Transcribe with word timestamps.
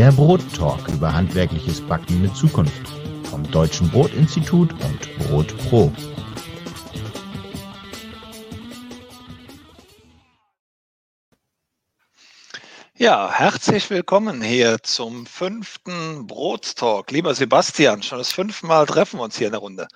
Der 0.00 0.12
Brottalk 0.12 0.88
über 0.88 1.12
handwerkliches 1.12 1.82
Backen 1.82 2.22
mit 2.22 2.34
Zukunft 2.34 2.90
vom 3.24 3.42
Deutschen 3.50 3.86
Brotinstitut 3.90 4.72
und 4.72 5.18
Brot 5.18 5.54
Pro. 5.68 5.92
Ja, 13.00 13.32
herzlich 13.32 13.88
willkommen 13.88 14.42
hier 14.42 14.82
zum 14.82 15.24
fünften 15.24 16.26
Brottalk. 16.26 17.10
Lieber 17.10 17.34
Sebastian, 17.34 18.02
schon 18.02 18.18
das 18.18 18.30
fünfte 18.30 18.66
Mal 18.66 18.84
treffen 18.84 19.18
wir 19.18 19.24
uns 19.24 19.38
hier 19.38 19.46
in 19.46 19.54
der 19.54 19.62
Runde. 19.62 19.88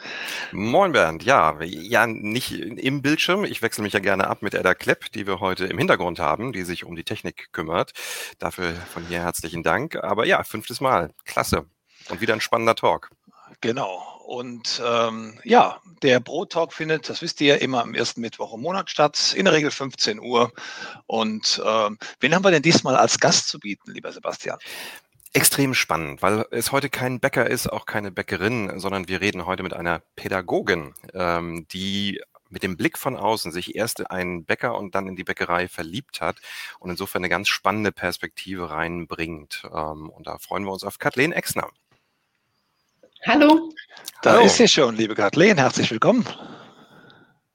Moin 0.52 0.92
Bernd, 0.92 1.22
ja, 1.22 1.60
ja, 1.60 2.06
nicht 2.06 2.52
im 2.52 3.02
Bildschirm. 3.02 3.44
Ich 3.44 3.60
wechsle 3.60 3.82
mich 3.82 3.92
ja 3.92 4.00
gerne 4.00 4.26
ab 4.26 4.40
mit 4.40 4.54
Edda 4.54 4.72
Klepp, 4.72 5.12
die 5.12 5.26
wir 5.26 5.40
heute 5.40 5.66
im 5.66 5.76
Hintergrund 5.76 6.18
haben, 6.18 6.54
die 6.54 6.62
sich 6.62 6.84
um 6.84 6.96
die 6.96 7.04
Technik 7.04 7.52
kümmert. 7.52 7.92
Dafür 8.38 8.72
von 8.72 9.04
hier 9.06 9.20
herzlichen 9.20 9.62
Dank. 9.62 9.96
Aber 10.02 10.24
ja, 10.24 10.42
fünftes 10.42 10.80
Mal. 10.80 11.12
Klasse. 11.26 11.66
Und 12.08 12.22
wieder 12.22 12.32
ein 12.32 12.40
spannender 12.40 12.74
Talk. 12.74 13.10
Genau. 13.60 14.13
Und 14.24 14.82
ähm, 14.82 15.38
ja, 15.44 15.80
der 16.02 16.18
Brot 16.18 16.52
Talk 16.52 16.72
findet, 16.72 17.10
das 17.10 17.20
wisst 17.20 17.42
ihr, 17.42 17.60
immer 17.60 17.82
am 17.82 17.94
ersten 17.94 18.22
Mittwoch 18.22 18.54
im 18.54 18.62
Monat 18.62 18.88
statt, 18.88 19.34
in 19.36 19.44
der 19.44 19.52
Regel 19.52 19.70
15 19.70 20.18
Uhr. 20.18 20.50
Und 21.06 21.62
ähm, 21.64 21.98
wen 22.20 22.34
haben 22.34 22.42
wir 22.42 22.50
denn 22.50 22.62
diesmal 22.62 22.96
als 22.96 23.20
Gast 23.20 23.48
zu 23.48 23.58
bieten, 23.58 23.92
lieber 23.92 24.10
Sebastian? 24.12 24.58
Extrem 25.34 25.74
spannend, 25.74 26.22
weil 26.22 26.46
es 26.52 26.72
heute 26.72 26.88
kein 26.88 27.20
Bäcker 27.20 27.50
ist, 27.50 27.66
auch 27.66 27.84
keine 27.84 28.10
Bäckerin, 28.10 28.80
sondern 28.80 29.08
wir 29.08 29.20
reden 29.20 29.44
heute 29.44 29.62
mit 29.62 29.74
einer 29.74 30.00
Pädagogin, 30.16 30.94
ähm, 31.12 31.66
die 31.70 32.22
mit 32.48 32.62
dem 32.62 32.78
Blick 32.78 32.96
von 32.96 33.16
außen 33.16 33.52
sich 33.52 33.74
erst 33.74 34.00
in 34.00 34.06
einen 34.06 34.44
Bäcker 34.44 34.78
und 34.78 34.94
dann 34.94 35.06
in 35.06 35.16
die 35.16 35.24
Bäckerei 35.24 35.68
verliebt 35.68 36.22
hat 36.22 36.36
und 36.78 36.88
insofern 36.88 37.20
eine 37.20 37.28
ganz 37.28 37.48
spannende 37.48 37.92
Perspektive 37.92 38.70
reinbringt. 38.70 39.64
Ähm, 39.64 40.08
und 40.08 40.26
da 40.26 40.38
freuen 40.38 40.64
wir 40.64 40.72
uns 40.72 40.84
auf 40.84 40.98
Kathleen 40.98 41.32
Exner. 41.32 41.68
Hallo. 43.26 43.70
Da 44.22 44.32
Hallo. 44.32 44.44
ist 44.44 44.58
sie 44.58 44.68
schon, 44.68 44.96
liebe 44.96 45.14
Kathleen. 45.14 45.56
Herzlich 45.56 45.90
willkommen. 45.90 46.26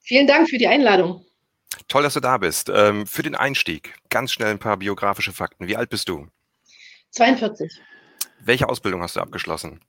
Vielen 0.00 0.26
Dank 0.26 0.50
für 0.50 0.58
die 0.58 0.66
Einladung. 0.66 1.24
Toll, 1.86 2.02
dass 2.02 2.14
du 2.14 2.20
da 2.20 2.38
bist. 2.38 2.70
Ähm, 2.74 3.06
für 3.06 3.22
den 3.22 3.36
Einstieg 3.36 3.94
ganz 4.08 4.32
schnell 4.32 4.50
ein 4.50 4.58
paar 4.58 4.78
biografische 4.78 5.32
Fakten. 5.32 5.68
Wie 5.68 5.76
alt 5.76 5.88
bist 5.88 6.08
du? 6.08 6.26
42. 7.10 7.70
Welche 8.40 8.68
Ausbildung 8.68 9.00
hast 9.02 9.14
du 9.14 9.20
abgeschlossen? 9.20 9.80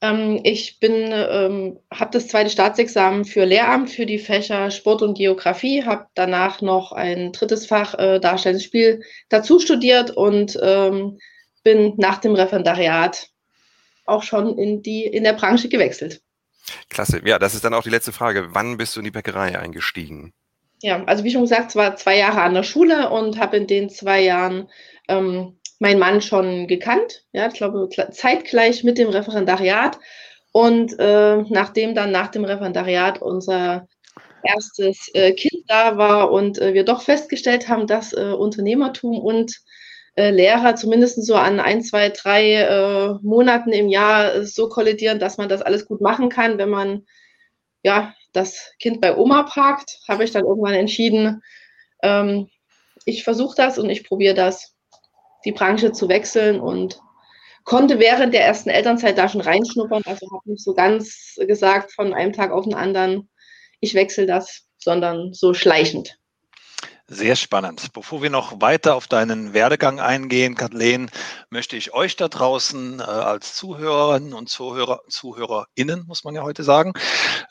Ähm, 0.00 0.40
ich 0.42 0.80
bin, 0.80 1.12
ähm, 1.12 1.78
habe 1.92 2.10
das 2.10 2.26
zweite 2.26 2.50
Staatsexamen 2.50 3.24
für 3.24 3.44
Lehramt 3.44 3.90
für 3.90 4.06
die 4.06 4.18
Fächer 4.18 4.72
Sport 4.72 5.02
und 5.02 5.16
Geografie, 5.16 5.84
habe 5.84 6.06
danach 6.14 6.60
noch 6.60 6.90
ein 6.90 7.30
drittes 7.30 7.66
Fach 7.66 7.94
äh, 7.94 8.18
Darstellendes 8.18 8.64
Spiel 8.64 9.02
dazu 9.28 9.60
studiert 9.60 10.10
und 10.10 10.58
ähm, 10.60 11.18
bin 11.62 11.94
nach 11.98 12.18
dem 12.18 12.34
Referendariat 12.34 13.28
auch 14.04 14.22
schon 14.22 14.58
in, 14.58 14.82
die, 14.82 15.04
in 15.04 15.24
der 15.24 15.32
Branche 15.32 15.68
gewechselt. 15.68 16.22
Klasse. 16.88 17.20
Ja, 17.24 17.38
das 17.38 17.54
ist 17.54 17.64
dann 17.64 17.74
auch 17.74 17.82
die 17.82 17.90
letzte 17.90 18.12
Frage. 18.12 18.48
Wann 18.54 18.76
bist 18.76 18.96
du 18.96 19.00
in 19.00 19.04
die 19.04 19.10
Bäckerei 19.10 19.58
eingestiegen? 19.58 20.32
Ja, 20.80 21.02
also 21.04 21.24
wie 21.24 21.30
schon 21.30 21.42
gesagt, 21.42 21.70
es 21.70 21.76
war 21.76 21.96
zwei 21.96 22.18
Jahre 22.18 22.42
an 22.42 22.54
der 22.54 22.62
Schule 22.62 23.10
und 23.10 23.38
habe 23.38 23.56
in 23.56 23.66
den 23.66 23.88
zwei 23.88 24.20
Jahren 24.20 24.68
ähm, 25.08 25.58
meinen 25.78 25.98
Mann 25.98 26.20
schon 26.20 26.66
gekannt. 26.66 27.24
Ja, 27.32 27.48
ich 27.48 27.54
glaube, 27.54 27.88
zeitgleich 28.10 28.84
mit 28.84 28.98
dem 28.98 29.08
Referendariat. 29.08 29.98
Und 30.52 30.98
äh, 30.98 31.42
nachdem 31.48 31.94
dann 31.94 32.12
nach 32.12 32.28
dem 32.28 32.44
Referendariat 32.44 33.20
unser 33.20 33.88
erstes 34.42 35.08
äh, 35.14 35.32
Kind 35.32 35.64
da 35.68 35.96
war 35.96 36.30
und 36.30 36.58
äh, 36.58 36.74
wir 36.74 36.84
doch 36.84 37.02
festgestellt 37.02 37.68
haben, 37.68 37.86
dass 37.86 38.12
äh, 38.12 38.32
Unternehmertum 38.32 39.18
und 39.18 39.60
äh, 40.16 40.30
Lehrer 40.30 40.76
zumindest 40.76 41.24
so 41.24 41.34
an 41.34 41.60
ein, 41.60 41.82
zwei, 41.82 42.08
drei 42.10 42.54
äh, 42.54 43.14
Monaten 43.22 43.72
im 43.72 43.88
Jahr 43.88 44.44
so 44.44 44.68
kollidieren, 44.68 45.18
dass 45.18 45.38
man 45.38 45.48
das 45.48 45.62
alles 45.62 45.86
gut 45.86 46.00
machen 46.00 46.28
kann, 46.28 46.58
wenn 46.58 46.70
man 46.70 47.06
ja 47.82 48.14
das 48.32 48.72
Kind 48.80 49.00
bei 49.00 49.16
Oma 49.16 49.44
parkt, 49.44 49.98
habe 50.08 50.24
ich 50.24 50.32
dann 50.32 50.44
irgendwann 50.44 50.74
entschieden, 50.74 51.42
ähm, 52.02 52.48
ich 53.04 53.24
versuche 53.24 53.56
das 53.56 53.78
und 53.78 53.90
ich 53.90 54.04
probiere 54.04 54.34
das, 54.34 54.74
die 55.44 55.52
Branche 55.52 55.92
zu 55.92 56.08
wechseln 56.08 56.60
und 56.60 57.00
konnte 57.64 57.98
während 57.98 58.34
der 58.34 58.44
ersten 58.44 58.70
Elternzeit 58.70 59.18
da 59.18 59.28
schon 59.28 59.40
reinschnuppern. 59.40 60.02
Also 60.06 60.26
habe 60.32 60.50
nicht 60.50 60.62
so 60.62 60.74
ganz 60.74 61.34
gesagt 61.38 61.92
von 61.92 62.14
einem 62.14 62.32
Tag 62.32 62.50
auf 62.50 62.64
den 62.64 62.74
anderen, 62.74 63.28
ich 63.80 63.94
wechsle 63.94 64.26
das, 64.26 64.66
sondern 64.78 65.32
so 65.32 65.54
schleichend. 65.54 66.18
Sehr 67.06 67.36
spannend. 67.36 67.92
Bevor 67.92 68.22
wir 68.22 68.30
noch 68.30 68.62
weiter 68.62 68.94
auf 68.94 69.06
deinen 69.06 69.52
Werdegang 69.52 70.00
eingehen, 70.00 70.54
Kathleen, 70.54 71.10
möchte 71.50 71.76
ich 71.76 71.92
euch 71.92 72.16
da 72.16 72.28
draußen 72.28 72.98
äh, 72.98 73.02
als 73.02 73.54
Zuhörerinnen 73.56 74.32
und 74.32 74.48
Zuhörer, 74.48 75.02
ZuhörerInnen, 75.10 76.06
muss 76.06 76.24
man 76.24 76.34
ja 76.34 76.42
heute 76.42 76.62
sagen, 76.62 76.94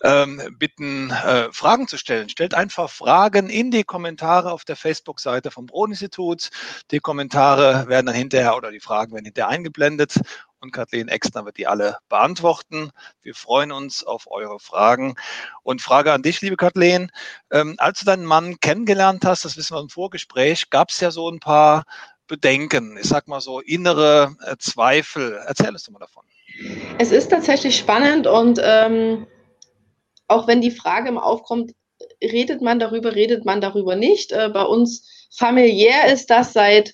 ähm, 0.01 0.41
bitten, 0.57 1.11
äh, 1.11 1.49
Fragen 1.51 1.87
zu 1.87 1.99
stellen. 1.99 2.29
Stellt 2.29 2.55
einfach 2.55 2.89
Fragen 2.89 3.47
in 3.47 3.69
die 3.69 3.83
Kommentare 3.83 4.51
auf 4.51 4.65
der 4.65 4.75
Facebook-Seite 4.75 5.51
vom 5.51 5.67
Brot-Institut. 5.67 6.49
Die 6.89 6.99
Kommentare 6.99 7.87
werden 7.87 8.07
dann 8.07 8.15
hinterher 8.15 8.57
oder 8.57 8.71
die 8.71 8.79
Fragen 8.79 9.13
werden 9.13 9.25
hinterher 9.25 9.49
eingeblendet 9.49 10.15
und 10.63 10.71
Kathleen 10.71 11.09
Exner 11.09 11.45
wird 11.45 11.57
die 11.57 11.67
alle 11.67 11.97
beantworten. 12.09 12.91
Wir 13.21 13.35
freuen 13.35 13.71
uns 13.71 14.03
auf 14.03 14.31
eure 14.31 14.59
Fragen. 14.59 15.15
Und 15.61 15.81
Frage 15.81 16.13
an 16.13 16.23
dich, 16.23 16.41
liebe 16.41 16.55
Kathleen. 16.55 17.11
Ähm, 17.51 17.75
als 17.77 17.99
du 17.99 18.05
deinen 18.05 18.25
Mann 18.25 18.59
kennengelernt 18.61 19.25
hast, 19.25 19.45
das 19.45 19.57
wissen 19.57 19.75
wir 19.75 19.81
im 19.81 19.89
Vorgespräch, 19.89 20.69
gab 20.69 20.89
es 20.89 20.99
ja 21.01 21.11
so 21.11 21.29
ein 21.29 21.39
paar 21.39 21.83
Bedenken, 22.27 22.97
ich 22.97 23.07
sag 23.07 23.27
mal 23.27 23.41
so 23.41 23.59
innere 23.59 24.35
äh, 24.45 24.55
Zweifel. 24.57 25.39
Erzähl 25.45 25.75
es 25.75 25.83
doch 25.83 25.91
mal 25.91 25.99
davon. 25.99 26.23
Es 26.97 27.11
ist 27.11 27.29
tatsächlich 27.29 27.77
spannend 27.77 28.25
und 28.25 28.59
ähm, 28.63 29.27
auch 30.27 30.47
wenn 30.47 30.61
die 30.61 30.71
Frage 30.71 31.09
immer 31.09 31.25
aufkommt, 31.25 31.73
redet 32.21 32.61
man 32.61 32.79
darüber, 32.79 33.13
redet 33.13 33.43
man 33.43 33.59
darüber 33.59 33.95
nicht. 33.95 34.31
Äh, 34.31 34.49
bei 34.53 34.63
uns 34.63 35.27
familiär 35.35 36.07
ist 36.11 36.29
das 36.29 36.53
seit 36.53 36.93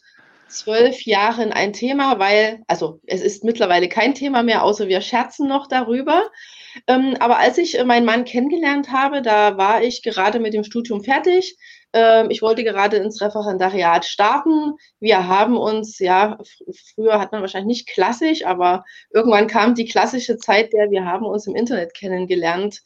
zwölf 0.50 1.04
Jahren 1.06 1.54
ein 1.54 1.74
Thema, 1.74 2.20
weil, 2.20 2.64
also 2.68 3.00
es 3.06 3.22
ist 3.22 3.44
mittlerweile 3.44 3.88
kein 3.90 4.14
Thema 4.14 4.44
mehr, 4.44 4.64
außer 4.64 4.88
wir 4.88 5.02
scherzen 5.02 5.48
noch 5.48 5.68
darüber. 5.68 6.30
Ähm, 6.88 7.16
aber 7.20 7.38
als 7.40 7.58
ich 7.58 7.78
äh, 7.80 7.84
meinen 7.86 8.06
Mann 8.06 8.26
kennengelernt 8.26 8.92
habe, 8.92 9.22
da 9.22 9.58
war 9.58 9.84
ich 9.84 10.04
gerade 10.04 10.40
mit 10.40 10.54
dem 10.54 10.64
Studium 10.64 11.04
fertig. 11.04 11.58
Ähm, 11.94 12.30
ich 12.30 12.42
wollte 12.42 12.64
gerade 12.64 12.98
ins 12.98 13.22
Referendariat 13.22 14.06
starten. 14.06 14.74
Wir 15.00 15.28
haben 15.28 15.58
uns, 15.58 16.00
ja, 16.00 16.38
früher 16.94 17.20
hat 17.20 17.32
man 17.32 17.42
wahrscheinlich 17.42 17.78
nicht 17.78 17.90
klassisch, 17.90 18.46
aber 18.46 18.84
irgendwann 19.14 19.48
kam 19.48 19.76
die 19.76 19.86
klassische 19.86 20.38
Zeit 20.38 20.74
der, 20.74 20.92
wir 20.92 21.06
haben 21.06 21.26
uns 21.26 21.48
im 21.48 21.56
Internet 21.56 21.94
kennengelernt, 21.94 22.82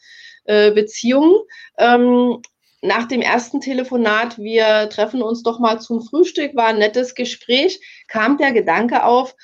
äh, 0.45 0.71
Beziehung. 0.71 1.41
Ähm, 1.77 2.41
nach 2.83 3.07
dem 3.07 3.21
ersten 3.21 3.61
Telefonat, 3.61 4.37
wir 4.37 4.89
treffen 4.89 5.21
uns 5.21 5.41
doch 5.41 5.57
mal 5.59 5.79
zum 5.79 6.01
Frühstück, 6.01 6.53
war 6.55 6.67
ein 6.67 6.79
nettes 6.79 7.15
Gespräch, 7.15 7.79
kam 8.07 8.37
der 8.37 8.51
Gedanke 8.51 9.05
auf, 9.05 9.35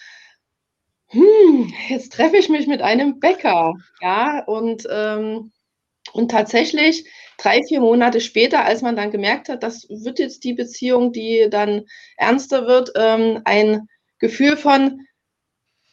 hm, 1.07 1.73
jetzt 1.87 2.13
treffe 2.13 2.37
ich 2.37 2.49
mich 2.49 2.67
mit 2.67 2.81
einem 2.81 3.19
Bäcker. 3.19 3.73
Ja, 4.01 4.43
und, 4.45 4.85
ähm, 4.91 5.51
und 6.11 6.31
tatsächlich 6.31 7.09
drei, 7.37 7.61
vier 7.63 7.79
Monate 7.79 8.19
später, 8.19 8.65
als 8.65 8.81
man 8.81 8.97
dann 8.97 9.09
gemerkt 9.09 9.47
hat, 9.47 9.63
das 9.63 9.87
wird 9.89 10.19
jetzt 10.19 10.43
die 10.43 10.53
Beziehung, 10.53 11.13
die 11.13 11.47
dann 11.49 11.85
ernster 12.17 12.67
wird, 12.67 12.91
ähm, 12.95 13.41
ein 13.45 13.87
Gefühl 14.19 14.57
von, 14.57 15.07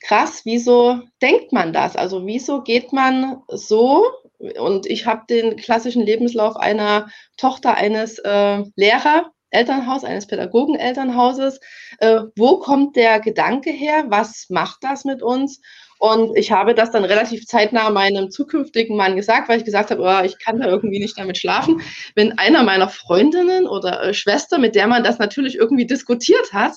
krass, 0.00 0.42
wieso 0.44 1.00
denkt 1.22 1.52
man 1.52 1.72
das? 1.72 1.94
Also 1.94 2.26
wieso 2.26 2.62
geht 2.62 2.92
man 2.92 3.42
so 3.48 4.04
und 4.38 4.86
ich 4.86 5.06
habe 5.06 5.22
den 5.28 5.56
klassischen 5.56 6.02
Lebenslauf 6.02 6.56
einer 6.56 7.08
Tochter 7.36 7.74
eines 7.74 8.18
äh, 8.18 8.62
Lehrer, 8.76 9.32
Elternhaus, 9.50 10.04
eines 10.04 10.26
Pädagogen-Elternhauses. 10.26 11.60
Äh, 11.98 12.22
wo 12.36 12.58
kommt 12.58 12.96
der 12.96 13.20
Gedanke 13.20 13.70
her? 13.70 14.04
Was 14.08 14.46
macht 14.50 14.78
das 14.82 15.04
mit 15.04 15.22
uns? 15.22 15.60
Und 15.98 16.36
ich 16.36 16.52
habe 16.52 16.74
das 16.74 16.90
dann 16.90 17.04
relativ 17.04 17.46
zeitnah 17.46 17.90
meinem 17.90 18.30
zukünftigen 18.30 18.96
Mann 18.96 19.16
gesagt, 19.16 19.48
weil 19.48 19.58
ich 19.58 19.64
gesagt 19.64 19.90
habe, 19.90 20.02
oh, 20.02 20.24
ich 20.24 20.38
kann 20.38 20.60
da 20.60 20.66
irgendwie 20.66 20.98
nicht 20.98 21.18
damit 21.18 21.38
schlafen. 21.38 21.80
Wenn 22.14 22.38
einer 22.38 22.62
meiner 22.62 22.88
Freundinnen 22.88 23.66
oder 23.66 24.02
äh, 24.02 24.14
Schwester, 24.14 24.58
mit 24.58 24.74
der 24.74 24.86
man 24.86 25.04
das 25.04 25.18
natürlich 25.18 25.56
irgendwie 25.56 25.86
diskutiert 25.86 26.52
hat, 26.52 26.74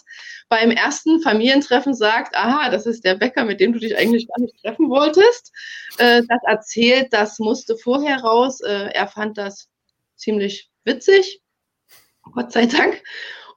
beim 0.47 0.71
ersten 0.71 1.21
Familientreffen 1.21 1.93
sagt, 1.93 2.35
aha, 2.35 2.69
das 2.69 2.85
ist 2.85 3.05
der 3.05 3.15
Bäcker, 3.15 3.45
mit 3.45 3.59
dem 3.59 3.73
du 3.73 3.79
dich 3.79 3.97
eigentlich 3.97 4.27
gar 4.27 4.41
nicht 4.41 4.55
treffen 4.61 4.89
wolltest, 4.89 5.51
äh, 5.97 6.23
das 6.27 6.39
erzählt, 6.45 7.07
das 7.11 7.39
musste 7.39 7.77
vorher 7.77 8.21
raus. 8.21 8.61
Äh, 8.61 8.89
er 8.93 9.07
fand 9.07 9.37
das 9.37 9.69
ziemlich 10.15 10.69
witzig, 10.85 11.41
Gott 12.33 12.51
sei 12.51 12.65
Dank. 12.65 13.03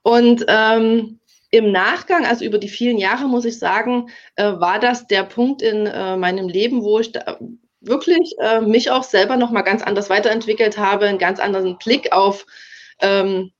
Und 0.03 0.45
ähm, 0.47 1.19
im 1.53 1.71
Nachgang, 1.71 2.25
also 2.25 2.43
über 2.43 2.57
die 2.57 2.67
vielen 2.67 2.97
Jahre, 2.97 3.27
muss 3.27 3.45
ich 3.45 3.59
sagen, 3.59 4.09
äh, 4.37 4.53
war 4.53 4.79
das 4.79 5.05
der 5.05 5.21
Punkt 5.21 5.61
in 5.61 5.85
äh, 5.85 6.17
meinem 6.17 6.47
Leben, 6.47 6.81
wo 6.81 6.97
ich 6.97 7.13
wirklich 7.79 8.33
äh, 8.39 8.59
mich 8.59 8.89
auch 8.89 9.03
selber 9.03 9.37
noch 9.37 9.51
mal 9.51 9.61
ganz 9.61 9.83
anders 9.83 10.09
weiterentwickelt 10.09 10.79
habe, 10.79 11.05
einen 11.05 11.19
ganz 11.19 11.39
anderen 11.39 11.77
Blick 11.77 12.11
auf, 12.11 12.47
ähm, 13.01 13.51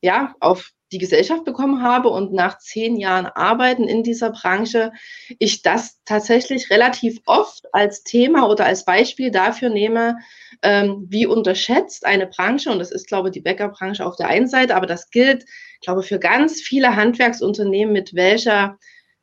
ja, 0.00 0.32
auf 0.38 0.70
die 0.92 0.98
Gesellschaft 0.98 1.44
bekommen 1.44 1.82
habe 1.82 2.10
und 2.10 2.32
nach 2.32 2.58
zehn 2.58 2.96
Jahren 2.96 3.26
Arbeiten 3.26 3.88
in 3.88 4.04
dieser 4.04 4.30
Branche 4.30 4.92
ich 5.40 5.62
das 5.62 5.98
tatsächlich 6.04 6.70
relativ 6.70 7.18
oft 7.26 7.66
als 7.74 8.04
Thema 8.04 8.48
oder 8.48 8.64
als 8.64 8.84
Beispiel 8.84 9.32
dafür 9.32 9.70
nehme, 9.70 10.18
ähm, 10.62 11.06
wie 11.08 11.26
unterschätzt 11.26 12.06
eine 12.06 12.28
Branche, 12.28 12.70
und 12.70 12.78
das 12.78 12.92
ist, 12.92 13.08
glaube 13.08 13.28
ich, 13.28 13.32
die 13.32 13.40
Bäckerbranche 13.40 14.06
auf 14.06 14.14
der 14.14 14.28
einen 14.28 14.46
Seite, 14.46 14.76
aber 14.76 14.86
das 14.86 15.10
gilt, 15.10 15.46
glaube 15.80 16.00
ich, 16.00 16.06
für 16.06 16.18
ganz 16.18 16.60
viele 16.60 16.96
Handwerksunternehmen, 16.96 17.92
mit 17.92 18.14
welcher 18.14 18.78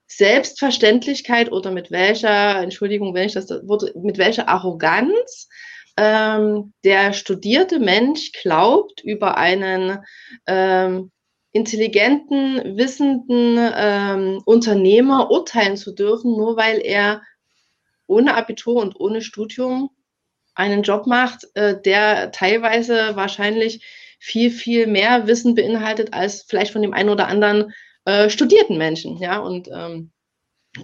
Selbstverständlichkeit 0.07 1.51
oder 1.51 1.71
mit 1.71 1.91
welcher, 1.91 2.61
Entschuldigung, 2.61 3.13
wenn 3.13 3.27
ich 3.27 3.33
das 3.33 3.49
Wort, 3.49 3.93
mit 3.95 4.17
welcher 4.17 4.47
Arroganz 4.47 5.49
ähm, 5.97 6.73
der 6.83 7.13
studierte 7.13 7.79
Mensch 7.79 8.31
glaubt, 8.31 9.03
über 9.03 9.37
einen 9.37 9.99
ähm, 10.45 11.11
intelligenten, 11.51 12.77
wissenden 12.77 13.57
ähm, 13.75 14.41
Unternehmer 14.45 15.31
urteilen 15.31 15.75
zu 15.75 15.91
dürfen, 15.91 16.31
nur 16.31 16.55
weil 16.55 16.79
er 16.79 17.21
ohne 18.05 18.35
Abitur 18.35 18.81
und 18.81 18.99
ohne 18.99 19.21
Studium 19.21 19.89
einen 20.55 20.83
Job 20.83 21.07
macht, 21.07 21.45
äh, 21.55 21.79
der 21.81 22.31
teilweise 22.31 23.15
wahrscheinlich 23.15 23.83
viel, 24.19 24.51
viel 24.51 24.87
mehr 24.87 25.27
Wissen 25.27 25.55
beinhaltet 25.55 26.13
als 26.13 26.43
vielleicht 26.43 26.73
von 26.73 26.81
dem 26.81 26.93
einen 26.93 27.09
oder 27.09 27.27
anderen 27.27 27.73
äh, 28.05 28.29
studierten 28.29 28.77
Menschen. 28.77 29.17
Ja, 29.17 29.39
und 29.39 29.67
ähm, 29.67 30.11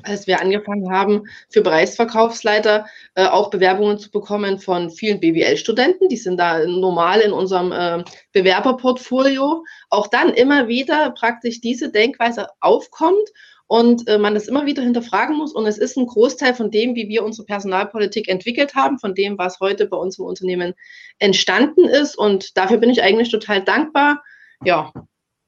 als 0.01 0.25
wir 0.27 0.41
angefangen 0.41 0.91
haben, 0.91 1.23
für 1.49 1.61
Bereichsverkaufsleiter 1.61 2.87
äh, 3.15 3.25
auch 3.25 3.49
Bewerbungen 3.49 3.99
zu 3.99 4.09
bekommen 4.09 4.59
von 4.59 4.89
vielen 4.89 5.19
BWL-Studenten. 5.19 6.09
Die 6.09 6.17
sind 6.17 6.37
da 6.37 6.65
normal 6.65 7.19
in 7.19 7.31
unserem 7.31 7.71
äh, 7.71 8.03
Bewerberportfolio. 8.31 9.63
Auch 9.89 10.07
dann 10.07 10.33
immer 10.33 10.67
wieder 10.67 11.11
praktisch 11.11 11.61
diese 11.61 11.91
Denkweise 11.91 12.47
aufkommt 12.59 13.29
und 13.73 14.07
äh, 14.07 14.19
man 14.19 14.35
das 14.35 14.47
immer 14.47 14.67
wieder 14.67 14.83
hinterfragen 14.83 15.35
muss. 15.35 15.51
Und 15.51 15.65
es 15.65 15.79
ist 15.79 15.97
ein 15.97 16.05
Großteil 16.05 16.53
von 16.53 16.69
dem, 16.69 16.93
wie 16.93 17.09
wir 17.09 17.23
unsere 17.23 17.47
Personalpolitik 17.47 18.27
entwickelt 18.29 18.75
haben, 18.75 18.99
von 18.99 19.15
dem, 19.15 19.39
was 19.39 19.59
heute 19.59 19.87
bei 19.87 19.97
uns 19.97 20.19
im 20.19 20.25
Unternehmen 20.25 20.75
entstanden 21.17 21.85
ist. 21.85 22.15
Und 22.15 22.55
dafür 22.55 22.77
bin 22.77 22.91
ich 22.91 23.01
eigentlich 23.01 23.31
total 23.31 23.63
dankbar. 23.63 24.21
Ja, 24.63 24.93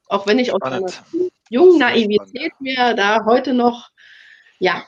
auch 0.08 0.26
wenn 0.26 0.40
ich 0.40 0.52
aus 0.52 0.60
einer 0.60 0.90
jungen 1.50 1.78
Naivität 1.78 2.50
mir 2.58 2.94
da 2.94 3.24
heute 3.26 3.54
noch 3.54 3.90
ja. 4.58 4.84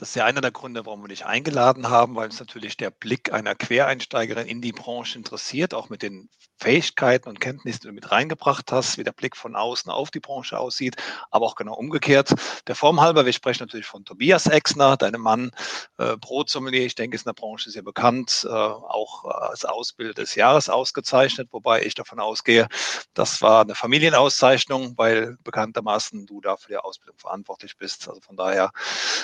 Das 0.00 0.10
ist 0.10 0.14
ja 0.14 0.26
einer 0.26 0.40
der 0.40 0.52
Gründe, 0.52 0.86
warum 0.86 1.02
wir 1.02 1.08
dich 1.08 1.26
eingeladen 1.26 1.90
haben, 1.90 2.14
weil 2.14 2.26
uns 2.26 2.38
natürlich 2.38 2.76
der 2.76 2.90
Blick 2.90 3.32
einer 3.32 3.56
Quereinsteigerin 3.56 4.46
in 4.46 4.62
die 4.62 4.70
Branche 4.70 5.18
interessiert, 5.18 5.74
auch 5.74 5.88
mit 5.88 6.02
den 6.02 6.30
Fähigkeiten 6.60 7.28
und 7.28 7.40
Kenntnissen, 7.40 7.80
die 7.82 7.88
du 7.88 7.92
mit 7.92 8.10
reingebracht 8.10 8.70
hast, 8.70 8.98
wie 8.98 9.04
der 9.04 9.12
Blick 9.12 9.36
von 9.36 9.56
außen 9.56 9.90
auf 9.90 10.12
die 10.12 10.20
Branche 10.20 10.58
aussieht, 10.58 10.96
aber 11.32 11.46
auch 11.46 11.56
genau 11.56 11.74
umgekehrt. 11.74 12.32
Der 12.68 12.76
Form 12.76 13.00
halber, 13.00 13.26
wir 13.26 13.32
sprechen 13.32 13.64
natürlich 13.64 13.86
von 13.86 14.04
Tobias 14.04 14.46
Exner, 14.46 14.96
deinem 14.96 15.20
Mann, 15.20 15.50
äh, 15.98 16.16
Brotsommelier, 16.16 16.86
ich 16.86 16.94
denke, 16.94 17.16
ist 17.16 17.26
in 17.26 17.30
der 17.30 17.40
Branche 17.40 17.70
sehr 17.70 17.82
bekannt, 17.82 18.46
äh, 18.48 18.52
auch 18.52 19.24
als 19.24 19.64
Ausbilder 19.64 20.14
des 20.14 20.36
Jahres 20.36 20.68
ausgezeichnet, 20.68 21.48
wobei 21.50 21.82
ich 21.82 21.94
davon 21.94 22.20
ausgehe, 22.20 22.68
das 23.14 23.40
war 23.42 23.62
eine 23.62 23.74
Familienauszeichnung, 23.74 24.94
weil 24.96 25.36
bekanntermaßen 25.42 26.26
du 26.26 26.40
da 26.40 26.56
für 26.56 26.68
die 26.68 26.76
Ausbildung 26.76 27.18
verantwortlich 27.18 27.76
bist. 27.76 28.08
Also 28.08 28.20
von 28.20 28.36
daher, 28.36 28.70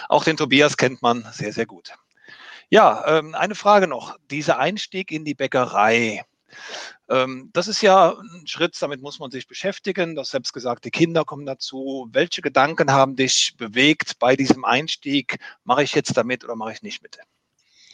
auch 0.08 0.24
den 0.24 0.36
Tobias 0.36 0.63
kennt 0.76 1.02
man 1.02 1.26
sehr, 1.32 1.52
sehr 1.52 1.66
gut. 1.66 1.92
Ja, 2.70 3.18
ähm, 3.18 3.34
eine 3.34 3.54
Frage 3.54 3.86
noch. 3.86 4.16
Dieser 4.30 4.58
Einstieg 4.58 5.12
in 5.12 5.24
die 5.24 5.34
Bäckerei, 5.34 6.24
ähm, 7.08 7.50
das 7.52 7.68
ist 7.68 7.82
ja 7.82 8.10
ein 8.18 8.46
Schritt, 8.46 8.80
damit 8.80 9.02
muss 9.02 9.18
man 9.18 9.30
sich 9.30 9.46
beschäftigen. 9.46 10.14
Das 10.14 10.30
selbst 10.30 10.52
gesagt, 10.52 10.84
die 10.84 10.90
Kinder 10.90 11.24
kommen 11.24 11.46
dazu. 11.46 12.08
Welche 12.12 12.40
Gedanken 12.40 12.90
haben 12.92 13.16
dich 13.16 13.54
bewegt 13.56 14.18
bei 14.18 14.36
diesem 14.36 14.64
Einstieg? 14.64 15.38
Mache 15.64 15.82
ich 15.82 15.94
jetzt 15.94 16.16
damit 16.16 16.44
oder 16.44 16.56
mache 16.56 16.72
ich 16.72 16.82
nicht 16.82 17.02
mit? 17.02 17.18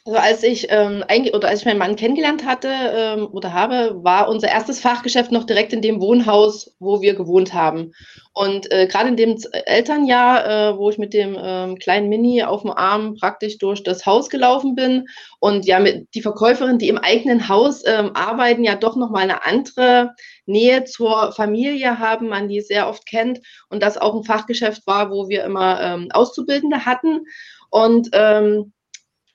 Also 0.07 0.19
als 0.19 0.43
ich 0.43 0.67
ähm, 0.71 1.05
oder 1.35 1.49
als 1.49 1.61
ich 1.61 1.67
meinen 1.67 1.79
Mann 1.79 1.97
kennengelernt 1.97 2.47
hatte 2.47 2.69
ähm, 2.69 3.29
oder 3.33 3.53
habe, 3.53 4.03
war 4.03 4.29
unser 4.29 4.49
erstes 4.49 4.81
Fachgeschäft 4.81 5.31
noch 5.31 5.45
direkt 5.45 5.75
in 5.75 5.83
dem 5.83 6.01
Wohnhaus, 6.01 6.75
wo 6.79 7.03
wir 7.03 7.15
gewohnt 7.15 7.53
haben. 7.53 7.93
Und 8.33 8.73
äh, 8.73 8.87
gerade 8.87 9.11
in 9.11 9.17
dem 9.17 9.37
Elternjahr, 9.67 10.47
äh, 10.47 10.79
wo 10.79 10.89
ich 10.89 10.97
mit 10.97 11.13
dem 11.13 11.37
ähm, 11.39 11.79
kleinen 11.79 12.09
Mini 12.09 12.43
auf 12.43 12.63
dem 12.63 12.71
Arm 12.71 13.17
praktisch 13.17 13.59
durch 13.59 13.83
das 13.83 14.07
Haus 14.07 14.31
gelaufen 14.31 14.75
bin. 14.75 15.07
Und 15.39 15.67
ja 15.67 15.79
mit 15.81 16.09
die 16.15 16.23
Verkäuferin, 16.23 16.79
die 16.79 16.89
im 16.89 16.99
eigenen 16.99 17.49
Haus 17.49 17.83
ähm, 17.85 18.13
arbeiten, 18.15 18.65
ja 18.65 18.77
doch 18.77 18.97
noch 18.97 19.11
mal 19.11 19.21
eine 19.21 19.45
andere 19.45 20.15
Nähe 20.47 20.85
zur 20.85 21.33
Familie 21.33 21.99
haben, 21.99 22.29
man 22.29 22.49
die 22.49 22.63
sehr 22.63 22.89
oft 22.89 23.05
kennt. 23.05 23.41
Und 23.69 23.83
das 23.83 23.99
auch 23.99 24.15
ein 24.15 24.25
Fachgeschäft 24.25 24.87
war, 24.87 25.11
wo 25.11 25.29
wir 25.29 25.45
immer 25.45 25.79
ähm, 25.83 26.09
Auszubildende 26.11 26.87
hatten. 26.87 27.27
Und 27.69 28.09
ähm, 28.13 28.73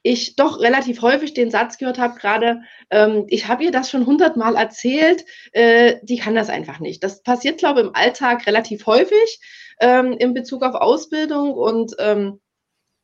ich 0.06 0.36
doch 0.36 0.60
relativ 0.60 1.02
häufig 1.02 1.34
den 1.34 1.50
Satz 1.50 1.80
gehört 1.80 1.98
habe, 1.98 2.20
gerade, 2.20 2.62
ähm, 2.92 3.26
ich 3.28 3.48
habe 3.48 3.64
ihr 3.64 3.72
das 3.72 3.90
schon 3.90 4.06
hundertmal 4.06 4.56
erzählt, 4.56 5.26
äh, 5.52 5.96
die 6.04 6.18
kann 6.18 6.36
das 6.36 6.50
einfach 6.50 6.80
nicht. 6.80 7.04
Das 7.04 7.24
passiert, 7.24 7.58
glaube 7.58 7.80
ich, 7.80 7.88
im 7.88 7.96
Alltag 7.96 8.46
relativ 8.46 8.86
häufig 8.86 9.40
ähm, 9.80 10.14
in 10.14 10.36
Bezug 10.36 10.62
auf 10.62 10.76
Ausbildung 10.76 11.54
und 11.54 11.96
ähm, 11.98 12.40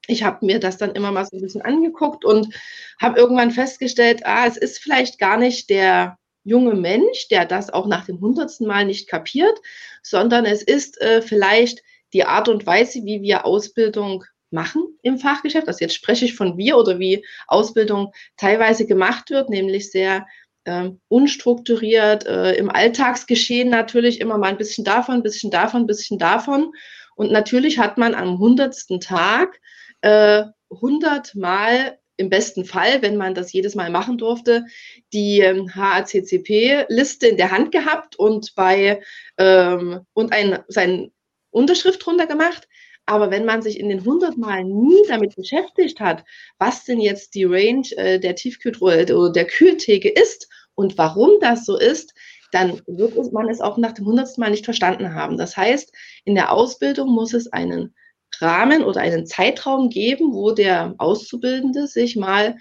ich 0.05 0.21
habe 0.21 0.45
mir 0.45 0.59
das 0.59 0.77
dann 0.77 0.91
immer 0.91 1.11
mal 1.11 1.25
so 1.25 1.37
ein 1.37 1.41
bisschen 1.41 1.63
angeguckt 1.63 2.23
und 2.23 2.53
habe 3.01 3.19
irgendwann 3.19 3.49
festgestellt, 3.49 4.21
ah, 4.25 4.45
es 4.45 4.57
ist 4.57 4.77
vielleicht 4.77 5.17
gar 5.17 5.37
nicht 5.37 5.71
der 5.71 6.19
junge 6.43 6.75
Mensch, 6.75 7.29
der 7.29 7.45
das 7.45 7.71
auch 7.71 7.87
nach 7.87 8.05
dem 8.05 8.21
hundertsten 8.21 8.67
Mal 8.67 8.85
nicht 8.85 9.09
kapiert, 9.09 9.59
sondern 10.03 10.45
es 10.45 10.61
ist 10.61 11.01
äh, 11.01 11.23
vielleicht 11.23 11.81
die 12.13 12.25
Art 12.25 12.47
und 12.47 12.67
Weise, 12.67 12.99
wie 13.05 13.23
wir 13.23 13.45
Ausbildung 13.45 14.23
machen 14.51 14.97
im 15.01 15.17
Fachgeschäft. 15.17 15.67
Also 15.67 15.79
jetzt 15.81 15.95
spreche 15.95 16.25
ich 16.25 16.35
von 16.35 16.57
wir 16.57 16.77
oder 16.77 16.99
wie 16.99 17.25
Ausbildung 17.47 18.13
teilweise 18.37 18.85
gemacht 18.85 19.29
wird, 19.29 19.49
nämlich 19.49 19.91
sehr 19.91 20.27
äh, 20.65 20.89
unstrukturiert, 21.07 22.25
äh, 22.25 22.53
im 22.53 22.69
Alltagsgeschehen 22.69 23.69
natürlich 23.69 24.19
immer 24.19 24.37
mal 24.37 24.49
ein 24.49 24.57
bisschen 24.57 24.83
davon, 24.83 25.15
ein 25.15 25.23
bisschen 25.23 25.51
davon, 25.51 25.83
ein 25.83 25.87
bisschen 25.87 26.19
davon. 26.19 26.71
Und 27.15 27.31
natürlich 27.31 27.79
hat 27.79 27.97
man 27.97 28.15
am 28.15 28.39
hundertsten 28.39 28.99
Tag 28.99 29.59
äh, 30.01 30.43
hundertmal 30.69 31.99
im 32.17 32.29
besten 32.29 32.65
Fall, 32.65 33.01
wenn 33.01 33.17
man 33.17 33.33
das 33.33 33.51
jedes 33.51 33.75
Mal 33.75 33.89
machen 33.89 34.17
durfte, 34.17 34.65
die 35.11 35.39
ähm, 35.39 35.73
HACCP-Liste 35.73 37.27
in 37.27 37.37
der 37.37 37.51
Hand 37.51 37.71
gehabt 37.71 38.15
und 38.15 38.53
bei 38.55 39.01
ähm, 39.37 40.01
und 40.13 40.31
ein, 40.31 40.59
sein 40.67 41.11
Unterschrift 41.49 42.05
drunter 42.05 42.27
gemacht. 42.27 42.67
Aber 43.05 43.31
wenn 43.31 43.45
man 43.45 43.61
sich 43.61 43.79
in 43.79 43.89
den 43.89 43.99
100 43.99 44.37
Mal 44.37 44.63
nie 44.63 45.01
damit 45.07 45.35
beschäftigt 45.35 45.99
hat, 45.99 46.23
was 46.59 46.85
denn 46.85 46.99
jetzt 46.99 47.35
die 47.35 47.45
Range 47.45 47.87
äh, 47.97 48.19
der 48.19 48.35
Tiefkühltruhe 48.35 49.03
oder 49.15 49.31
der 49.31 49.45
Kühltheke 49.45 50.09
ist 50.09 50.47
und 50.75 50.97
warum 50.97 51.31
das 51.41 51.65
so 51.65 51.77
ist, 51.77 52.13
dann 52.51 52.81
wird 52.85 53.15
man 53.33 53.49
es 53.49 53.61
auch 53.61 53.77
nach 53.77 53.93
dem 53.93 54.05
100. 54.05 54.37
Mal 54.37 54.51
nicht 54.51 54.65
verstanden 54.65 55.13
haben. 55.13 55.37
Das 55.37 55.57
heißt, 55.57 55.93
in 56.25 56.35
der 56.35 56.51
Ausbildung 56.51 57.09
muss 57.09 57.33
es 57.33 57.51
einen 57.51 57.95
Rahmen 58.39 58.83
oder 58.83 59.01
einen 59.01 59.25
Zeitraum 59.25 59.89
geben, 59.89 60.33
wo 60.33 60.51
der 60.51 60.95
Auszubildende 60.97 61.87
sich 61.87 62.15
mal 62.15 62.57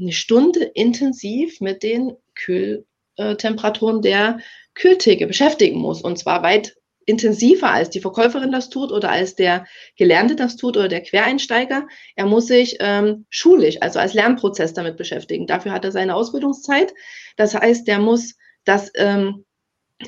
eine 0.00 0.12
Stunde 0.12 0.64
intensiv 0.74 1.60
mit 1.60 1.82
den 1.82 2.16
Kühltemperaturen 2.34 4.02
der 4.02 4.38
Kühltheke 4.74 5.26
beschäftigen 5.26 5.78
muss. 5.78 6.00
Und 6.00 6.18
zwar 6.18 6.42
weit 6.42 6.76
intensiver 7.06 7.70
als 7.70 7.90
die 7.90 8.00
Verkäuferin 8.00 8.52
das 8.52 8.70
tut 8.70 8.92
oder 8.92 9.10
als 9.10 9.34
der 9.34 9.66
Gelernte 9.96 10.36
das 10.36 10.56
tut 10.56 10.76
oder 10.76 10.88
der 10.88 11.02
Quereinsteiger. 11.02 11.86
Er 12.16 12.26
muss 12.26 12.46
sich 12.46 12.76
ähm, 12.80 13.26
schulisch, 13.30 13.78
also 13.80 13.98
als 13.98 14.14
Lernprozess 14.14 14.74
damit 14.74 14.96
beschäftigen. 14.96 15.46
Dafür 15.46 15.72
hat 15.72 15.84
er 15.84 15.92
seine 15.92 16.14
Ausbildungszeit. 16.14 16.92
Das 17.36 17.54
heißt, 17.54 17.88
der 17.88 17.98
muss 17.98 18.36
das 18.64 18.90
ähm, 18.94 19.44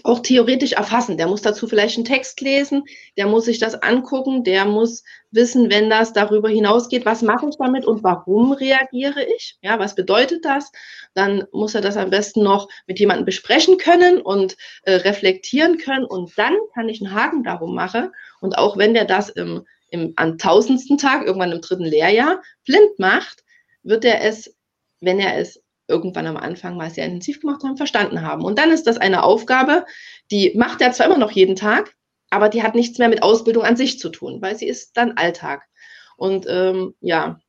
auch 0.05 0.21
theoretisch 0.21 0.73
erfassen. 0.73 1.17
Der 1.19 1.27
muss 1.27 1.43
dazu 1.43 1.69
vielleicht 1.69 1.97
einen 1.97 2.05
Text 2.05 2.41
lesen, 2.41 2.85
der 3.17 3.27
muss 3.27 3.45
sich 3.45 3.59
das 3.59 3.75
angucken, 3.75 4.43
der 4.43 4.65
muss 4.65 5.05
wissen, 5.31 5.71
wenn 5.71 5.91
das 5.91 6.13
darüber 6.13 6.49
hinausgeht, 6.49 7.05
was 7.05 7.23
mache 7.23 7.49
ich 7.49 7.57
damit 7.59 7.85
und 7.85 8.03
warum 8.03 8.53
reagiere 8.53 9.23
ich? 9.37 9.59
Ja, 9.61 9.79
was 9.79 9.95
bedeutet 9.95 10.45
das? 10.45 10.73
Dann 11.15 11.45
muss 11.53 11.75
er 11.75 11.83
das 11.83 11.97
am 11.97 12.11
besten 12.11 12.43
noch 12.43 12.69
mit 12.87 12.99
jemandem 12.99 13.27
besprechen 13.27 13.77
können 13.77 14.21
und 14.21 14.57
äh, 14.85 14.95
reflektieren 14.95 15.79
können 15.79 16.05
und 16.05 16.33
dann 16.37 16.57
kann 16.75 16.89
ich 16.89 17.03
einen 17.03 17.15
Haken 17.15 17.45
darum 17.45 17.75
machen. 17.75 18.11
Und 18.41 18.57
auch 18.57 18.79
wenn 18.79 18.95
der 18.95 19.05
das 19.05 19.29
im, 19.29 19.67
im 19.91 20.15
am 20.17 20.39
tausendsten 20.39 20.97
Tag, 20.97 21.27
irgendwann 21.27 21.53
im 21.53 21.61
dritten 21.61 21.85
Lehrjahr, 21.85 22.43
blind 22.65 22.99
macht, 22.99 23.45
wird 23.83 24.05
er 24.05 24.23
es, 24.23 24.57
wenn 25.01 25.21
er 25.21 25.39
es 25.39 25.62
irgendwann 25.93 26.27
am 26.27 26.37
Anfang 26.37 26.77
mal 26.77 26.91
sehr 26.91 27.05
intensiv 27.05 27.41
gemacht 27.41 27.63
haben, 27.63 27.77
verstanden 27.77 28.23
haben. 28.23 28.45
Und 28.45 28.59
dann 28.59 28.71
ist 28.71 28.87
das 28.87 28.99
eine 28.99 29.23
Aufgabe, 29.23 29.85
die 30.31 30.53
macht 30.57 30.81
er 30.81 30.93
zwar 30.93 31.07
immer 31.07 31.19
noch 31.19 31.31
jeden 31.31 31.55
Tag, 31.55 31.95
aber 32.31 32.49
die 32.49 32.63
hat 32.63 32.75
nichts 32.75 32.99
mehr 32.99 33.09
mit 33.09 33.23
Ausbildung 33.23 33.63
an 33.65 33.77
sich 33.77 33.99
zu 33.99 34.09
tun, 34.09 34.41
weil 34.41 34.57
sie 34.57 34.67
ist 34.67 34.97
dann 34.97 35.13
Alltag. 35.13 35.69
Und 36.17 36.47
ähm, 36.49 36.95
ja. 37.01 37.42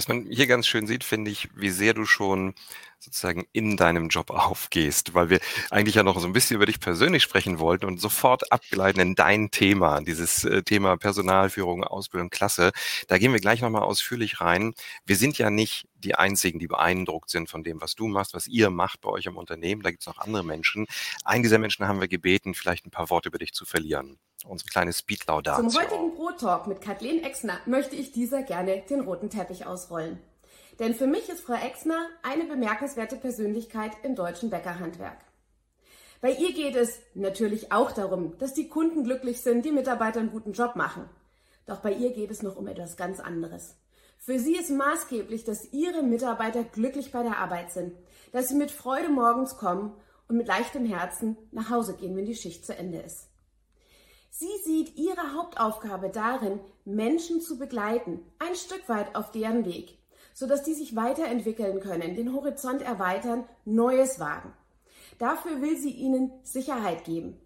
Was 0.00 0.08
man 0.08 0.24
hier 0.30 0.46
ganz 0.46 0.66
schön 0.66 0.86
sieht, 0.86 1.04
finde 1.04 1.30
ich, 1.30 1.50
wie 1.54 1.68
sehr 1.68 1.92
du 1.92 2.06
schon 2.06 2.54
sozusagen 2.98 3.44
in 3.52 3.76
deinem 3.76 4.08
Job 4.08 4.30
aufgehst, 4.30 5.12
weil 5.12 5.28
wir 5.28 5.40
eigentlich 5.68 5.96
ja 5.96 6.02
noch 6.02 6.18
so 6.18 6.26
ein 6.26 6.32
bisschen 6.32 6.56
über 6.56 6.64
dich 6.64 6.80
persönlich 6.80 7.22
sprechen 7.22 7.58
wollten 7.58 7.84
und 7.84 8.00
sofort 8.00 8.50
abgleiten 8.50 8.98
in 9.02 9.14
dein 9.14 9.50
Thema, 9.50 10.00
dieses 10.00 10.44
äh, 10.44 10.62
Thema 10.62 10.96
Personalführung, 10.96 11.84
Ausbildung, 11.84 12.30
Klasse. 12.30 12.72
Da 13.08 13.18
gehen 13.18 13.34
wir 13.34 13.40
gleich 13.40 13.60
nochmal 13.60 13.82
ausführlich 13.82 14.40
rein. 14.40 14.72
Wir 15.04 15.16
sind 15.16 15.36
ja 15.36 15.50
nicht 15.50 15.86
die 15.92 16.14
einzigen, 16.14 16.58
die 16.58 16.68
beeindruckt 16.68 17.28
sind 17.28 17.50
von 17.50 17.62
dem, 17.62 17.82
was 17.82 17.94
du 17.94 18.08
machst, 18.08 18.32
was 18.32 18.46
ihr 18.46 18.70
macht 18.70 19.02
bei 19.02 19.10
euch 19.10 19.26
im 19.26 19.36
Unternehmen. 19.36 19.82
Da 19.82 19.90
gibt 19.90 20.00
es 20.00 20.06
noch 20.06 20.16
andere 20.16 20.44
Menschen. 20.44 20.86
Einen 21.24 21.42
dieser 21.42 21.58
Menschen 21.58 21.86
haben 21.86 22.00
wir 22.00 22.08
gebeten, 22.08 22.54
vielleicht 22.54 22.86
ein 22.86 22.90
paar 22.90 23.10
Worte 23.10 23.28
über 23.28 23.36
dich 23.36 23.52
zu 23.52 23.66
verlieren. 23.66 24.18
Unsere 24.46 24.70
kleine 24.70 24.92
Speedlaudatio. 24.92 25.68
Zum 25.68 25.80
heutigen 25.80 26.14
Pro 26.14 26.30
Talk 26.30 26.66
mit 26.66 26.80
Kathleen 26.80 27.22
Exner 27.22 27.58
möchte 27.66 27.94
ich 27.94 28.12
dieser 28.12 28.42
gerne 28.42 28.82
den 28.88 29.00
roten 29.00 29.28
Teppich 29.28 29.66
ausrollen. 29.66 30.18
Denn 30.78 30.94
für 30.94 31.06
mich 31.06 31.28
ist 31.28 31.42
Frau 31.42 31.54
Exner 31.54 32.06
eine 32.22 32.44
bemerkenswerte 32.44 33.16
Persönlichkeit 33.16 33.92
im 34.02 34.14
deutschen 34.14 34.48
Bäckerhandwerk. 34.48 35.18
Bei 36.22 36.32
ihr 36.32 36.52
geht 36.52 36.74
es 36.76 37.00
natürlich 37.14 37.72
auch 37.72 37.92
darum, 37.92 38.36
dass 38.38 38.54
die 38.54 38.68
Kunden 38.68 39.04
glücklich 39.04 39.40
sind, 39.40 39.64
die 39.64 39.72
Mitarbeiter 39.72 40.20
einen 40.20 40.30
guten 40.30 40.52
Job 40.52 40.76
machen. 40.76 41.08
Doch 41.66 41.80
bei 41.80 41.92
ihr 41.92 42.12
geht 42.12 42.30
es 42.30 42.42
noch 42.42 42.56
um 42.56 42.66
etwas 42.66 42.96
ganz 42.96 43.20
anderes. 43.20 43.76
Für 44.18 44.38
sie 44.38 44.56
ist 44.56 44.70
maßgeblich, 44.70 45.44
dass 45.44 45.72
ihre 45.72 46.02
Mitarbeiter 46.02 46.62
glücklich 46.62 47.10
bei 47.10 47.22
der 47.22 47.38
Arbeit 47.38 47.72
sind, 47.72 47.94
dass 48.32 48.48
sie 48.48 48.54
mit 48.54 48.70
Freude 48.70 49.08
morgens 49.08 49.56
kommen 49.56 49.94
und 50.28 50.36
mit 50.36 50.46
leichtem 50.46 50.84
Herzen 50.84 51.38
nach 51.52 51.70
Hause 51.70 51.94
gehen, 51.94 52.14
wenn 52.16 52.26
die 52.26 52.34
Schicht 52.34 52.66
zu 52.66 52.76
Ende 52.76 52.98
ist. 52.98 53.29
Sie 54.40 54.56
sieht 54.64 54.96
ihre 54.96 55.34
Hauptaufgabe 55.34 56.08
darin, 56.08 56.60
Menschen 56.86 57.42
zu 57.42 57.58
begleiten, 57.58 58.24
ein 58.38 58.54
Stück 58.54 58.88
weit 58.88 59.14
auf 59.14 59.30
deren 59.32 59.66
Weg, 59.66 59.98
sodass 60.32 60.62
die 60.62 60.72
sich 60.72 60.96
weiterentwickeln 60.96 61.80
können, 61.80 62.14
den 62.14 62.32
Horizont 62.32 62.80
erweitern, 62.80 63.44
Neues 63.66 64.18
wagen. 64.18 64.54
Dafür 65.18 65.60
will 65.60 65.76
sie 65.76 65.90
ihnen 65.90 66.32
Sicherheit 66.42 67.04
geben. 67.04 67.38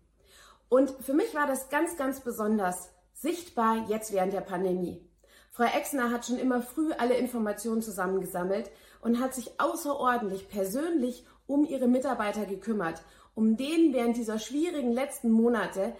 Und 0.69 0.89
für 1.01 1.15
mich 1.15 1.35
war 1.35 1.49
das 1.49 1.69
ganz, 1.69 1.97
ganz 1.97 2.21
besonders 2.21 2.91
sichtbar 3.13 3.89
jetzt 3.89 4.13
während 4.13 4.33
der 4.33 4.43
Pandemie. 4.43 5.05
Frau 5.51 5.65
Exner 5.65 6.13
hat 6.13 6.27
schon 6.27 6.39
immer 6.39 6.63
früh 6.63 6.93
alle 6.93 7.15
Informationen 7.15 7.83
zusammengesammelt 7.83 8.71
und 9.01 9.19
hat 9.19 9.35
sich 9.35 9.59
außerordentlich 9.59 10.49
persönlich 10.49 11.27
um 11.49 11.65
ihre 11.65 11.89
Mitarbeiter 11.89 12.47
gekümmert, 12.47 13.03
um 13.35 13.57
denen 13.57 13.93
während 13.93 14.17
dieser 14.17 14.39
schwierigen 14.39 14.93
letzten 14.93 15.33
Monate 15.33 15.93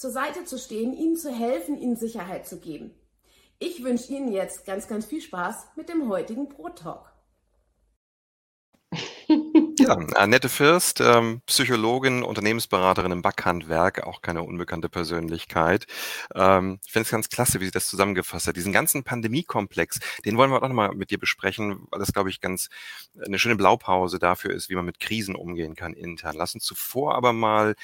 zur 0.00 0.10
Seite 0.10 0.44
zu 0.44 0.58
stehen, 0.58 0.94
ihnen 0.94 1.16
zu 1.16 1.30
helfen, 1.30 1.78
ihnen 1.78 1.94
Sicherheit 1.94 2.46
zu 2.46 2.58
geben. 2.58 2.94
Ich 3.58 3.84
wünsche 3.84 4.10
Ihnen 4.10 4.32
jetzt 4.32 4.64
ganz, 4.64 4.88
ganz 4.88 5.04
viel 5.04 5.20
Spaß 5.20 5.66
mit 5.76 5.90
dem 5.90 6.08
heutigen 6.08 6.48
Pro 6.48 6.70
Talk. 6.70 7.12
Ja, 9.78 9.94
Annette 9.94 10.50
Fürst, 10.50 11.00
ähm, 11.00 11.40
Psychologin, 11.46 12.22
Unternehmensberaterin 12.22 13.12
im 13.12 13.22
Backhandwerk, 13.22 14.02
auch 14.06 14.20
keine 14.20 14.42
unbekannte 14.42 14.90
Persönlichkeit. 14.90 15.86
Ähm, 16.34 16.80
ich 16.84 16.92
finde 16.92 17.04
es 17.04 17.10
ganz 17.10 17.30
klasse, 17.30 17.60
wie 17.60 17.64
sie 17.64 17.70
das 17.70 17.88
zusammengefasst 17.88 18.46
hat. 18.46 18.56
Diesen 18.56 18.74
ganzen 18.74 19.04
Pandemiekomplex, 19.04 20.00
den 20.26 20.36
wollen 20.36 20.50
wir 20.50 20.62
auch 20.62 20.68
nochmal 20.68 20.94
mit 20.94 21.10
dir 21.10 21.18
besprechen, 21.18 21.86
weil 21.90 21.98
das, 21.98 22.12
glaube 22.12 22.28
ich, 22.28 22.42
ganz 22.42 22.68
eine 23.24 23.38
schöne 23.38 23.56
Blaupause 23.56 24.18
dafür 24.18 24.52
ist, 24.52 24.68
wie 24.68 24.74
man 24.74 24.84
mit 24.84 25.00
Krisen 25.00 25.34
umgehen 25.34 25.76
kann 25.76 25.94
intern. 25.94 26.36
Lass 26.36 26.54
uns 26.54 26.64
zuvor 26.64 27.14
aber 27.14 27.32
mal 27.32 27.74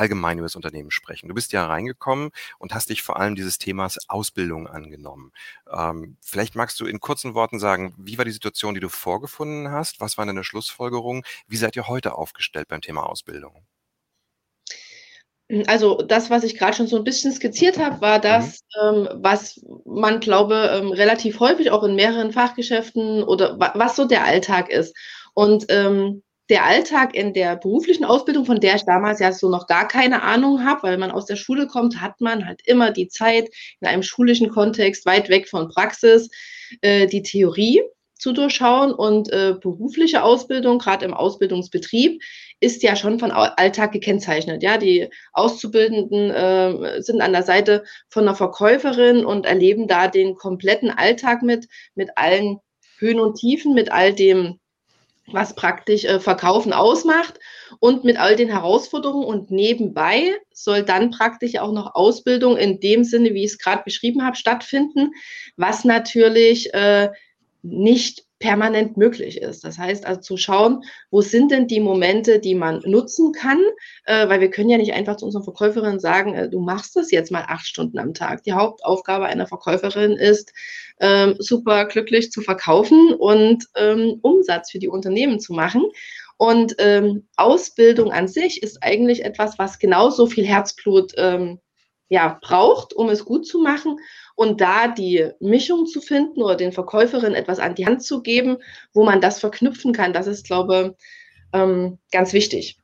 allgemein 0.00 0.38
über 0.38 0.46
das 0.46 0.56
Unternehmen 0.56 0.90
sprechen. 0.90 1.28
Du 1.28 1.34
bist 1.34 1.52
ja 1.52 1.66
reingekommen 1.66 2.30
und 2.58 2.74
hast 2.74 2.88
dich 2.88 3.02
vor 3.02 3.20
allem 3.20 3.34
dieses 3.34 3.58
Themas 3.58 3.98
Ausbildung 4.08 4.66
angenommen. 4.66 5.30
Ähm, 5.70 6.16
vielleicht 6.22 6.56
magst 6.56 6.80
du 6.80 6.86
in 6.86 7.00
kurzen 7.00 7.34
Worten 7.34 7.58
sagen, 7.60 7.94
wie 7.98 8.16
war 8.16 8.24
die 8.24 8.30
Situation, 8.30 8.74
die 8.74 8.80
du 8.80 8.88
vorgefunden 8.88 9.70
hast? 9.70 10.00
Was 10.00 10.16
war 10.16 10.24
deine 10.24 10.42
Schlussfolgerung? 10.42 11.24
Wie 11.46 11.58
seid 11.58 11.76
ihr 11.76 11.86
heute 11.86 12.14
aufgestellt 12.14 12.68
beim 12.68 12.80
Thema 12.80 13.02
Ausbildung? 13.04 13.66
Also 15.66 16.00
das, 16.00 16.30
was 16.30 16.44
ich 16.44 16.56
gerade 16.56 16.76
schon 16.76 16.86
so 16.86 16.96
ein 16.96 17.04
bisschen 17.04 17.32
skizziert 17.32 17.78
habe, 17.78 18.00
war 18.00 18.20
das, 18.20 18.60
mhm. 18.82 19.06
ähm, 19.06 19.08
was 19.16 19.60
man, 19.84 20.20
glaube, 20.20 20.70
ähm, 20.72 20.92
relativ 20.92 21.40
häufig 21.40 21.72
auch 21.72 21.82
in 21.82 21.96
mehreren 21.96 22.32
Fachgeschäften 22.32 23.22
oder 23.24 23.58
was 23.58 23.96
so 23.96 24.06
der 24.06 24.24
Alltag 24.24 24.70
ist. 24.70 24.96
Und 25.34 25.66
ähm, 25.68 26.22
der 26.50 26.66
Alltag 26.66 27.14
in 27.14 27.32
der 27.32 27.56
beruflichen 27.56 28.04
Ausbildung, 28.04 28.44
von 28.44 28.60
der 28.60 28.74
ich 28.74 28.84
damals 28.84 29.20
ja 29.20 29.32
so 29.32 29.48
noch 29.48 29.66
gar 29.66 29.86
keine 29.88 30.22
Ahnung 30.22 30.64
habe, 30.64 30.82
weil 30.82 30.98
man 30.98 31.12
aus 31.12 31.26
der 31.26 31.36
Schule 31.36 31.66
kommt, 31.66 32.00
hat 32.00 32.20
man 32.20 32.46
halt 32.46 32.60
immer 32.66 32.90
die 32.90 33.08
Zeit 33.08 33.48
in 33.80 33.86
einem 33.86 34.02
schulischen 34.02 34.50
Kontext 34.50 35.06
weit 35.06 35.28
weg 35.28 35.48
von 35.48 35.68
Praxis, 35.68 36.28
äh, 36.82 37.06
die 37.06 37.22
Theorie 37.22 37.82
zu 38.20 38.32
durchschauen 38.32 38.92
und 38.92 39.32
äh, 39.32 39.54
berufliche 39.58 40.22
Ausbildung, 40.22 40.78
gerade 40.78 41.06
im 41.06 41.14
Ausbildungsbetrieb, 41.14 42.20
ist 42.60 42.82
ja 42.82 42.94
schon 42.94 43.18
von 43.18 43.30
Alltag 43.30 43.92
gekennzeichnet. 43.92 44.62
Ja, 44.62 44.76
die 44.76 45.08
Auszubildenden 45.32 46.30
äh, 46.30 47.00
sind 47.00 47.22
an 47.22 47.32
der 47.32 47.44
Seite 47.44 47.84
von 48.10 48.24
einer 48.24 48.34
Verkäuferin 48.34 49.24
und 49.24 49.46
erleben 49.46 49.88
da 49.88 50.08
den 50.08 50.34
kompletten 50.34 50.90
Alltag 50.90 51.42
mit, 51.42 51.68
mit 51.94 52.10
allen 52.16 52.58
Höhen 52.98 53.20
und 53.20 53.36
Tiefen, 53.36 53.72
mit 53.72 53.90
all 53.90 54.12
dem 54.12 54.60
was 55.32 55.54
praktisch 55.54 56.04
äh, 56.04 56.20
Verkaufen 56.20 56.72
ausmacht 56.72 57.38
und 57.78 58.04
mit 58.04 58.18
all 58.18 58.36
den 58.36 58.48
Herausforderungen. 58.48 59.24
Und 59.24 59.50
nebenbei 59.50 60.34
soll 60.52 60.82
dann 60.82 61.10
praktisch 61.10 61.58
auch 61.58 61.72
noch 61.72 61.94
Ausbildung 61.94 62.56
in 62.56 62.80
dem 62.80 63.04
Sinne, 63.04 63.34
wie 63.34 63.44
ich 63.44 63.52
es 63.52 63.58
gerade 63.58 63.82
beschrieben 63.84 64.24
habe, 64.24 64.36
stattfinden, 64.36 65.12
was 65.56 65.84
natürlich 65.84 66.72
äh, 66.74 67.10
nicht 67.62 68.24
permanent 68.40 68.96
möglich 68.96 69.40
ist. 69.40 69.62
Das 69.62 69.78
heißt 69.78 70.04
also 70.06 70.20
zu 70.20 70.36
schauen, 70.36 70.82
wo 71.10 71.20
sind 71.20 71.52
denn 71.52 71.68
die 71.68 71.78
Momente, 71.78 72.40
die 72.40 72.54
man 72.54 72.80
nutzen 72.84 73.32
kann, 73.32 73.60
äh, 74.06 74.28
weil 74.28 74.40
wir 74.40 74.50
können 74.50 74.70
ja 74.70 74.78
nicht 74.78 74.94
einfach 74.94 75.16
zu 75.16 75.26
unseren 75.26 75.44
Verkäuferinnen 75.44 76.00
sagen, 76.00 76.34
äh, 76.34 76.48
du 76.48 76.58
machst 76.58 76.96
das 76.96 77.10
jetzt 77.12 77.30
mal 77.30 77.44
acht 77.46 77.66
Stunden 77.66 77.98
am 77.98 78.14
Tag. 78.14 78.42
Die 78.42 78.54
Hauptaufgabe 78.54 79.26
einer 79.26 79.46
Verkäuferin 79.46 80.12
ist, 80.12 80.52
ähm, 81.00 81.36
super 81.38 81.84
glücklich 81.84 82.32
zu 82.32 82.40
verkaufen 82.40 83.14
und 83.14 83.66
ähm, 83.76 84.18
Umsatz 84.22 84.70
für 84.70 84.78
die 84.78 84.88
Unternehmen 84.88 85.38
zu 85.38 85.52
machen. 85.52 85.84
Und 86.38 86.74
ähm, 86.78 87.28
Ausbildung 87.36 88.10
an 88.10 88.26
sich 88.26 88.62
ist 88.62 88.82
eigentlich 88.82 89.22
etwas, 89.22 89.58
was 89.58 89.78
genauso 89.78 90.26
viel 90.26 90.46
Herzblut 90.46 91.12
ähm, 91.18 91.60
ja, 92.10 92.38
braucht, 92.42 92.92
um 92.92 93.08
es 93.08 93.24
gut 93.24 93.46
zu 93.46 93.60
machen. 93.60 93.98
Und 94.34 94.60
da 94.60 94.88
die 94.88 95.30
Mischung 95.38 95.86
zu 95.86 96.00
finden 96.00 96.42
oder 96.42 96.56
den 96.56 96.72
Verkäuferinnen 96.72 97.36
etwas 97.36 97.60
an 97.60 97.76
die 97.76 97.86
Hand 97.86 98.02
zu 98.02 98.20
geben, 98.20 98.58
wo 98.92 99.04
man 99.04 99.20
das 99.20 99.38
verknüpfen 99.38 99.92
kann, 99.92 100.12
das 100.12 100.26
ist, 100.26 100.44
glaube 100.44 100.96
ich, 100.98 101.04
ähm, 101.52 101.98
ganz 102.10 102.32
wichtig. 102.32 102.78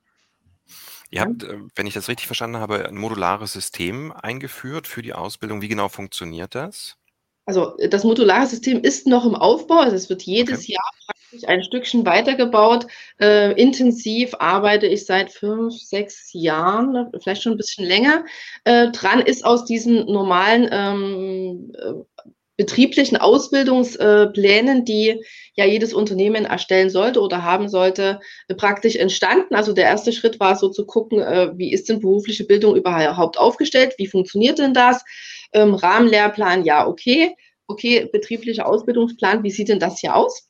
Ihr 1.11 1.21
habt, 1.21 1.43
äh, 1.43 1.59
wenn 1.75 1.87
ich 1.87 1.95
das 1.95 2.09
richtig 2.09 2.27
verstanden 2.27 2.59
habe, 2.59 2.89
ein 2.89 2.97
modulares 2.97 3.53
System 3.53 4.13
eingeführt 4.13 4.87
für 4.87 5.03
die 5.03 5.13
Ausbildung. 5.13 5.61
Wie 5.61 5.69
genau 5.69 5.89
funktioniert 5.89 6.55
das? 6.55 6.97
Also 7.47 7.77
das 7.91 8.05
modulare 8.05 8.47
System 8.47 8.81
ist 8.81 9.07
noch 9.07 9.25
im 9.25 9.35
Aufbau. 9.35 9.81
Also 9.81 9.97
es 9.97 10.09
wird 10.09 10.23
jedes 10.23 10.65
okay. 10.65 10.73
Jahr 10.73 10.93
praktisch 11.37 11.49
ein 11.49 11.63
Stückchen 11.63 12.07
weitergebaut. 12.07 12.87
Äh, 13.21 13.53
intensiv 13.61 14.35
arbeite 14.39 14.87
ich 14.87 15.07
seit 15.07 15.31
fünf, 15.31 15.75
sechs 15.75 16.31
Jahren, 16.33 17.11
vielleicht 17.23 17.43
schon 17.43 17.53
ein 17.53 17.59
bisschen 17.59 17.87
länger, 17.87 18.25
äh, 18.65 18.91
dran 18.91 19.21
ist 19.21 19.45
aus 19.45 19.65
diesen 19.65 20.07
normalen 20.07 20.69
ähm, 20.71 21.73
äh, 21.75 22.23
betrieblichen 22.57 23.19
Ausbildungsplänen, 23.19 24.87
die 24.87 25.23
ja 25.57 25.67
jedes 25.67 25.93
Unternehmen 25.93 26.47
erstellen 26.47 26.89
sollte 26.89 27.21
oder 27.21 27.43
haben 27.43 27.69
sollte, 27.69 28.21
äh, 28.49 28.55
praktisch 28.55 28.97
entstanden. 28.97 29.55
Also 29.55 29.75
der 29.75 29.85
erste 29.85 30.13
Schritt 30.13 30.41
war 30.41 30.57
so 30.57 30.71
zu 30.71 30.87
gucken, 30.87 31.21
äh, 31.21 31.51
wie 31.57 31.73
ist 31.73 31.89
denn 31.89 32.01
berufliche 32.01 32.45
Bildung 32.45 32.75
überhaupt 32.75 33.39
aufgestellt? 33.39 33.95
Wie 33.99 34.07
funktioniert 34.07 34.59
denn 34.59 34.73
das? 34.73 35.05
Ähm, 35.53 35.75
Rahmenlehrplan, 35.75 36.65
ja, 36.65 36.87
okay. 36.87 37.35
Okay, 37.69 38.09
betrieblicher 38.13 38.69
Ausbildungsplan, 38.69 39.43
wie 39.43 39.51
sieht 39.51 39.69
denn 39.69 39.81
das 39.81 39.99
hier 39.99 40.15
aus? 40.15 40.49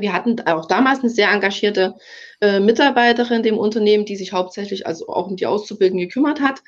Wir 0.00 0.12
hatten 0.12 0.40
auch 0.46 0.66
damals 0.66 1.00
eine 1.00 1.10
sehr 1.10 1.30
engagierte 1.30 1.94
äh, 2.40 2.60
Mitarbeiterin 2.60 3.42
dem 3.42 3.58
Unternehmen, 3.58 4.04
die 4.04 4.16
sich 4.16 4.32
hauptsächlich 4.32 4.86
also 4.86 5.08
auch 5.08 5.26
um 5.26 5.36
die 5.36 5.46
Auszubildenden 5.46 6.08
gekümmert 6.08 6.40
hat. 6.40 6.62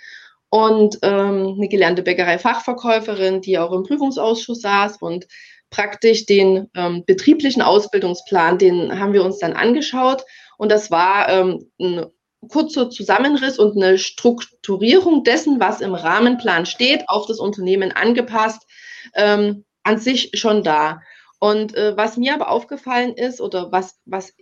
Und 0.50 0.98
ähm, 1.02 1.54
eine 1.56 1.68
gelernte 1.68 2.02
Bäckerei-Fachverkäuferin, 2.02 3.40
die 3.40 3.58
auch 3.58 3.72
im 3.72 3.82
Prüfungsausschuss 3.82 4.60
saß 4.60 4.98
und 4.98 5.26
praktisch 5.70 6.26
den 6.26 6.70
ähm, 6.76 7.02
betrieblichen 7.04 7.62
Ausbildungsplan, 7.62 8.58
den 8.58 9.00
haben 9.00 9.12
wir 9.12 9.24
uns 9.24 9.38
dann 9.38 9.54
angeschaut. 9.54 10.24
Und 10.56 10.70
das 10.70 10.92
war 10.92 11.28
ähm, 11.28 11.70
ein 11.80 12.06
kurzer 12.48 12.90
Zusammenriss 12.90 13.58
und 13.58 13.76
eine 13.76 13.98
Strukturierung 13.98 15.24
dessen, 15.24 15.58
was 15.58 15.80
im 15.80 15.94
Rahmenplan 15.94 16.66
steht, 16.66 17.08
auf 17.08 17.26
das 17.26 17.40
Unternehmen 17.40 17.90
angepasst, 17.90 18.62
ähm, 19.14 19.64
an 19.82 19.98
sich 19.98 20.30
schon 20.34 20.62
da. 20.62 21.00
Und 21.44 21.74
äh, 21.74 21.94
was 21.94 22.16
mir 22.16 22.32
aber 22.32 22.48
aufgefallen 22.48 23.12
ist 23.12 23.38
oder 23.38 23.70
was, 23.70 24.00
was 24.06 24.32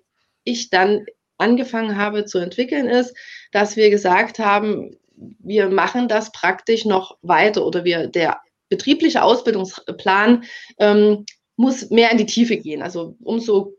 ich 0.45 0.71
dann 0.71 1.05
angefangen 1.37 1.97
habe 1.97 2.27
zu 2.27 2.39
entwickeln, 2.39 2.87
ist, 2.87 3.17
dass 3.51 3.75
wir 3.75 3.91
gesagt 3.91 4.39
haben, 4.39 4.97
wir 5.41 5.69
machen 5.69 6.07
das 6.07 6.31
praktisch 6.31 6.85
noch 6.85 7.19
weiter 7.23 7.67
oder 7.67 7.83
wir, 7.83 8.07
der 8.07 8.41
betriebliche 8.69 9.25
Ausbildungsplan 9.25 10.45
ähm, 10.79 11.27
muss 11.57 11.91
mehr 11.91 12.13
in 12.13 12.19
die 12.19 12.27
Tiefe 12.27 12.57
gehen. 12.57 12.83
Also 12.83 13.17
umso 13.21 13.75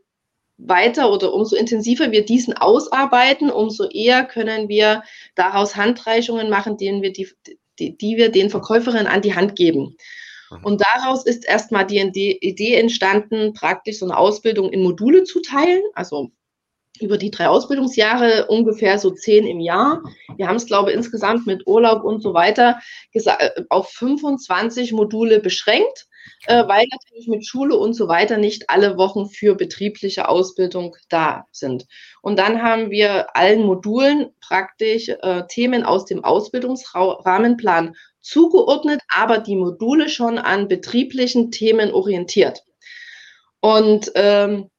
weiter 0.58 1.10
oder 1.10 1.32
umso 1.32 1.56
intensiver 1.56 2.12
wir 2.12 2.26
diesen 2.26 2.54
ausarbeiten, 2.54 3.48
umso 3.48 3.88
eher 3.88 4.26
können 4.26 4.68
wir 4.68 5.02
daraus 5.34 5.76
Handreichungen 5.76 6.50
machen, 6.50 6.76
denen 6.76 7.00
wir 7.00 7.14
die, 7.14 7.30
die, 7.78 7.96
die 7.96 8.18
wir 8.18 8.28
den 8.28 8.50
Verkäuferinnen 8.50 9.06
an 9.06 9.22
die 9.22 9.34
Hand 9.34 9.56
geben. 9.56 9.96
Und 10.62 10.82
daraus 10.82 11.24
ist 11.24 11.46
erstmal 11.46 11.86
die 11.86 11.98
Idee 11.98 12.74
entstanden, 12.74 13.52
praktisch 13.54 13.98
so 13.98 14.06
eine 14.06 14.16
Ausbildung 14.16 14.70
in 14.70 14.82
Module 14.82 15.24
zu 15.24 15.40
teilen, 15.40 15.82
also 15.94 16.30
über 17.00 17.18
die 17.18 17.30
drei 17.30 17.48
Ausbildungsjahre 17.48 18.46
ungefähr 18.46 18.98
so 18.98 19.10
zehn 19.10 19.46
im 19.46 19.60
Jahr. 19.60 20.02
Wir 20.36 20.46
haben 20.46 20.56
es, 20.56 20.66
glaube 20.66 20.90
ich, 20.90 20.96
insgesamt 20.96 21.46
mit 21.46 21.66
Urlaub 21.66 22.04
und 22.04 22.22
so 22.22 22.34
weiter 22.34 22.80
äh, 23.12 23.50
auf 23.68 23.90
25 23.90 24.92
Module 24.92 25.40
beschränkt, 25.40 26.06
äh, 26.46 26.66
weil 26.68 26.86
natürlich 26.90 27.26
mit 27.26 27.46
Schule 27.46 27.76
und 27.76 27.94
so 27.94 28.06
weiter 28.06 28.36
nicht 28.36 28.70
alle 28.70 28.96
Wochen 28.96 29.26
für 29.28 29.56
betriebliche 29.56 30.28
Ausbildung 30.28 30.96
da 31.08 31.46
sind. 31.50 31.86
Und 32.22 32.38
dann 32.38 32.62
haben 32.62 32.90
wir 32.90 33.36
allen 33.36 33.62
Modulen 33.64 34.30
praktisch 34.40 35.08
äh, 35.08 35.42
Themen 35.48 35.82
aus 35.82 36.04
dem 36.04 36.22
Ausbildungsrahmenplan 36.22 37.96
zugeordnet, 38.24 39.00
aber 39.14 39.38
die 39.38 39.56
Module 39.56 40.08
schon 40.08 40.38
an 40.38 40.66
betrieblichen 40.66 41.50
Themen 41.50 41.92
orientiert. 41.92 42.64
Und 43.60 44.10
ähm, 44.14 44.70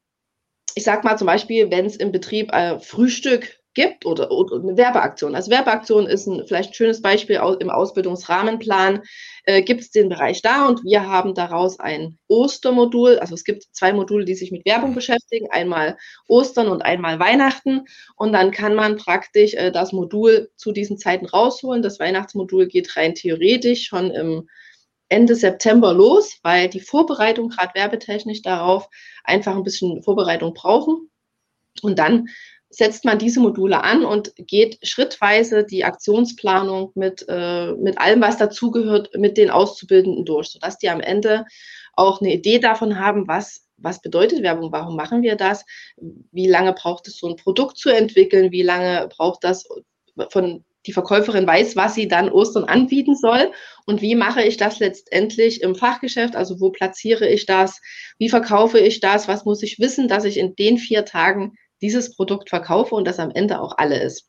ich 0.75 0.83
sag 0.83 1.03
mal 1.03 1.17
zum 1.17 1.27
Beispiel, 1.27 1.71
wenn 1.71 1.85
es 1.85 1.95
im 1.95 2.11
Betrieb 2.11 2.51
äh, 2.53 2.79
Frühstück 2.79 3.57
gibt 3.75 4.05
oder, 4.05 4.31
oder, 4.31 4.55
eine 4.55 4.75
Werbeaktion. 4.77 5.35
Also 5.35 5.51
Werbeaktion 5.51 6.07
ist 6.07 6.25
ein 6.25 6.47
vielleicht 6.47 6.71
ein 6.71 6.73
schönes 6.73 7.01
Beispiel 7.01 7.39
im 7.59 7.69
Ausbildungsrahmenplan. 7.69 9.03
Äh, 9.43 9.61
gibt 9.61 9.81
es 9.81 9.91
den 9.91 10.09
Bereich 10.09 10.41
da 10.41 10.67
und 10.67 10.83
wir 10.83 11.07
haben 11.07 11.35
daraus 11.35 11.79
ein 11.79 12.17
Ostermodul. 12.27 13.19
Also 13.19 13.35
es 13.35 13.43
gibt 13.43 13.63
zwei 13.71 13.93
Module, 13.93 14.25
die 14.25 14.33
sich 14.33 14.51
mit 14.51 14.65
Werbung 14.65 14.95
beschäftigen. 14.95 15.47
Einmal 15.51 15.97
Ostern 16.27 16.69
und 16.69 16.81
einmal 16.81 17.19
Weihnachten. 17.19 17.85
Und 18.15 18.33
dann 18.33 18.49
kann 18.49 18.73
man 18.73 18.97
praktisch 18.97 19.53
äh, 19.53 19.71
das 19.71 19.91
Modul 19.91 20.49
zu 20.55 20.71
diesen 20.71 20.97
Zeiten 20.97 21.27
rausholen. 21.27 21.83
Das 21.83 21.99
Weihnachtsmodul 21.99 22.67
geht 22.67 22.95
rein 22.95 23.13
theoretisch 23.13 23.85
schon 23.85 24.09
im 24.09 24.49
Ende 25.09 25.35
September 25.35 25.93
los, 25.93 26.39
weil 26.41 26.67
die 26.67 26.79
Vorbereitung, 26.79 27.49
gerade 27.49 27.75
werbetechnisch 27.75 28.41
darauf, 28.41 28.89
einfach 29.23 29.55
ein 29.55 29.63
bisschen 29.63 30.01
Vorbereitung 30.01 30.53
brauchen. 30.55 31.11
Und 31.81 31.99
dann 31.99 32.29
setzt 32.75 33.05
man 33.05 33.17
diese 33.17 33.39
Module 33.39 33.83
an 33.83 34.03
und 34.03 34.33
geht 34.35 34.79
schrittweise 34.85 35.63
die 35.63 35.85
Aktionsplanung 35.85 36.91
mit, 36.95 37.25
äh, 37.29 37.71
mit 37.73 37.97
allem, 37.97 38.21
was 38.21 38.37
dazugehört, 38.37 39.15
mit 39.17 39.37
den 39.37 39.49
Auszubildenden 39.49 40.25
durch, 40.25 40.49
sodass 40.49 40.77
die 40.77 40.89
am 40.89 40.99
Ende 40.99 41.45
auch 41.93 42.19
eine 42.19 42.33
Idee 42.33 42.59
davon 42.59 42.99
haben, 42.99 43.27
was, 43.27 43.65
was 43.77 44.01
bedeutet 44.01 44.43
Werbung, 44.43 44.73
warum 44.73 44.97
machen 44.97 45.21
wir 45.21 45.37
das, 45.37 45.65
wie 46.31 46.47
lange 46.47 46.73
braucht 46.73 47.07
es 47.07 47.17
so 47.17 47.27
ein 47.29 47.37
Produkt 47.37 47.77
zu 47.77 47.89
entwickeln, 47.89 48.51
wie 48.51 48.63
lange 48.63 49.07
braucht 49.15 49.43
das 49.45 49.67
von 50.29 50.65
die 50.85 50.93
Verkäuferin 50.93 51.47
weiß, 51.47 51.75
was 51.75 51.95
sie 51.95 52.07
dann 52.07 52.29
Ostern 52.29 52.65
anbieten 52.65 53.15
soll 53.15 53.51
und 53.85 54.01
wie 54.01 54.15
mache 54.15 54.43
ich 54.43 54.57
das 54.57 54.79
letztendlich 54.79 55.61
im 55.63 55.75
Fachgeschäft, 55.75 56.35
also 56.35 56.59
wo 56.59 56.69
platziere 56.69 57.27
ich 57.27 57.45
das, 57.45 57.81
wie 58.19 58.29
verkaufe 58.29 58.79
ich 58.79 58.99
das, 58.99 59.27
was 59.27 59.45
muss 59.45 59.63
ich 59.63 59.79
wissen, 59.79 60.07
dass 60.07 60.25
ich 60.25 60.37
in 60.37 60.55
den 60.55 60.77
vier 60.77 61.05
Tagen 61.05 61.53
dieses 61.85 62.15
Produkt 62.15 62.49
verkaufe 62.49 62.95
und 62.95 63.05
das 63.05 63.19
am 63.19 63.31
Ende 63.31 63.61
auch 63.61 63.77
alle 63.77 64.01
ist. 64.01 64.27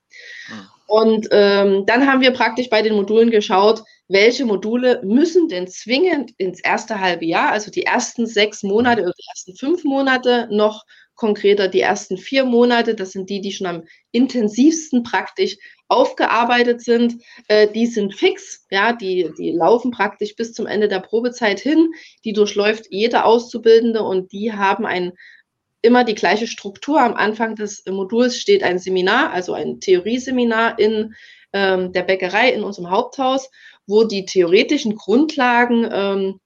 Hm. 0.49 0.67
Und 0.89 1.29
ähm, 1.33 1.85
dann 1.87 2.07
haben 2.07 2.21
wir 2.21 2.31
praktisch 2.31 2.69
bei 2.71 2.83
den 2.83 2.95
Modulen 2.95 3.31
geschaut, 3.31 3.83
welche 4.09 4.45
Module 4.45 5.01
müssen 5.03 5.49
denn 5.49 5.67
zwingend 5.67 6.31
ins 6.39 6.61
erste 6.61 7.01
halbe 7.01 7.25
Jahr, 7.25 7.51
also 7.51 7.73
die 7.73 7.83
ersten 7.83 8.27
sechs 8.27 8.63
Monate 8.63 9.03
oder 9.03 9.13
die 9.19 9.27
ersten 9.29 9.57
fünf 9.57 9.83
Monate 9.83 10.49
noch 10.51 10.85
konkreter 11.17 11.67
die 11.67 11.81
ersten 11.81 12.19
vier 12.19 12.45
Monate, 12.45 12.95
das 12.95 13.13
sind 13.13 13.31
die, 13.31 13.41
die 13.41 13.51
schon 13.51 13.67
am 13.67 13.83
intensivsten 14.13 15.03
praktisch 15.03 15.57
aufgearbeitet 15.89 16.83
sind, 16.83 17.23
äh, 17.49 17.69
die 17.69 17.87
sind 17.87 18.15
fix, 18.15 18.67
ja, 18.71 18.93
die, 18.93 19.33
die 19.39 19.53
laufen 19.53 19.91
praktisch 19.91 20.37
bis 20.37 20.53
zum 20.53 20.67
Ende 20.67 20.89
der 20.89 21.01
Probezeit 21.01 21.59
hin, 21.59 21.89
die 22.25 22.33
durchläuft 22.33 22.87
jeder 22.91 23.25
Auszubildende 23.25 24.03
und 24.03 24.31
die 24.33 24.53
haben 24.53 24.85
ein, 24.85 25.13
immer 25.87 26.05
die 26.05 26.15
gleiche 26.15 26.47
Struktur. 26.47 27.01
Am 27.01 27.15
Anfang 27.15 27.55
des 27.55 27.85
Moduls 27.87 28.37
steht 28.37 28.63
ein 28.63 28.79
Seminar, 28.79 29.33
also 29.33 29.55
ein 29.55 29.81
Theorieseminar 29.81 30.79
in 30.79 31.15
ähm, 31.53 31.93
der 31.93 32.03
Bäckerei 32.03 32.51
in 32.51 32.63
unserem 32.63 32.91
Haupthaus, 32.91 33.51
wo 33.87 34.05
die 34.05 34.27
theoretischen 34.27 34.97
Grundlagen 34.97 35.89
ähm, 35.91 36.41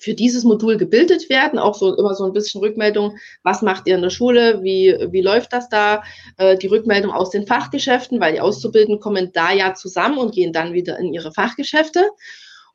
für 0.00 0.14
dieses 0.14 0.44
Modul 0.44 0.78
gebildet 0.78 1.28
werden, 1.28 1.58
auch 1.58 1.74
so 1.74 1.94
immer 1.94 2.14
so 2.14 2.24
ein 2.24 2.32
bisschen 2.32 2.60
Rückmeldung, 2.60 3.18
was 3.42 3.60
macht 3.60 3.86
ihr 3.86 3.96
in 3.96 4.02
der 4.02 4.10
Schule, 4.10 4.62
wie, 4.62 4.96
wie 5.10 5.20
läuft 5.20 5.52
das 5.52 5.68
da, 5.68 6.02
äh, 6.38 6.56
die 6.56 6.68
Rückmeldung 6.68 7.12
aus 7.12 7.30
den 7.30 7.46
Fachgeschäften, 7.46 8.18
weil 8.18 8.32
die 8.32 8.40
Auszubildenden 8.40 9.00
kommen 9.00 9.30
da 9.32 9.52
ja 9.52 9.74
zusammen 9.74 10.18
und 10.18 10.34
gehen 10.34 10.52
dann 10.52 10.72
wieder 10.72 10.98
in 10.98 11.12
ihre 11.12 11.32
Fachgeschäfte. 11.32 12.08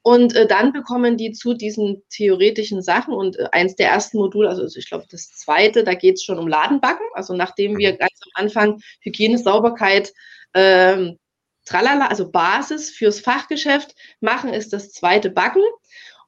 Und 0.07 0.35
äh, 0.35 0.45
dann 0.45 0.71
bekommen 0.71 1.17
die 1.17 1.31
zu 1.31 1.55
diesen 1.55 2.03
theoretischen 2.11 2.83
Sachen 2.83 3.11
und 3.11 3.39
äh, 3.39 3.47
eins 3.51 3.75
der 3.75 3.89
ersten 3.89 4.19
Module, 4.19 4.47
also 4.47 4.63
ich 4.77 4.87
glaube 4.87 5.05
das 5.09 5.31
zweite, 5.31 5.83
da 5.83 5.95
geht 5.95 6.17
es 6.17 6.23
schon 6.23 6.37
um 6.37 6.47
Ladenbacken. 6.47 7.07
Also 7.15 7.33
nachdem 7.33 7.75
wir 7.79 7.93
mhm. 7.93 7.97
ganz 7.97 8.11
am 8.21 8.43
Anfang 8.43 8.81
Hygiene, 9.01 9.39
Sauberkeit, 9.39 10.13
ähm, 10.53 11.17
tralala, 11.65 12.05
also 12.05 12.29
Basis 12.29 12.91
fürs 12.91 13.19
Fachgeschäft 13.19 13.95
machen, 14.19 14.53
ist 14.53 14.73
das 14.73 14.91
zweite 14.91 15.31
Backen. 15.31 15.63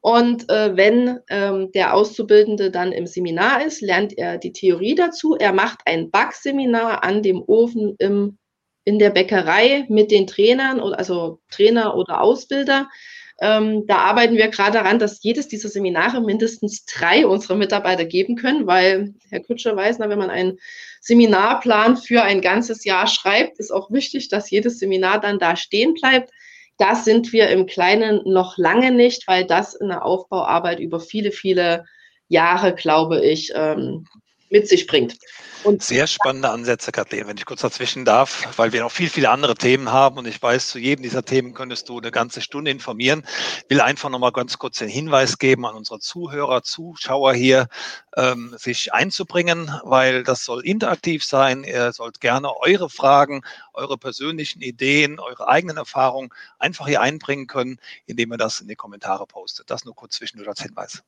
Und 0.02 0.50
äh, 0.50 0.76
wenn 0.76 1.20
ähm, 1.30 1.72
der 1.72 1.94
Auszubildende 1.94 2.72
dann 2.72 2.92
im 2.92 3.06
Seminar 3.06 3.64
ist, 3.64 3.82
lernt 3.82 4.18
er 4.18 4.40
die 4.40 4.54
Theorie 4.54 4.96
dazu. 4.96 5.36
Er 5.36 5.54
macht 5.54 5.82
ein 5.86 6.10
Backseminar 6.10 7.04
an 7.04 7.22
dem 7.22 7.44
Ofen 7.46 7.96
im, 8.00 8.40
in 8.86 8.98
der 8.98 9.12
Bäckerei 9.12 9.86
mit 9.88 10.10
den 10.10 10.26
Trainern, 10.26 10.80
also 10.80 11.42
Trainer 11.52 11.96
oder 11.96 12.22
Ausbilder. 12.22 12.90
Ähm, 13.40 13.86
da 13.86 13.98
arbeiten 13.98 14.36
wir 14.36 14.48
gerade 14.48 14.74
daran, 14.74 14.98
dass 14.98 15.22
jedes 15.22 15.48
dieser 15.48 15.70
Seminare 15.70 16.22
mindestens 16.22 16.86
drei 16.86 17.28
unserer 17.28 17.56
Mitarbeiter 17.56 18.06
geben 18.06 18.36
können, 18.36 18.66
weil 18.66 19.14
Herr 19.30 19.42
Kutscher 19.42 19.76
weiß, 19.76 20.00
na, 20.00 20.10
wenn 20.10 20.18
man 20.18 20.32
einen 20.32 20.58
Seminarplan 21.02 21.98
für 21.98 22.24
ein 22.24 22.42
ganzes 22.42 22.84
Jahr 22.84 23.06
schreibt, 23.06 23.60
ist 23.60 23.72
auch 23.72 23.92
wichtig, 23.92 24.30
dass 24.30 24.50
jedes 24.50 24.80
Seminar 24.80 25.20
dann 25.20 25.38
da 25.38 25.56
stehen 25.56 25.94
bleibt. 25.94 26.32
Das 26.78 27.06
sind 27.06 27.32
wir 27.32 27.50
im 27.50 27.68
Kleinen 27.68 28.22
noch 28.26 28.58
lange 28.58 28.92
nicht, 28.92 29.28
weil 29.28 29.46
das 29.46 29.76
in 29.76 29.88
der 29.90 30.04
Aufbauarbeit 30.04 30.80
über 30.80 31.00
viele, 31.00 31.32
viele 31.32 31.86
Jahre, 32.30 32.74
glaube 32.74 33.24
ich, 33.24 33.52
ähm, 33.56 34.08
mit 34.50 34.68
sich 34.68 34.88
bringt. 34.88 35.18
Und 35.64 35.84
Sehr 35.84 36.08
spannende 36.08 36.50
Ansätze, 36.50 36.92
Kathleen, 36.92 37.28
wenn 37.28 37.38
ich 37.38 37.46
kurz 37.46 37.62
dazwischen 37.62 38.06
darf, 38.06 38.48
weil 38.58 38.72
wir 38.72 38.82
noch 38.82 38.92
viel, 38.92 39.10
viele 39.10 39.30
andere 39.30 39.56
Themen 39.56 39.92
haben 39.92 40.18
und 40.18 40.28
ich 40.28 40.42
weiß, 40.42 40.68
zu 40.68 40.80
jedem 40.80 41.04
dieser 41.04 41.26
Themen 41.26 41.54
könntest 41.54 41.90
du 41.90 41.98
eine 41.98 42.12
ganze 42.12 42.42
Stunde 42.42 42.72
informieren. 42.72 43.26
Ich 43.64 43.70
will 43.70 43.82
einfach 43.82 44.10
nochmal 44.10 44.32
ganz 44.32 44.58
kurz 44.58 44.78
den 44.78 44.88
Hinweis 44.88 45.40
geben 45.40 45.66
an 45.66 45.76
unsere 45.76 46.00
Zuhörer, 46.00 46.64
Zuschauer 46.64 47.34
hier, 47.34 47.68
ähm, 48.16 48.56
sich 48.58 48.94
einzubringen, 48.94 49.72
weil 49.84 50.24
das 50.24 50.46
soll 50.46 50.66
interaktiv 50.66 51.26
sein. 51.26 51.64
Ihr 51.64 51.92
sollt 51.92 52.22
gerne 52.22 52.56
eure 52.62 52.90
Fragen, 52.90 53.42
eure 53.74 53.98
persönlichen 53.98 54.62
Ideen, 54.62 55.20
eure 55.20 55.48
eigenen 55.48 55.78
Erfahrungen 55.78 56.30
einfach 56.60 56.88
hier 56.88 57.02
einbringen 57.02 57.48
können, 57.48 57.78
indem 58.06 58.32
ihr 58.32 58.38
das 58.38 58.62
in 58.62 58.68
die 58.68 58.76
Kommentare 58.76 59.26
postet. 59.26 59.70
Das 59.70 59.86
nur 59.86 59.96
kurz 59.96 60.16
zwischendurch 60.16 60.50
als 60.50 60.62
Hinweis. 60.62 61.04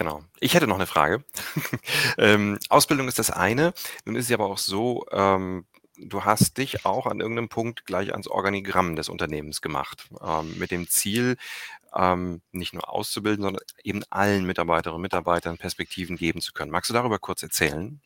Genau. 0.00 0.24
Ich 0.38 0.54
hätte 0.54 0.66
noch 0.66 0.76
eine 0.76 0.86
Frage. 0.86 1.22
ähm, 2.16 2.58
Ausbildung 2.70 3.06
ist 3.06 3.18
das 3.18 3.30
eine. 3.30 3.74
Nun 4.06 4.16
ist 4.16 4.30
es 4.30 4.32
aber 4.32 4.46
auch 4.46 4.56
so, 4.56 5.04
ähm, 5.12 5.66
du 5.98 6.24
hast 6.24 6.56
dich 6.56 6.86
auch 6.86 7.04
an 7.04 7.20
irgendeinem 7.20 7.50
Punkt 7.50 7.84
gleich 7.84 8.12
ans 8.12 8.26
Organigramm 8.26 8.96
des 8.96 9.10
Unternehmens 9.10 9.60
gemacht, 9.60 10.08
ähm, 10.26 10.58
mit 10.58 10.70
dem 10.70 10.88
Ziel, 10.88 11.36
ähm, 11.94 12.40
nicht 12.50 12.72
nur 12.72 12.88
auszubilden, 12.88 13.42
sondern 13.42 13.62
eben 13.84 14.02
allen 14.08 14.46
Mitarbeiterinnen 14.46 14.96
und 14.96 15.02
Mitarbeitern 15.02 15.58
Perspektiven 15.58 16.16
geben 16.16 16.40
zu 16.40 16.54
können. 16.54 16.70
Magst 16.70 16.88
du 16.88 16.94
darüber 16.94 17.18
kurz 17.18 17.42
erzählen? 17.42 18.00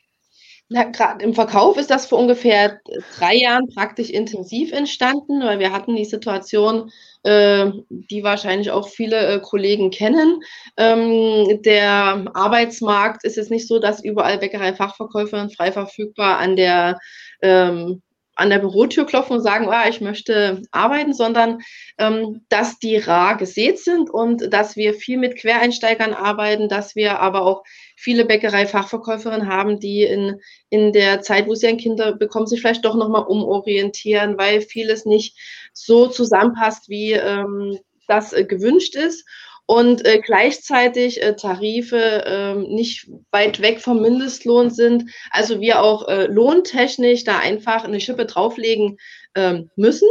Na, 0.70 0.84
gerade 0.84 1.22
im 1.22 1.34
Verkauf 1.34 1.76
ist 1.76 1.90
das 1.90 2.06
vor 2.06 2.18
ungefähr 2.18 2.80
drei 3.18 3.34
Jahren 3.36 3.68
praktisch 3.74 4.08
intensiv 4.08 4.72
entstanden, 4.72 5.42
weil 5.42 5.58
wir 5.58 5.72
hatten 5.72 5.94
die 5.94 6.06
Situation, 6.06 6.90
äh, 7.22 7.70
die 7.90 8.24
wahrscheinlich 8.24 8.70
auch 8.70 8.88
viele 8.88 9.26
äh, 9.26 9.40
Kollegen 9.40 9.90
kennen. 9.90 10.40
Ähm, 10.78 11.60
der 11.62 12.24
Arbeitsmarkt 12.32 13.24
ist 13.24 13.36
jetzt 13.36 13.50
nicht 13.50 13.68
so, 13.68 13.78
dass 13.78 14.02
überall 14.02 14.38
Bäckerei-Fachverkäufer 14.38 15.50
frei 15.50 15.70
verfügbar 15.70 16.38
an 16.38 16.56
der 16.56 16.98
ähm, 17.42 18.02
an 18.36 18.50
der 18.50 18.58
Bürotür 18.58 19.06
klopfen 19.06 19.36
und 19.36 19.42
sagen, 19.42 19.68
ah, 19.68 19.88
ich 19.88 20.00
möchte 20.00 20.62
arbeiten, 20.70 21.12
sondern 21.12 21.60
ähm, 21.98 22.44
dass 22.48 22.78
die 22.78 22.96
rar 22.96 23.36
gesät 23.36 23.78
sind 23.78 24.10
und 24.10 24.52
dass 24.52 24.76
wir 24.76 24.94
viel 24.94 25.18
mit 25.18 25.36
Quereinsteigern 25.36 26.14
arbeiten, 26.14 26.68
dass 26.68 26.96
wir 26.96 27.20
aber 27.20 27.42
auch 27.42 27.62
viele 27.96 28.24
Bäckerei-Fachverkäuferinnen 28.24 29.48
haben, 29.48 29.78
die 29.78 30.02
in, 30.02 30.40
in 30.68 30.92
der 30.92 31.22
Zeit, 31.22 31.46
wo 31.46 31.54
sie 31.54 31.68
ein 31.68 31.78
Kind 31.78 32.02
bekommen, 32.18 32.46
sich 32.46 32.60
vielleicht 32.60 32.84
doch 32.84 32.96
nochmal 32.96 33.24
umorientieren, 33.24 34.36
weil 34.36 34.60
vieles 34.60 35.04
nicht 35.04 35.38
so 35.72 36.08
zusammenpasst, 36.08 36.88
wie 36.88 37.12
ähm, 37.12 37.78
das 38.06 38.32
äh, 38.32 38.44
gewünscht 38.44 38.96
ist. 38.96 39.24
Und 39.66 40.04
äh, 40.04 40.20
gleichzeitig 40.20 41.22
äh, 41.22 41.36
Tarife 41.36 42.24
äh, 42.26 42.54
nicht 42.54 43.08
weit 43.30 43.62
weg 43.62 43.80
vom 43.80 44.00
Mindestlohn 44.02 44.70
sind. 44.70 45.10
Also 45.30 45.60
wir 45.60 45.82
auch 45.82 46.08
äh, 46.08 46.26
lohntechnisch 46.26 47.24
da 47.24 47.38
einfach 47.38 47.84
eine 47.84 48.00
Schippe 48.00 48.26
drauflegen 48.26 48.98
ähm, 49.34 49.70
müssen. 49.76 50.08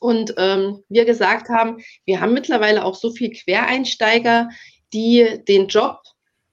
Und 0.00 0.34
ähm, 0.36 0.82
wir 0.88 1.04
gesagt 1.04 1.48
haben, 1.48 1.78
wir 2.04 2.20
haben 2.20 2.34
mittlerweile 2.34 2.84
auch 2.84 2.94
so 2.94 3.10
viel 3.10 3.30
Quereinsteiger, 3.30 4.48
die 4.92 5.40
den 5.46 5.68
Job 5.68 6.00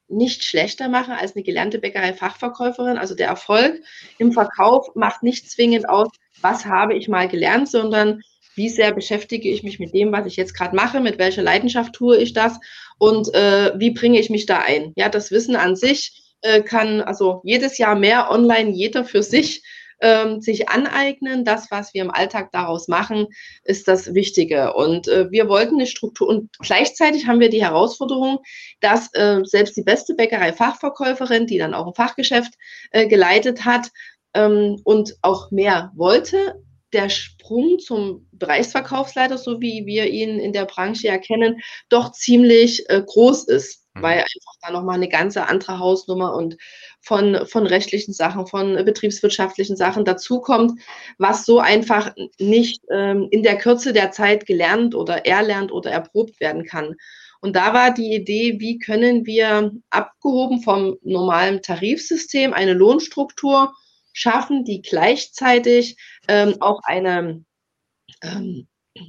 nicht 0.07 0.43
schlechter 0.43 0.87
machen 0.89 1.13
als 1.13 1.35
eine 1.35 1.43
gelernte 1.43 1.79
Bäckerei-Fachverkäuferin. 1.79 2.97
Also 2.97 3.15
der 3.15 3.27
Erfolg 3.27 3.81
im 4.17 4.31
Verkauf 4.33 4.93
macht 4.95 5.23
nicht 5.23 5.49
zwingend 5.49 5.87
aus, 5.89 6.09
was 6.41 6.65
habe 6.65 6.95
ich 6.95 7.07
mal 7.07 7.27
gelernt, 7.27 7.69
sondern 7.69 8.21
wie 8.55 8.69
sehr 8.69 8.93
beschäftige 8.93 9.49
ich 9.49 9.63
mich 9.63 9.79
mit 9.79 9.93
dem, 9.93 10.11
was 10.11 10.25
ich 10.25 10.35
jetzt 10.35 10.53
gerade 10.53 10.75
mache, 10.75 10.99
mit 10.99 11.17
welcher 11.17 11.43
Leidenschaft 11.43 11.93
tue 11.93 12.17
ich 12.17 12.33
das 12.33 12.59
und 12.97 13.33
äh, 13.33 13.73
wie 13.77 13.91
bringe 13.91 14.19
ich 14.19 14.29
mich 14.29 14.45
da 14.45 14.59
ein. 14.59 14.93
Ja, 14.95 15.09
das 15.09 15.31
Wissen 15.31 15.55
an 15.55 15.75
sich 15.75 16.23
äh, 16.41 16.61
kann 16.61 17.01
also 17.01 17.41
jedes 17.43 17.77
Jahr 17.77 17.95
mehr 17.95 18.31
online 18.31 18.71
jeder 18.71 19.05
für 19.05 19.23
sich 19.23 19.63
ähm, 20.01 20.41
sich 20.41 20.69
aneignen. 20.69 21.45
Das, 21.45 21.71
was 21.71 21.93
wir 21.93 22.01
im 22.01 22.11
Alltag 22.11 22.51
daraus 22.51 22.87
machen, 22.87 23.27
ist 23.63 23.87
das 23.87 24.13
Wichtige. 24.13 24.73
Und 24.73 25.07
äh, 25.07 25.31
wir 25.31 25.47
wollten 25.47 25.75
eine 25.75 25.87
Struktur 25.87 26.27
und 26.27 26.57
gleichzeitig 26.59 27.27
haben 27.27 27.39
wir 27.39 27.49
die 27.49 27.63
Herausforderung, 27.63 28.39
dass 28.81 29.13
äh, 29.13 29.41
selbst 29.43 29.77
die 29.77 29.83
beste 29.83 30.15
Bäckerei-Fachverkäuferin, 30.15 31.47
die 31.47 31.57
dann 31.57 31.73
auch 31.73 31.87
ein 31.87 31.95
Fachgeschäft 31.95 32.53
äh, 32.91 33.07
geleitet 33.07 33.65
hat 33.65 33.89
ähm, 34.33 34.79
und 34.83 35.15
auch 35.21 35.51
mehr 35.51 35.91
wollte, 35.95 36.61
der 36.95 37.09
Sprung 37.09 37.77
zum 37.77 38.27
Bereichsverkaufsleiter, 38.31 39.37
so 39.37 39.61
wie 39.61 39.85
wir 39.85 40.09
ihn 40.09 40.39
in 40.39 40.53
der 40.53 40.65
Branche 40.65 41.09
erkennen, 41.09 41.61
doch 41.89 42.13
ziemlich 42.13 42.89
äh, 42.89 43.03
groß 43.05 43.47
ist, 43.49 43.85
mhm. 43.93 44.01
weil 44.01 44.17
einfach 44.19 44.55
da 44.61 44.71
nochmal 44.71 44.95
eine 44.95 45.09
ganze 45.09 45.47
andere 45.47 45.77
Hausnummer 45.77 46.33
und 46.33 46.57
von, 47.01 47.45
von 47.45 47.67
rechtlichen 47.67 48.13
Sachen, 48.13 48.47
von 48.47 48.75
betriebswirtschaftlichen 48.85 49.75
Sachen 49.75 50.05
dazukommt, 50.05 50.79
was 51.17 51.45
so 51.45 51.59
einfach 51.59 52.13
nicht 52.39 52.81
ähm, 52.89 53.27
in 53.29 53.43
der 53.43 53.57
Kürze 53.57 53.93
der 53.93 54.11
Zeit 54.11 54.45
gelernt 54.45 54.95
oder 54.95 55.25
erlernt 55.25 55.71
oder 55.71 55.91
erprobt 55.91 56.39
werden 56.39 56.65
kann. 56.65 56.95
Und 57.41 57.55
da 57.55 57.73
war 57.73 57.93
die 57.93 58.15
Idee, 58.15 58.55
wie 58.59 58.79
können 58.79 59.25
wir 59.25 59.71
abgehoben 59.89 60.61
vom 60.61 60.97
normalen 61.03 61.61
Tarifsystem 61.61 62.53
eine 62.53 62.73
Lohnstruktur 62.73 63.73
schaffen, 64.15 64.63
die 64.63 64.81
gleichzeitig 64.81 65.97
ähm, 66.27 66.55
auch 66.61 66.79
eine 66.83 67.43
ähm, 68.23 68.67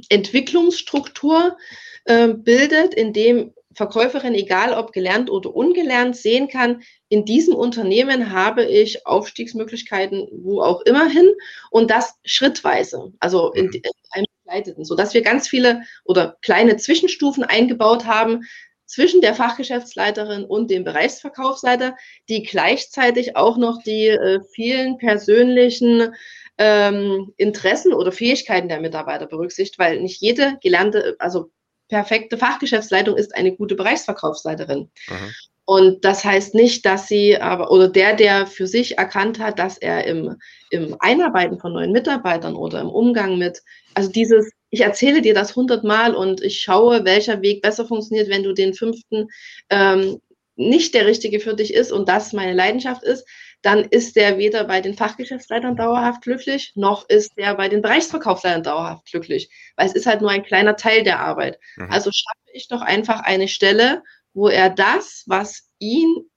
Entwicklungsstruktur 0.09 1.57
äh, 2.05 2.29
bildet, 2.29 2.93
in 2.93 3.13
dem 3.13 3.55
Verkäuferin, 3.75 4.35
egal 4.35 4.73
ob 4.73 4.93
gelernt 4.93 5.31
oder 5.31 5.55
ungelernt, 5.55 6.17
sehen 6.17 6.49
kann, 6.49 6.83
in 7.09 7.25
diesem 7.25 7.55
Unternehmen 7.55 8.33
habe 8.33 8.65
ich 8.65 9.07
Aufstiegsmöglichkeiten, 9.07 10.27
wo 10.33 10.63
auch 10.63 10.81
immer 10.81 11.09
hin 11.09 11.31
und 11.71 11.91
das 11.91 12.15
schrittweise, 12.25 13.13
also 13.21 13.53
in, 13.53 13.67
mhm. 13.67 13.75
in 13.75 13.83
einem 14.11 14.27
begleiteten, 14.45 14.85
sodass 14.85 15.15
wir 15.15 15.23
ganz 15.23 15.47
viele 15.47 15.83
oder 16.05 16.37
kleine 16.43 16.79
Zwischenstufen 16.79 17.45
eingebaut 17.45 18.07
haben, 18.07 18.45
zwischen 18.87 19.21
der 19.21 19.35
Fachgeschäftsleiterin 19.35 20.45
und 20.45 20.71
dem 20.71 20.85
Bereichsverkaufsleiter, 20.85 21.97
die 22.29 22.43
gleichzeitig 22.43 23.37
auch 23.37 23.57
noch 23.57 23.83
die 23.83 24.09
äh, 24.09 24.41
vielen 24.55 24.97
persönlichen 24.99 26.15
ähm, 26.59 27.33
Interessen 27.37 27.93
oder 27.93 28.13
Fähigkeiten 28.13 28.69
der 28.69 28.81
Mitarbeiter 28.81 29.27
berücksichtigt, 29.27 29.79
weil 29.79 30.01
nicht 30.01 30.21
jede 30.21 30.59
gelernte, 30.63 31.17
also 31.19 31.51
perfekte 31.89 32.39
Fachgeschäftsleitung 32.39 33.17
ist 33.17 33.35
eine 33.35 33.55
gute 33.55 33.75
Bereichsverkaufsleiterin. 33.75 34.91
Mhm. 35.09 35.35
Und 35.69 36.05
das 36.05 36.25
heißt 36.25 36.55
nicht, 36.55 36.87
dass 36.87 37.09
sie 37.09 37.41
aber, 37.41 37.73
oder 37.73 37.89
der, 37.89 38.15
der 38.15 38.47
für 38.47 38.69
sich 38.69 38.99
erkannt 38.99 39.41
hat, 39.41 39.59
dass 39.59 39.79
er 39.79 40.05
im, 40.05 40.37
im 40.71 40.97
Einarbeiten 41.01 41.59
von 41.59 41.73
neuen 41.73 41.91
Mitarbeitern 41.91 42.55
oder 42.55 42.81
im 42.81 42.89
Umgang 42.89 43.37
mit, 43.37 43.61
also 43.95 44.09
dieses, 44.09 44.53
ich 44.77 44.83
erzähle 44.83 45.23
dir 45.23 45.33
das 45.33 45.57
hundertmal 45.57 46.15
und 46.15 46.43
ich 46.43 46.61
schaue, 46.61 47.07
welcher 47.07 47.41
Weg 47.41 47.63
besser 47.63 47.87
funktioniert, 47.87 48.29
wenn 48.29 48.43
du 48.43 48.53
den 48.53 48.75
fünften 48.75 49.29
ähm, 49.71 50.21
nicht 50.55 50.93
der 50.93 51.07
richtige 51.07 51.41
für 51.41 51.55
dich 51.55 51.73
ist 51.73 51.93
und 51.93 52.11
das 52.11 52.35
meine 52.35 52.53
Leidenschaft 52.53 53.03
ist, 53.03 53.27
dann 53.63 53.85
ist 53.85 54.17
der 54.17 54.37
weder 54.37 54.65
bei 54.65 54.83
den 54.83 54.93
Fachgeschäftsleitern 54.93 55.77
dauerhaft 55.77 56.21
glücklich, 56.21 56.73
noch 56.75 57.09
ist 57.09 57.39
der 57.39 57.55
bei 57.55 57.71
den 57.71 57.81
Bereichsverkaufsleitern 57.81 58.65
dauerhaft 58.65 59.07
glücklich, 59.07 59.49
weil 59.77 59.87
es 59.87 59.95
ist 59.95 60.05
halt 60.05 60.21
nur 60.21 60.31
ein 60.31 60.45
kleiner 60.45 60.77
Teil 60.77 61.05
der 61.05 61.21
Arbeit. 61.21 61.59
Mhm. 61.77 61.91
Also 61.91 62.11
schaffe 62.13 62.53
ich 62.53 62.69
doch 62.69 62.83
einfach 62.83 63.21
eine 63.21 63.49
Stelle, 63.49 64.03
wo 64.35 64.49
er 64.49 64.69
das, 64.69 65.25
was 65.27 65.71
ihn 65.79 66.29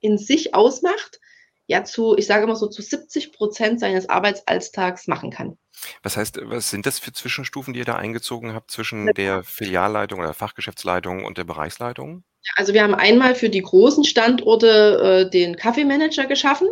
in 0.00 0.18
sich 0.18 0.54
ausmacht, 0.54 1.20
ja 1.68 1.84
zu, 1.84 2.16
ich 2.16 2.26
sage 2.26 2.44
immer 2.44 2.56
so, 2.56 2.66
zu 2.66 2.82
70 2.82 3.32
Prozent 3.32 3.78
seines 3.78 4.08
Arbeitsalltags 4.08 5.06
machen 5.06 5.30
kann. 5.30 5.56
Was 6.02 6.16
heißt, 6.16 6.40
was 6.44 6.70
sind 6.70 6.86
das 6.86 6.98
für 6.98 7.12
Zwischenstufen, 7.12 7.72
die 7.72 7.80
ihr 7.80 7.84
da 7.84 7.94
eingezogen 7.94 8.54
habt 8.54 8.70
zwischen 8.70 9.06
der 9.14 9.44
Filialleitung 9.44 10.18
oder 10.18 10.34
Fachgeschäftsleitung 10.34 11.24
und 11.24 11.38
der 11.38 11.44
Bereichsleitung? 11.44 12.24
Also 12.56 12.72
wir 12.72 12.82
haben 12.82 12.94
einmal 12.94 13.34
für 13.34 13.50
die 13.50 13.62
großen 13.62 14.04
Standorte 14.04 15.26
äh, 15.26 15.30
den 15.30 15.56
Kaffeemanager 15.56 16.26
geschaffen. 16.26 16.68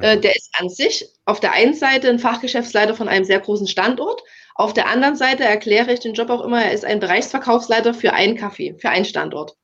Äh, 0.00 0.16
mhm. 0.16 0.22
der 0.22 0.34
ist 0.34 0.50
an 0.58 0.70
sich 0.70 1.06
auf 1.26 1.40
der 1.40 1.52
einen 1.52 1.74
Seite 1.74 2.08
ein 2.08 2.18
Fachgeschäftsleiter 2.18 2.94
von 2.94 3.08
einem 3.08 3.26
sehr 3.26 3.40
großen 3.40 3.68
Standort. 3.68 4.22
Auf 4.54 4.72
der 4.72 4.88
anderen 4.88 5.14
Seite 5.14 5.44
erkläre 5.44 5.92
ich 5.92 6.00
den 6.00 6.14
Job 6.14 6.30
auch 6.30 6.44
immer, 6.44 6.64
er 6.64 6.72
ist 6.72 6.84
ein 6.84 7.00
Bereichsverkaufsleiter 7.00 7.94
für 7.94 8.14
einen 8.14 8.36
Kaffee, 8.36 8.74
für 8.78 8.88
einen 8.88 9.04
Standort. 9.04 9.56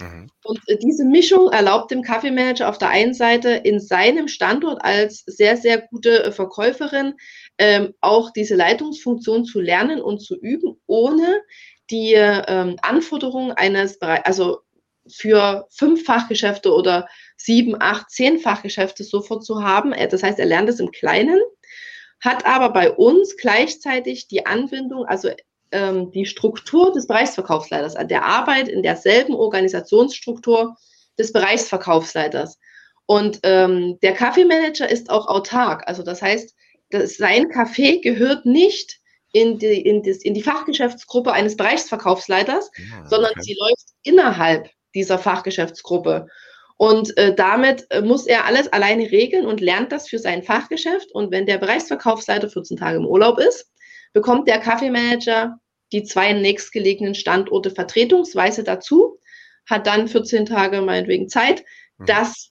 Mhm. 0.00 0.30
Und 0.44 0.60
äh, 0.66 0.76
diese 0.78 1.04
Mischung 1.04 1.50
erlaubt 1.50 1.90
dem 1.90 2.02
Kaffeemanager 2.02 2.68
auf 2.68 2.78
der 2.78 2.88
einen 2.88 3.14
Seite 3.14 3.50
in 3.50 3.80
seinem 3.80 4.28
Standort 4.28 4.82
als 4.84 5.22
sehr, 5.26 5.56
sehr 5.56 5.80
gute 5.80 6.24
äh, 6.24 6.32
Verkäuferin 6.32 7.14
ähm, 7.58 7.94
auch 8.00 8.30
diese 8.32 8.56
Leitungsfunktion 8.56 9.44
zu 9.44 9.60
lernen 9.60 10.00
und 10.00 10.20
zu 10.20 10.38
üben, 10.38 10.80
ohne 10.86 11.42
die 11.90 12.14
ähm, 12.14 12.76
Anforderungen 12.82 13.52
eines, 13.52 13.98
Bereichs, 13.98 14.24
also 14.24 14.60
für 15.08 15.66
fünf 15.70 16.04
Fachgeschäfte 16.04 16.72
oder 16.72 17.08
sieben, 17.36 17.76
acht, 17.80 18.10
zehn 18.10 18.38
Fachgeschäfte 18.38 19.04
sofort 19.04 19.44
zu 19.44 19.62
haben. 19.62 19.92
Äh, 19.92 20.08
das 20.08 20.22
heißt, 20.22 20.38
er 20.38 20.46
lernt 20.46 20.68
es 20.68 20.80
im 20.80 20.90
Kleinen, 20.90 21.40
hat 22.20 22.46
aber 22.46 22.70
bei 22.70 22.90
uns 22.92 23.36
gleichzeitig 23.36 24.28
die 24.28 24.46
Anbindung, 24.46 25.04
also 25.06 25.30
ähm, 25.72 26.10
die 26.10 26.26
Struktur 26.26 26.92
des 26.92 27.06
Bereichsverkaufsleiters, 27.06 27.96
an 27.96 28.08
der 28.08 28.24
Arbeit 28.24 28.68
in 28.68 28.82
derselben 28.82 29.34
Organisationsstruktur 29.34 30.76
des 31.18 31.32
Bereichsverkaufsleiters. 31.32 32.58
Und 33.06 33.40
ähm, 33.42 33.98
der 34.02 34.14
Kaffeemanager 34.14 34.88
ist 34.88 35.10
auch 35.10 35.26
autark. 35.26 35.82
Also 35.86 36.02
das 36.02 36.22
heißt, 36.22 36.54
das, 36.90 37.16
sein 37.16 37.48
Kaffee 37.48 38.00
gehört 38.00 38.46
nicht 38.46 39.00
in 39.32 39.58
die, 39.58 39.80
in, 39.80 40.02
das, 40.02 40.18
in 40.18 40.34
die 40.34 40.42
Fachgeschäftsgruppe 40.42 41.32
eines 41.32 41.56
Bereichsverkaufsleiters, 41.56 42.70
ja, 42.76 42.84
ah, 43.02 43.06
sondern 43.06 43.32
sie 43.40 43.56
läuft 43.58 43.88
innerhalb 44.02 44.68
dieser 44.94 45.18
Fachgeschäftsgruppe. 45.18 46.26
Und 46.76 47.16
äh, 47.18 47.34
damit 47.34 47.86
äh, 47.90 48.00
muss 48.00 48.26
er 48.26 48.46
alles 48.46 48.72
alleine 48.72 49.10
regeln 49.10 49.46
und 49.46 49.60
lernt 49.60 49.92
das 49.92 50.08
für 50.08 50.18
sein 50.18 50.42
Fachgeschäft. 50.42 51.12
Und 51.12 51.30
wenn 51.30 51.46
der 51.46 51.58
Bereichsverkaufsleiter 51.58 52.48
14 52.48 52.78
Tage 52.78 52.96
im 52.96 53.06
Urlaub 53.06 53.38
ist, 53.38 53.70
bekommt 54.12 54.48
der 54.48 54.58
Kaffeemanager 54.58 55.58
die 55.92 56.04
zwei 56.04 56.32
nächstgelegenen 56.32 57.14
Standorte 57.14 57.70
vertretungsweise 57.70 58.64
dazu, 58.64 59.18
hat 59.66 59.86
dann 59.86 60.08
14 60.08 60.46
Tage 60.46 60.82
meinetwegen 60.82 61.28
Zeit, 61.28 61.64
mhm. 61.98 62.06
das 62.06 62.50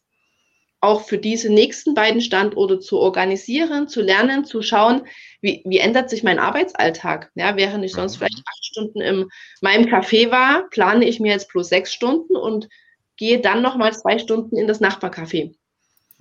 auch 0.82 1.06
für 1.06 1.18
diese 1.18 1.52
nächsten 1.52 1.94
beiden 1.94 2.22
Standorte 2.22 2.80
zu 2.80 3.00
organisieren, 3.00 3.90
zu 3.90 4.02
lernen, 4.02 4.46
zu 4.46 4.62
schauen, 4.62 5.08
wie, 5.42 5.62
wie 5.66 5.80
ändert 5.80 6.10
sich 6.10 6.24
mein 6.24 6.40
Arbeitsalltag. 6.40 7.32
Ja, 7.36 7.58
während 7.58 7.84
ich 7.84 7.92
sonst 7.92 8.16
mhm. 8.16 8.18
vielleicht 8.20 8.44
acht 8.46 8.66
Stunden 8.66 9.02
in 9.02 9.28
meinem 9.62 9.86
Café 9.86 10.32
war, 10.32 10.70
plane 10.70 11.06
ich 11.06 11.20
mir 11.20 11.34
jetzt 11.34 11.50
plus 11.50 11.68
sechs 11.68 11.94
Stunden 11.94 12.36
und 12.36 12.70
gehe 13.18 13.42
dann 13.42 13.62
nochmal 13.62 13.94
zwei 13.94 14.20
Stunden 14.20 14.56
in 14.56 14.68
das 14.68 14.80
Nachbarcafé. 14.80 15.54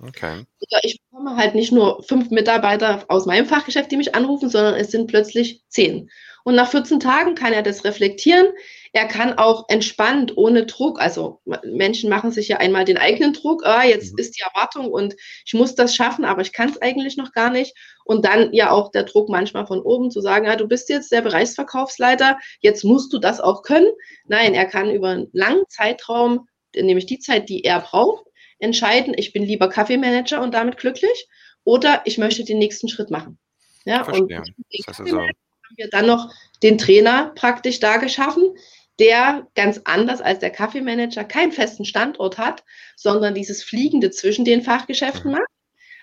Okay. 0.01 0.45
Ich 0.83 1.01
bekomme 1.01 1.35
halt 1.35 1.55
nicht 1.55 1.71
nur 1.71 2.03
fünf 2.03 2.29
Mitarbeiter 2.29 3.03
aus 3.09 3.25
meinem 3.25 3.45
Fachgeschäft, 3.45 3.91
die 3.91 3.97
mich 3.97 4.15
anrufen, 4.15 4.49
sondern 4.49 4.75
es 4.75 4.91
sind 4.91 5.07
plötzlich 5.07 5.61
zehn. 5.67 6.09
Und 6.45 6.55
nach 6.55 6.71
14 6.71 6.99
Tagen 6.99 7.35
kann 7.35 7.51
er 7.51 7.63
das 7.63 7.83
reflektieren. 7.83 8.47
Er 8.93 9.07
kann 9.07 9.37
auch 9.37 9.65
entspannt, 9.67 10.37
ohne 10.37 10.65
Druck, 10.65 10.99
also 10.99 11.41
Menschen 11.63 12.09
machen 12.09 12.31
sich 12.31 12.47
ja 12.47 12.57
einmal 12.57 12.85
den 12.85 12.97
eigenen 12.97 13.33
Druck, 13.33 13.65
ah, 13.65 13.83
jetzt 13.83 14.13
mhm. 14.13 14.19
ist 14.19 14.37
die 14.37 14.41
Erwartung 14.41 14.89
und 14.89 15.15
ich 15.45 15.53
muss 15.53 15.75
das 15.75 15.93
schaffen, 15.93 16.25
aber 16.25 16.41
ich 16.41 16.53
kann 16.53 16.69
es 16.69 16.81
eigentlich 16.81 17.17
noch 17.17 17.33
gar 17.33 17.51
nicht. 17.51 17.75
Und 18.05 18.25
dann 18.25 18.53
ja 18.53 18.71
auch 18.71 18.89
der 18.89 19.03
Druck 19.03 19.29
manchmal 19.29 19.67
von 19.67 19.81
oben 19.81 20.09
zu 20.09 20.21
sagen, 20.21 20.45
ja, 20.45 20.55
du 20.55 20.67
bist 20.67 20.89
jetzt 20.89 21.11
der 21.11 21.21
Bereichsverkaufsleiter, 21.21 22.39
jetzt 22.61 22.83
musst 22.83 23.13
du 23.13 23.19
das 23.19 23.39
auch 23.41 23.61
können. 23.61 23.91
Nein, 24.25 24.53
er 24.53 24.65
kann 24.65 24.89
über 24.89 25.09
einen 25.09 25.27
langen 25.33 25.65
Zeitraum, 25.67 26.47
nämlich 26.75 27.05
die 27.05 27.19
Zeit, 27.19 27.49
die 27.49 27.63
er 27.63 27.81
braucht, 27.81 28.25
entscheiden, 28.59 29.13
ich 29.17 29.33
bin 29.33 29.43
lieber 29.43 29.69
Kaffeemanager 29.69 30.41
und 30.41 30.53
damit 30.53 30.77
glücklich 30.77 31.27
oder 31.63 32.01
ich 32.05 32.17
möchte 32.17 32.43
den 32.43 32.59
nächsten 32.59 32.89
Schritt 32.89 33.09
machen. 33.09 33.39
Ja, 33.85 34.03
Verstehe. 34.03 34.39
und 34.39 34.53
das 34.85 34.99
heißt 34.99 34.99
also 35.01 35.21
haben 35.69 35.77
wir 35.77 35.89
dann 35.89 36.05
noch 36.05 36.33
den 36.61 36.77
Trainer 36.77 37.31
praktisch 37.35 37.79
da 37.79 37.97
geschaffen, 37.97 38.55
der 38.99 39.47
ganz 39.55 39.81
anders 39.85 40.21
als 40.21 40.39
der 40.39 40.49
Kaffeemanager 40.49 41.23
keinen 41.23 41.51
festen 41.51 41.85
Standort 41.85 42.37
hat, 42.37 42.63
sondern 42.95 43.33
dieses 43.33 43.63
Fliegende 43.63 44.11
zwischen 44.11 44.45
den 44.45 44.61
Fachgeschäften 44.61 45.31
macht, 45.31 45.47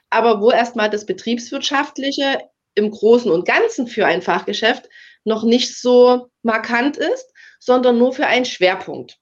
aber 0.08 0.40
wo 0.40 0.50
erstmal 0.50 0.88
das 0.88 1.04
Betriebswirtschaftliche 1.04 2.40
im 2.74 2.90
Großen 2.90 3.30
und 3.30 3.46
Ganzen 3.46 3.86
für 3.86 4.06
ein 4.06 4.22
Fachgeschäft 4.22 4.88
noch 5.24 5.42
nicht 5.42 5.76
so 5.76 6.28
markant 6.42 6.96
ist, 6.96 7.32
sondern 7.58 7.98
nur 7.98 8.12
für 8.12 8.26
einen 8.26 8.44
Schwerpunkt. 8.44 9.18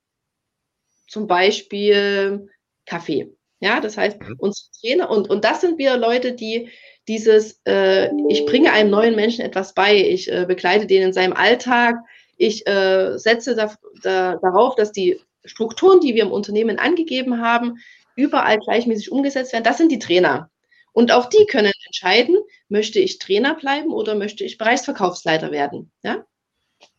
Zum 1.08 1.26
Beispiel 1.26 2.48
Kaffee. 2.86 3.34
Ja, 3.60 3.80
das 3.80 3.96
heißt, 3.96 4.20
mhm. 4.20 4.36
unsere 4.38 4.68
Trainer, 4.80 5.10
und, 5.10 5.30
und 5.30 5.44
das 5.44 5.60
sind 5.60 5.78
wieder 5.78 5.96
Leute, 5.96 6.32
die 6.32 6.70
dieses, 7.08 7.60
äh, 7.66 8.10
ich 8.28 8.46
bringe 8.46 8.72
einem 8.72 8.90
neuen 8.90 9.14
Menschen 9.14 9.44
etwas 9.44 9.74
bei, 9.74 9.96
ich 9.96 10.30
äh, 10.30 10.44
begleite 10.46 10.86
den 10.86 11.02
in 11.02 11.12
seinem 11.12 11.32
Alltag, 11.34 11.96
ich 12.36 12.66
äh, 12.66 13.16
setze 13.16 13.54
da, 13.54 13.74
da, 14.02 14.36
darauf, 14.36 14.74
dass 14.74 14.92
die 14.92 15.20
Strukturen, 15.44 16.00
die 16.00 16.14
wir 16.14 16.22
im 16.22 16.32
Unternehmen 16.32 16.78
angegeben 16.78 17.40
haben, 17.40 17.78
überall 18.16 18.58
gleichmäßig 18.58 19.12
umgesetzt 19.12 19.52
werden. 19.52 19.64
Das 19.64 19.78
sind 19.78 19.92
die 19.92 19.98
Trainer. 19.98 20.50
Und 20.92 21.12
auch 21.12 21.26
die 21.26 21.46
können 21.46 21.72
entscheiden, 21.86 22.38
möchte 22.68 23.00
ich 23.00 23.18
Trainer 23.18 23.54
bleiben 23.54 23.92
oder 23.92 24.14
möchte 24.14 24.44
ich 24.44 24.58
Bereichsverkaufsleiter 24.58 25.50
werden. 25.50 25.90
Ja? 26.02 26.24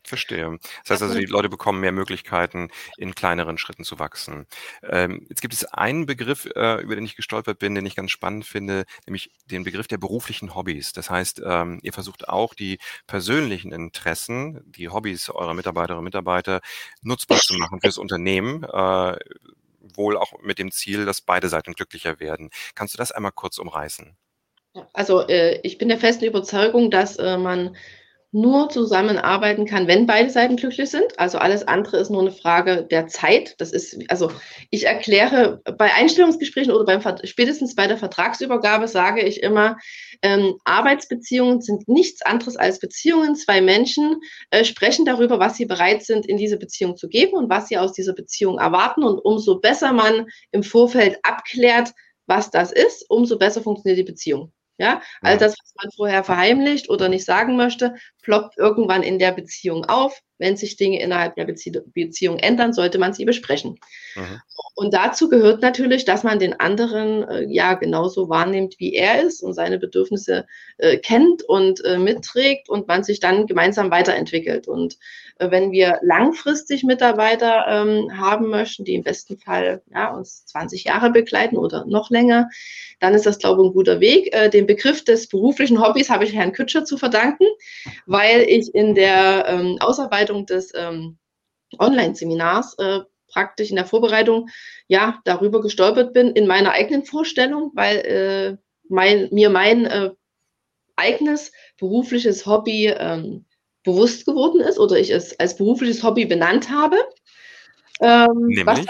Verstehe. 0.08 0.58
Das 0.84 0.92
heißt 0.92 1.02
also, 1.04 1.20
die 1.20 1.26
Leute 1.26 1.50
bekommen 1.50 1.80
mehr 1.80 1.92
Möglichkeiten, 1.92 2.70
in 2.98 3.16
kleineren 3.16 3.58
Schritten 3.58 3.84
zu 3.84 4.00
wachsen. 4.00 4.46
Ähm, 4.84 5.26
jetzt 5.30 5.42
gibt 5.42 5.54
es 5.54 5.66
einen 5.66 6.06
Begriff, 6.06 6.46
äh, 6.56 6.82
über 6.82 6.96
den 6.96 7.06
ich 7.06 7.16
gestolpert 7.16 7.60
bin, 7.60 7.76
den 7.76 7.86
ich 7.86 7.96
ganz 7.96 8.12
spannend 8.12 8.46
finde, 8.46 8.86
nämlich 9.06 9.32
den 9.46 9.64
Begriff 9.64 9.88
der 9.88 9.98
beruflichen 9.98 10.56
Hobbys. 10.56 10.94
Das 10.94 11.10
heißt, 11.10 11.42
ähm, 11.46 11.80
ihr 11.84 11.94
versucht 11.94 12.30
auch 12.30 12.54
die 12.54 12.78
persönlichen 13.08 13.72
Interessen, 13.72 14.62
die 14.66 14.90
Hobbys 14.90 15.30
eurer 15.30 15.54
Mitarbeiterinnen 15.54 16.00
und 16.00 16.06
Mitarbeiter 16.06 16.62
nutzbar 17.02 17.40
zu 17.40 17.56
machen 17.56 17.82
fürs 17.82 17.98
Unternehmen. 17.98 18.64
Äh, 18.64 19.18
wohl 19.96 20.18
auch 20.18 20.34
mit 20.42 20.60
dem 20.60 20.72
Ziel, 20.72 21.06
dass 21.06 21.22
beide 21.22 21.50
Seiten 21.50 21.74
glücklicher 21.74 22.20
werden. 22.20 22.50
Kannst 22.74 22.94
du 22.94 22.98
das 22.98 23.12
einmal 23.12 23.32
kurz 23.32 23.58
umreißen? 23.58 24.16
Also 24.94 25.28
äh, 25.28 25.60
ich 25.64 25.78
bin 25.78 25.88
der 25.88 26.00
festen 26.00 26.26
Überzeugung, 26.26 26.92
dass 26.92 27.18
äh, 27.18 27.38
man 27.38 27.76
nur 28.32 28.70
zusammenarbeiten 28.70 29.66
kann, 29.66 29.88
wenn 29.88 30.06
beide 30.06 30.30
Seiten 30.30 30.58
glücklich 30.58 30.90
sind. 30.90 31.18
Also 31.18 31.38
alles 31.38 31.68
andere 31.68 31.98
ist 31.98 32.10
nur 32.10 32.22
eine 32.22 32.32
Frage 32.32 32.84
der 32.84 33.08
Zeit. 33.08 33.56
Das 33.60 33.72
ist, 33.72 33.98
also 34.10 34.30
ich 34.72 34.86
erkläre 34.86 35.62
bei 35.78 35.94
Einstellungsgesprächen 35.94 36.74
oder 36.74 36.86
beim 36.86 37.18
spätestens 37.24 37.76
bei 37.76 37.88
der 37.88 37.98
Vertragsübergabe 37.98 38.88
sage 38.88 39.22
ich 39.22 39.42
immer, 39.42 39.78
ähm, 40.22 40.56
Arbeitsbeziehungen 40.66 41.62
sind 41.62 41.88
nichts 41.88 42.22
anderes 42.24 42.58
als 42.58 42.80
Beziehungen. 42.80 43.36
Zwei 43.36 43.62
Menschen 43.62 44.20
äh, 44.50 44.66
sprechen 44.66 45.06
darüber, 45.06 45.40
was 45.40 45.56
sie 45.56 45.66
bereit 45.66 46.04
sind, 46.04 46.26
in 46.26 46.38
diese 46.38 46.58
Beziehung 46.58 46.98
zu 46.98 47.08
geben 47.08 47.38
und 47.38 47.50
was 47.50 47.70
sie 47.70 47.78
aus 47.78 47.94
dieser 47.94 48.14
Beziehung 48.14 48.60
erwarten. 48.60 49.04
Und 49.04 49.20
umso 49.20 49.60
besser 49.60 49.94
man 49.94 50.26
im 50.52 50.64
Vorfeld 50.64 51.20
abklärt, 51.24 51.94
was 52.28 52.52
das 52.52 52.72
ist, 52.72 53.06
umso 53.10 53.38
besser 53.38 53.62
funktioniert 53.62 54.00
die 54.00 54.12
Beziehung. 54.12 54.52
Ja, 54.78 55.02
all 55.22 55.38
das, 55.38 55.54
was 55.54 55.74
man 55.82 55.92
vorher 55.96 56.24
verheimlicht 56.26 56.90
oder 56.90 57.08
nicht 57.08 57.24
sagen 57.24 57.56
möchte, 57.56 57.96
ploppt 58.24 58.58
irgendwann 58.58 59.04
in 59.04 59.20
der 59.20 59.32
Beziehung 59.32 59.86
auf. 59.86 60.20
Wenn 60.38 60.58
sich 60.58 60.76
Dinge 60.76 61.02
innerhalb 61.02 61.36
der 61.36 61.46
Bezie 61.46 61.72
Beziehung 61.94 62.40
ändern, 62.40 62.74
sollte 62.74 62.98
man 62.98 63.14
sie 63.14 63.24
besprechen. 63.24 63.80
Mhm. 64.16 64.42
Und 64.76 64.94
dazu 64.94 65.30
gehört 65.30 65.62
natürlich, 65.62 66.04
dass 66.04 66.24
man 66.24 66.40
den 66.40 66.60
anderen 66.60 67.24
äh, 67.24 67.46
ja 67.48 67.76
genauso 67.76 68.28
wahrnimmt, 68.28 68.76
wie 68.78 68.94
er 68.94 69.22
ist 69.22 69.42
und 69.42 69.54
seine 69.54 69.80
Bedürfnisse 69.80 70.46
äh, 70.78 70.98
kennt 70.98 71.44
und 71.44 71.84
äh, 71.86 71.98
mitträgt 71.98 72.68
und 72.68 72.86
man 72.86 73.06
sich 73.06 73.22
dann 73.22 73.48
gemeinsam 73.48 73.90
weiterentwickelt. 73.92 74.68
Und 74.68 74.98
wenn 75.40 75.72
wir 75.72 76.00
langfristig 76.02 76.84
Mitarbeiter 76.84 77.66
ähm, 77.68 78.18
haben 78.18 78.50
möchten, 78.50 78.86
die 78.86 78.96
im 78.96 79.04
besten 79.04 79.38
Fall 79.38 79.82
ja, 79.92 80.14
uns 80.14 80.46
20 80.46 80.86
Jahre 80.86 81.12
begleiten 81.12 81.58
oder 81.58 81.86
noch 81.86 82.10
länger, 82.10 82.50
dann 83.00 83.14
ist 83.14 83.26
das, 83.26 83.40
glaube 83.40 83.62
ich, 83.62 83.70
ein 83.70 83.74
guter 83.74 84.00
Weg. 84.00 84.34
Äh, 84.34 84.50
den 84.50 84.66
Begriff 84.66 85.04
des 85.04 85.28
beruflichen 85.28 85.82
Hobbys 85.82 86.10
habe 86.10 86.24
ich 86.24 86.34
Herrn 86.34 86.54
Kütscher 86.54 86.86
zu 86.86 86.98
verdanken, 86.98 87.46
weil 88.06 88.42
ich 88.42 88.74
in 88.74 88.96
der 88.96 89.46
ähm, 89.48 89.78
Ausarbeitung 89.82 90.46
des 90.46 90.72
ähm, 90.74 91.18
Online-Seminars 91.80 92.78
äh, 92.80 93.00
praktisch 93.28 93.70
in 93.70 93.76
der 93.76 93.86
Vorbereitung 93.86 94.50
ja 94.88 95.20
darüber 95.26 95.62
gestolpert 95.62 96.14
bin 96.14 96.32
in 96.32 96.48
meiner 96.48 96.72
eigenen 96.72 97.04
Vorstellung, 97.04 97.72
weil 97.74 97.98
äh, 97.98 98.58
mein, 98.88 99.28
mir 99.32 99.50
mein 99.50 99.86
äh, 99.86 100.12
eigenes 100.96 101.52
berufliches 101.78 102.46
Hobby 102.46 102.88
ähm, 102.98 103.46
bewusst 103.86 104.26
geworden 104.26 104.62
ist 104.62 104.80
oder 104.80 104.98
ich 104.98 105.12
es 105.12 105.40
als 105.40 105.56
berufliches 105.56 106.04
Hobby 106.04 106.26
benannt 106.26 106.70
habe. 106.70 106.98
Ähm, 108.02 108.28
was, 108.66 108.82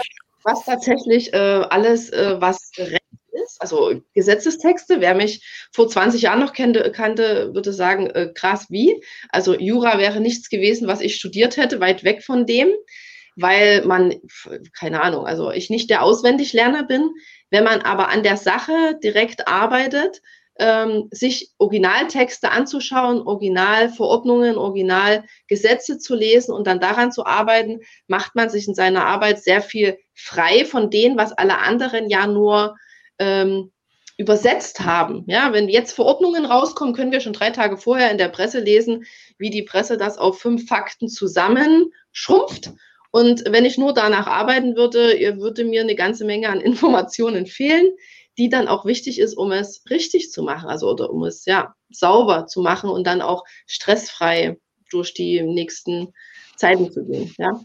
was, 0.42 0.64
tatsächlich 0.64 1.32
äh, 1.32 1.36
alles, 1.36 2.10
äh, 2.10 2.40
was 2.40 2.72
Recht 2.76 3.02
ist, 3.44 3.60
also 3.60 4.00
Gesetzestexte. 4.14 5.00
Wer 5.00 5.14
mich 5.14 5.46
vor 5.72 5.88
20 5.88 6.22
Jahren 6.22 6.40
noch 6.40 6.52
kannte, 6.52 6.90
kannte 6.90 7.54
würde 7.54 7.72
sagen, 7.72 8.08
äh, 8.10 8.32
krass 8.34 8.66
wie. 8.70 9.00
Also 9.28 9.56
Jura 9.56 9.98
wäre 9.98 10.20
nichts 10.20 10.48
gewesen, 10.48 10.88
was 10.88 11.00
ich 11.00 11.14
studiert 11.14 11.56
hätte, 11.56 11.78
weit 11.78 12.02
weg 12.02 12.24
von 12.24 12.46
dem 12.46 12.72
weil 13.36 13.84
man, 13.84 14.14
keine 14.78 15.02
Ahnung, 15.02 15.26
also 15.26 15.50
ich 15.50 15.68
nicht 15.68 15.90
der 15.90 16.02
Auswendiglerner 16.02 16.84
bin. 16.84 17.10
Wenn 17.50 17.64
man 17.64 17.82
aber 17.82 18.08
an 18.08 18.22
der 18.22 18.38
Sache 18.38 18.98
direkt 19.02 19.46
arbeitet, 19.46 20.22
ähm, 20.58 21.08
sich 21.10 21.50
Originaltexte 21.58 22.50
anzuschauen, 22.50 23.22
Originalverordnungen, 23.22 24.56
Originalgesetze 24.56 25.98
zu 25.98 26.14
lesen 26.14 26.52
und 26.52 26.66
dann 26.66 26.80
daran 26.80 27.12
zu 27.12 27.26
arbeiten, 27.26 27.80
macht 28.06 28.34
man 28.34 28.48
sich 28.48 28.66
in 28.66 28.74
seiner 28.74 29.06
Arbeit 29.06 29.42
sehr 29.42 29.60
viel 29.60 29.98
frei 30.14 30.64
von 30.64 30.90
dem, 30.90 31.16
was 31.16 31.32
alle 31.32 31.58
anderen 31.58 32.08
ja 32.08 32.26
nur 32.26 32.76
ähm, 33.18 33.70
übersetzt 34.18 34.80
haben. 34.80 35.24
Ja, 35.26 35.52
wenn 35.52 35.68
jetzt 35.68 35.92
Verordnungen 35.92 36.46
rauskommen, 36.46 36.94
können 36.94 37.12
wir 37.12 37.20
schon 37.20 37.34
drei 37.34 37.50
Tage 37.50 37.76
vorher 37.76 38.10
in 38.10 38.18
der 38.18 38.28
Presse 38.28 38.60
lesen, 38.60 39.04
wie 39.36 39.50
die 39.50 39.62
Presse 39.62 39.98
das 39.98 40.16
auf 40.16 40.40
fünf 40.40 40.66
Fakten 40.66 41.08
zusammenschrumpft 41.08 42.72
und 43.16 43.44
wenn 43.48 43.64
ich 43.64 43.78
nur 43.78 43.94
danach 43.94 44.26
arbeiten 44.26 44.76
würde, 44.76 45.18
würde 45.38 45.64
mir 45.64 45.80
eine 45.80 45.94
ganze 45.94 46.26
Menge 46.26 46.50
an 46.50 46.60
Informationen 46.60 47.46
fehlen, 47.46 47.92
die 48.38 48.48
dann 48.48 48.68
auch 48.68 48.84
wichtig 48.84 49.18
ist, 49.18 49.34
um 49.34 49.52
es 49.52 49.82
richtig 49.90 50.30
zu 50.30 50.42
machen, 50.42 50.68
also 50.68 50.90
oder 50.90 51.10
um 51.10 51.24
es 51.24 51.44
ja 51.44 51.74
sauber 51.90 52.46
zu 52.46 52.60
machen 52.60 52.90
und 52.90 53.06
dann 53.06 53.22
auch 53.22 53.44
stressfrei 53.66 54.58
durch 54.90 55.14
die 55.14 55.42
nächsten 55.42 56.12
Zeiten 56.56 56.90
zu 56.90 57.04
gehen. 57.04 57.34
Ja. 57.38 57.60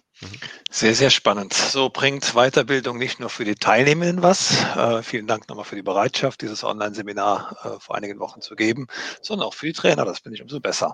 Sehr, 0.69 0.93
sehr 0.93 1.09
spannend. 1.09 1.53
So 1.53 1.89
bringt 1.89 2.33
Weiterbildung 2.33 2.97
nicht 2.97 3.19
nur 3.19 3.29
für 3.29 3.45
die 3.45 3.55
Teilnehmenden 3.55 4.21
was. 4.21 4.63
Äh, 4.75 5.01
vielen 5.01 5.27
Dank 5.27 5.49
nochmal 5.49 5.65
für 5.65 5.75
die 5.75 5.81
Bereitschaft, 5.81 6.41
dieses 6.41 6.63
Online-Seminar 6.63 7.57
äh, 7.63 7.79
vor 7.79 7.95
einigen 7.95 8.19
Wochen 8.19 8.41
zu 8.41 8.55
geben, 8.55 8.87
sondern 9.21 9.47
auch 9.47 9.53
für 9.53 9.65
die 9.65 9.73
Trainer. 9.73 10.05
Das 10.05 10.19
finde 10.19 10.35
ich 10.35 10.41
umso 10.41 10.59
besser. 10.59 10.93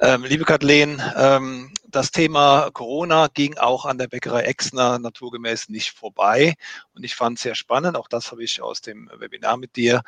Ähm, 0.00 0.24
liebe 0.24 0.44
Kathleen, 0.44 1.00
ähm, 1.16 1.72
das 1.88 2.10
Thema 2.10 2.70
Corona 2.72 3.28
ging 3.32 3.56
auch 3.58 3.86
an 3.86 3.98
der 3.98 4.08
Bäckerei 4.08 4.42
Exner 4.42 4.98
naturgemäß 4.98 5.68
nicht 5.68 5.92
vorbei. 5.92 6.54
Und 6.94 7.04
ich 7.04 7.14
fand 7.14 7.38
es 7.38 7.42
sehr 7.42 7.54
spannend. 7.54 7.96
Auch 7.96 8.08
das 8.08 8.30
habe 8.32 8.44
ich 8.44 8.62
aus 8.62 8.80
dem 8.80 9.10
Webinar 9.18 9.56
mit 9.56 9.76
dir 9.76 10.02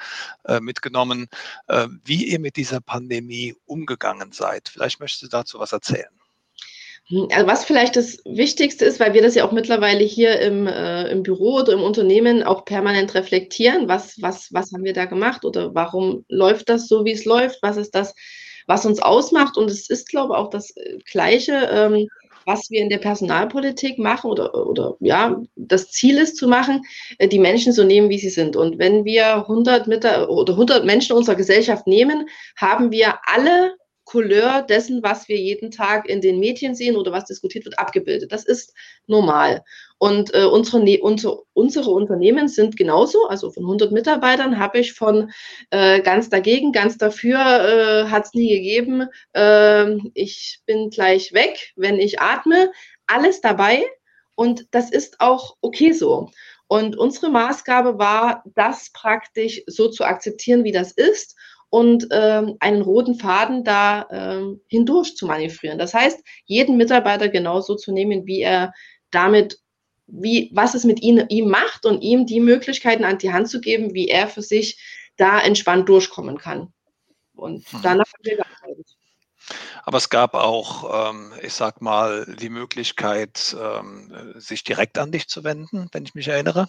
äh, 0.45 0.61
mitgenommen, 0.61 1.29
äh, 1.69 1.87
wie 2.05 2.25
ihr 2.27 2.41
mit 2.41 2.57
dieser 2.57 2.81
Pandemie 2.81 3.55
umgegangen 3.67 4.33
seid. 4.33 4.69
Vielleicht 4.69 5.01
möchtest 5.01 5.23
du 5.23 5.29
dazu 5.29 5.59
was 5.59 5.73
erzählen. 5.73 6.11
Hm, 7.09 7.29
also 7.33 7.47
was 7.47 7.64
vielleicht 7.64 7.97
das 7.97 8.19
Wichtigste 8.25 8.85
ist, 8.85 9.01
weil 9.01 9.14
wir 9.14 9.23
das 9.23 9.35
ja 9.35 9.45
auch 9.45 9.53
mittlerweile 9.53 10.05
hier 10.05 10.38
im, 10.41 10.67
äh, 10.67 11.09
im 11.09 11.23
Büro 11.23 11.57
oder 11.57 11.73
im 11.73 11.83
Unternehmen 11.83 12.43
auch 12.43 12.64
permanent 12.64 13.14
reflektieren, 13.14 13.88
was, 13.88 14.21
was, 14.21 14.53
was 14.53 14.73
haben 14.73 14.85
wir 14.85 14.93
da 14.93 15.07
gemacht 15.07 15.45
oder 15.45 15.75
warum 15.75 16.25
läuft 16.29 16.69
das 16.69 16.87
so, 16.88 17.05
wie 17.05 17.12
es 17.12 17.25
läuft, 17.25 17.62
was 17.62 17.77
ist 17.77 17.95
das, 17.95 18.14
was 18.69 18.87
uns 18.87 19.03
ausmacht. 19.03 19.57
Und 19.57 19.69
es 19.71 19.91
ist, 19.91 20.09
glaube 20.09 20.35
ich, 20.35 20.39
auch 20.39 20.51
das 20.51 20.77
äh, 20.77 20.99
Gleiche, 21.11 21.69
ähm, 21.73 22.07
was 22.47 22.71
wir 22.71 22.81
in 22.81 22.89
der 22.89 22.99
Personalpolitik 22.99 23.99
machen 23.99 24.31
oder, 24.31 24.67
oder 24.67 24.97
ja, 25.01 25.41
das 25.57 25.91
Ziel 25.91 26.19
ist 26.19 26.37
zu 26.37 26.47
machen, 26.47 26.83
äh, 27.19 27.27
die 27.27 27.39
Menschen 27.39 27.73
so 27.73 27.83
nehmen, 27.83 28.09
wie 28.11 28.19
sie 28.19 28.31
sind. 28.31 28.55
Und 28.55 28.79
wenn 28.79 29.05
wir 29.05 29.35
100, 29.35 29.89
Mitar 29.89 30.31
oder 30.31 30.53
100 30.53 30.85
Menschen 30.85 31.17
unserer 31.17 31.37
Gesellschaft 31.37 31.87
nehmen, 31.87 32.29
haben 32.57 32.93
wir 32.93 33.19
alle 33.25 33.75
Couleur 34.09 34.62
dessen, 34.62 35.03
was 35.03 35.29
wir 35.29 35.37
jeden 35.37 35.71
Tag 35.71 36.09
in 36.09 36.23
den 36.23 36.40
Medien 36.40 36.75
sehen 36.75 36.97
oder 36.97 37.12
was 37.12 37.27
diskutiert 37.27 37.66
wird, 37.66 37.79
abgebildet. 37.79 38.33
Das 38.33 38.44
ist 38.44 38.73
normal. 39.07 39.62
Und 39.99 40.33
äh, 40.35 40.44
unsere, 40.44 40.83
ne, 40.83 40.99
unsere, 40.99 41.42
unsere 41.53 41.90
Unternehmen 41.90 42.49
sind 42.49 42.79
genauso. 42.79 43.27
Also 43.29 43.51
von 43.51 43.64
100 43.64 43.92
Mitarbeitern 43.92 44.59
habe 44.59 44.79
ich 44.79 44.94
von 44.94 45.31
äh, 45.68 46.01
ganz 46.01 46.31
dagegen, 46.31 46.73
ganz 46.73 46.97
dafür, 46.97 47.38
äh, 47.38 48.09
hat 48.09 48.25
es 48.25 48.33
nie 48.33 48.49
gegeben. 48.49 49.09
Äh, 49.35 49.97
ich 50.14 50.61
bin 50.64 50.88
gleich 50.88 51.35
weg, 51.35 51.75
wenn 51.77 51.99
ich 51.99 52.18
atme. 52.18 52.73
Alles 53.07 53.42
dabei. 53.42 53.85
Und 54.35 54.68
das 54.71 54.90
ist 54.90 55.21
auch 55.21 55.57
okay 55.61 55.92
so. 55.92 56.31
Und 56.66 56.97
unsere 56.97 57.29
Maßgabe 57.29 57.99
war, 57.99 58.42
das 58.55 58.90
praktisch 58.94 59.62
so 59.66 59.90
zu 59.90 60.05
akzeptieren, 60.05 60.64
wie 60.64 60.73
das 60.73 60.92
ist 60.92 61.37
und 61.71 62.09
ähm, 62.11 62.57
einen 62.61 62.83
roten 62.83 63.15
Faden 63.15 63.65
da 63.65 64.07
ähm, 64.11 64.61
hindurch 64.69 65.17
zu 65.17 65.27
manövrieren. 65.27 65.79
Das 65.79 65.95
heißt, 65.95 66.21
jeden 66.47 66.77
Mitarbeiter 66.77 67.29
genauso 67.29 67.75
zu 67.75 67.93
nehmen, 67.93 68.27
wie 68.27 68.41
er 68.41 68.73
damit, 69.11 69.59
wie, 70.07 70.51
was 70.55 70.75
es 70.75 70.85
mit 70.85 71.03
ihm, 71.03 71.25
ihm 71.29 71.49
macht 71.49 71.85
und 71.85 72.01
ihm 72.01 72.27
die 72.27 72.41
Möglichkeiten 72.41 73.05
an 73.05 73.19
die 73.19 73.33
Hand 73.33 73.49
zu 73.49 73.61
geben, 73.61 73.95
wie 73.95 74.09
er 74.09 74.29
für 74.29 74.43
sich 74.43 74.81
da 75.17 75.41
entspannt 75.41 75.89
durchkommen 75.89 76.39
kann. 76.39 76.73
Und 77.35 77.71
mhm. 77.73 77.81
danach 77.83 78.07
haben 78.07 78.25
wir 78.25 78.37
gearbeitet. 78.37 78.87
Aber 79.85 79.99
es 79.99 80.11
gab 80.11 80.35
auch, 80.35 81.11
ähm, 81.11 81.33
ich 81.43 81.55
sag 81.55 81.81
mal, 81.81 82.27
die 82.39 82.51
Möglichkeit, 82.51 83.57
ähm, 83.59 84.35
sich 84.37 84.65
direkt 84.65 84.99
an 84.99 85.13
dich 85.13 85.29
zu 85.29 85.45
wenden, 85.45 85.89
wenn 85.93 86.05
ich 86.05 86.15
mich 86.15 86.29
erinnere. 86.29 86.69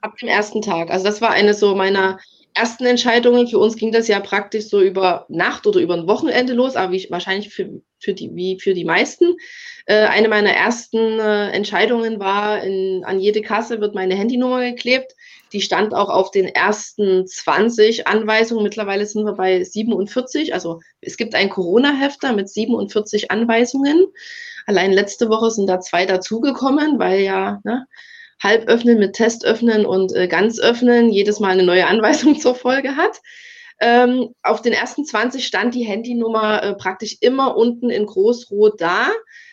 Ab 0.00 0.16
dem 0.18 0.28
ersten 0.28 0.62
Tag. 0.62 0.90
Also 0.90 1.04
das 1.04 1.20
war 1.20 1.30
eine 1.30 1.54
so 1.54 1.76
meiner 1.76 2.18
ersten 2.56 2.86
Entscheidungen. 2.86 3.46
Für 3.46 3.58
uns 3.58 3.76
ging 3.76 3.92
das 3.92 4.08
ja 4.08 4.18
praktisch 4.18 4.66
so 4.68 4.80
über 4.80 5.26
Nacht 5.28 5.66
oder 5.66 5.80
über 5.80 5.94
ein 5.94 6.08
Wochenende 6.08 6.54
los, 6.54 6.74
aber 6.74 6.92
wie, 6.92 7.06
wahrscheinlich 7.10 7.52
für, 7.52 7.82
für, 8.00 8.14
die, 8.14 8.34
wie 8.34 8.58
für 8.58 8.74
die 8.74 8.84
meisten. 8.84 9.36
Äh, 9.84 10.06
eine 10.06 10.28
meiner 10.28 10.50
ersten 10.50 11.20
äh, 11.20 11.50
Entscheidungen 11.50 12.18
war, 12.18 12.62
in, 12.62 13.04
an 13.04 13.20
jede 13.20 13.42
Kasse 13.42 13.80
wird 13.80 13.94
meine 13.94 14.14
Handynummer 14.14 14.62
geklebt. 14.62 15.12
Die 15.52 15.60
stand 15.60 15.94
auch 15.94 16.08
auf 16.08 16.30
den 16.30 16.46
ersten 16.46 17.26
20 17.26 18.06
Anweisungen. 18.06 18.64
Mittlerweile 18.64 19.06
sind 19.06 19.24
wir 19.24 19.34
bei 19.34 19.62
47. 19.62 20.54
Also 20.54 20.80
es 21.00 21.16
gibt 21.16 21.34
ein 21.34 21.50
Corona-Hefter 21.50 22.32
mit 22.32 22.48
47 22.48 23.30
Anweisungen. 23.30 24.06
Allein 24.66 24.92
letzte 24.92 25.28
Woche 25.28 25.50
sind 25.50 25.68
da 25.68 25.78
zwei 25.80 26.06
dazugekommen, 26.06 26.98
weil 26.98 27.20
ja 27.20 27.60
ne, 27.64 27.86
halb 28.42 28.68
öffnen 28.68 28.98
mit 28.98 29.14
Test 29.14 29.44
öffnen 29.44 29.86
und 29.86 30.14
äh, 30.14 30.28
ganz 30.28 30.60
öffnen 30.60 31.10
jedes 31.10 31.40
Mal 31.40 31.50
eine 31.50 31.64
neue 31.64 31.86
Anweisung 31.86 32.38
zur 32.40 32.54
Folge 32.54 32.96
hat. 32.96 33.20
Ähm, 33.78 34.34
auf 34.42 34.62
den 34.62 34.72
ersten 34.72 35.04
20 35.04 35.46
stand 35.46 35.74
die 35.74 35.84
Handynummer 35.84 36.62
äh, 36.62 36.74
praktisch 36.74 37.18
immer 37.20 37.56
unten 37.56 37.90
in 37.90 38.06
Großrot 38.06 38.80
da. 38.80 39.08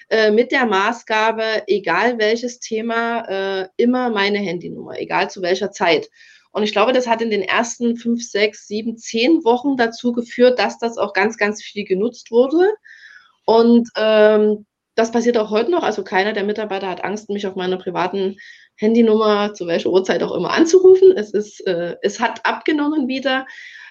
Äh, 0.09 0.31
mit 0.31 0.51
der 0.51 0.65
Maßgabe, 0.65 1.63
egal 1.67 2.19
welches 2.19 2.59
Thema, 2.59 3.25
äh, 3.61 3.67
immer 3.77 4.09
meine 4.09 4.37
Handynummer, 4.37 4.99
egal 4.99 5.29
zu 5.29 5.41
welcher 5.41 5.71
Zeit. 5.71 6.09
Und 6.51 6.61
ich 6.61 6.71
glaube, 6.71 6.93
das 6.93 7.07
hat 7.07 7.21
in 7.21 7.31
den 7.31 7.41
ersten 7.41 7.97
fünf, 7.97 8.23
sechs, 8.23 8.67
sieben, 8.67 8.95
zehn 8.95 9.43
Wochen 9.43 9.75
dazu 9.75 10.11
geführt, 10.11 10.59
dass 10.59 10.77
das 10.77 10.97
auch 10.97 11.13
ganz, 11.13 11.37
ganz 11.37 11.63
viel 11.63 11.83
genutzt 11.83 12.29
wurde. 12.29 12.69
Und 13.45 13.89
ähm, 13.95 14.67
das 14.93 15.11
passiert 15.11 15.37
auch 15.37 15.49
heute 15.49 15.71
noch. 15.71 15.81
Also 15.81 16.03
keiner 16.03 16.33
der 16.33 16.43
Mitarbeiter 16.43 16.89
hat 16.89 17.03
Angst, 17.03 17.29
mich 17.29 17.47
auf 17.47 17.55
meiner 17.55 17.77
privaten 17.77 18.37
Handynummer 18.75 19.53
zu 19.53 19.67
welcher 19.67 19.89
Uhrzeit 19.89 20.23
auch 20.23 20.33
immer 20.33 20.51
anzurufen. 20.51 21.11
Es 21.15 21.31
ist, 21.31 21.65
äh, 21.67 21.95
es 22.01 22.19
hat 22.19 22.45
abgenommen 22.45 23.07
wieder 23.07 23.45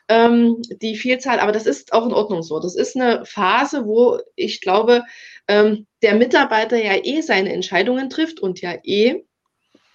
ähm, 0.08 0.60
die 0.80 0.96
Vielzahl, 0.96 1.40
aber 1.40 1.52
das 1.52 1.66
ist 1.66 1.92
auch 1.92 2.06
in 2.06 2.12
Ordnung 2.12 2.42
so. 2.42 2.58
Das 2.60 2.74
ist 2.74 2.96
eine 2.96 3.24
Phase, 3.24 3.86
wo 3.86 4.18
ich 4.36 4.60
glaube, 4.60 5.04
ähm, 5.48 5.86
der 6.02 6.14
Mitarbeiter 6.14 6.76
ja 6.76 6.94
eh 7.02 7.20
seine 7.20 7.52
Entscheidungen 7.52 8.10
trifft 8.10 8.40
und 8.40 8.60
ja 8.60 8.74
eh 8.82 9.24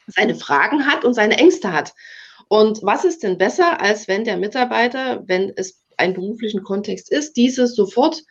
seine 0.07 0.35
Fragen 0.35 0.85
hat 0.85 1.03
und 1.03 1.13
seine 1.13 1.37
Ängste 1.37 1.73
hat. 1.73 1.93
Und 2.47 2.79
was 2.81 3.03
ist 3.03 3.23
denn 3.23 3.37
besser, 3.37 3.81
als 3.81 4.07
wenn 4.07 4.23
der 4.23 4.37
Mitarbeiter, 4.37 5.23
wenn 5.27 5.51
es 5.55 5.83
einen 5.97 6.13
beruflichen 6.13 6.63
Kontext 6.63 7.11
ist, 7.11 7.35
dieses 7.35 7.75
sofort 7.75 8.23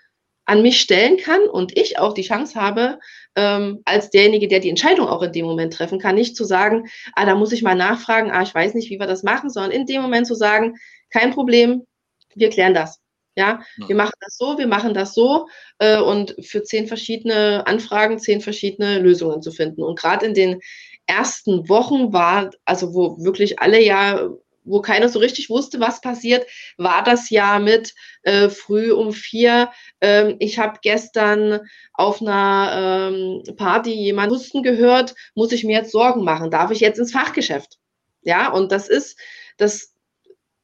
an 0.47 0.63
mich 0.63 0.81
stellen 0.81 1.19
kann 1.19 1.43
und 1.43 1.77
ich 1.77 1.99
auch 1.99 2.15
die 2.15 2.23
Chance 2.23 2.59
habe, 2.59 2.99
ähm, 3.37 3.83
als 3.85 4.11
derjenige, 4.11 4.49
der 4.49 4.61
die 4.61 4.71
Entscheidung 4.71 5.09
auch 5.09 5.23
in 5.23 5.33
dem 5.33 5.47
Moment 5.47 5.75
treffen 5.75 5.99
kann, 5.99 6.15
nicht 6.15 6.37
zu 6.37 6.45
sagen, 6.45 6.89
ah, 7.15 7.27
da 7.27 7.35
muss 7.35 7.53
ich 7.53 7.63
mal 7.63 7.75
nachfragen, 7.75 8.31
ah, 8.31 8.43
ich 8.43 8.55
weiß 8.55 8.75
nicht, 8.75 8.91
wie 8.91 8.99
wir 8.99 9.07
das 9.07 9.23
machen, 9.23 9.51
sondern 9.51 9.73
in 9.73 9.87
dem 9.87 10.03
Moment 10.03 10.27
zu 10.27 10.35
sagen, 10.35 10.77
kein 11.11 11.33
Problem, 11.33 11.87
wir 12.35 12.51
klären 12.51 12.75
das. 12.75 12.99
Ja, 13.39 13.61
wir 13.87 13.97
machen 13.97 14.15
das 14.21 14.39
so, 14.39 14.57
wir 14.57 14.67
machen 14.67 14.95
das 14.95 15.13
so 15.13 15.47
äh, 15.79 15.99
und 15.99 16.35
für 16.41 16.63
zehn 16.63 16.87
verschiedene 16.87 17.67
Anfragen 17.67 18.19
zehn 18.19 18.41
verschiedene 18.41 18.99
Lösungen 18.99 19.43
zu 19.43 19.53
finden. 19.53 19.83
Und 19.83 19.99
gerade 19.99 20.25
in 20.25 20.33
den 20.33 20.61
ersten 21.05 21.69
Wochen 21.69 22.15
war, 22.15 22.51
also 22.65 22.95
wo 22.95 23.23
wirklich 23.23 23.61
alle 23.61 23.83
ja, 23.83 24.31
wo 24.67 24.81
keiner 24.81 25.09
so 25.09 25.19
richtig 25.19 25.49
wusste, 25.49 25.81
was 25.81 26.01
passiert, 26.01 26.47
war 26.77 27.03
das 27.03 27.31
ja 27.31 27.59
mit 27.59 27.95
äh, 28.23 28.49
früh 28.49 28.93
um 28.93 29.13
vier. 29.13 29.71
Ähm, 30.01 30.37
ich 30.39 30.59
habe 30.59 30.79
gestern 30.83 31.61
auf 31.95 32.21
einer 32.21 33.11
ähm, 33.13 33.57
Party 33.57 33.93
jemanden 33.93 34.35
Husten 34.35 34.63
gehört, 34.63 35.15
muss 35.35 35.53
ich 35.53 35.65
mir 35.65 35.79
jetzt 35.79 35.93
Sorgen 35.93 36.25
machen? 36.25 36.51
Darf 36.51 36.71
ich 36.71 36.81
jetzt 36.81 36.99
ins 36.99 37.13
Fachgeschäft? 37.13 37.79
Ja, 38.23 38.51
und 38.51 38.73
das 38.73 38.89
ist, 38.89 39.19
das 39.57 39.95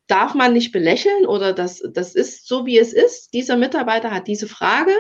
darf 0.08 0.34
man 0.34 0.52
nicht 0.52 0.72
belächeln 0.72 1.26
oder 1.26 1.52
das, 1.52 1.82
das 1.94 2.14
ist 2.14 2.46
so, 2.46 2.66
wie 2.66 2.78
es 2.78 2.92
ist. 2.92 3.32
Dieser 3.32 3.56
Mitarbeiter 3.56 4.10
hat 4.10 4.26
diese 4.26 4.46
Frage 4.46 4.92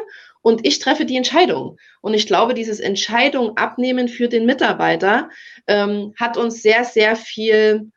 und 0.42 0.66
ich 0.66 0.78
treffe 0.78 1.04
die 1.04 1.16
Entscheidung. 1.16 1.76
Und 2.00 2.14
ich 2.14 2.26
glaube, 2.26 2.54
dieses 2.54 2.80
Entscheidung 2.80 3.56
abnehmen 3.56 4.08
für 4.08 4.28
den 4.28 4.46
Mitarbeiter 4.46 5.28
ähm, 5.66 6.14
hat 6.18 6.36
uns 6.36 6.62
sehr, 6.62 6.84
sehr 6.84 7.16
viel 7.16 7.90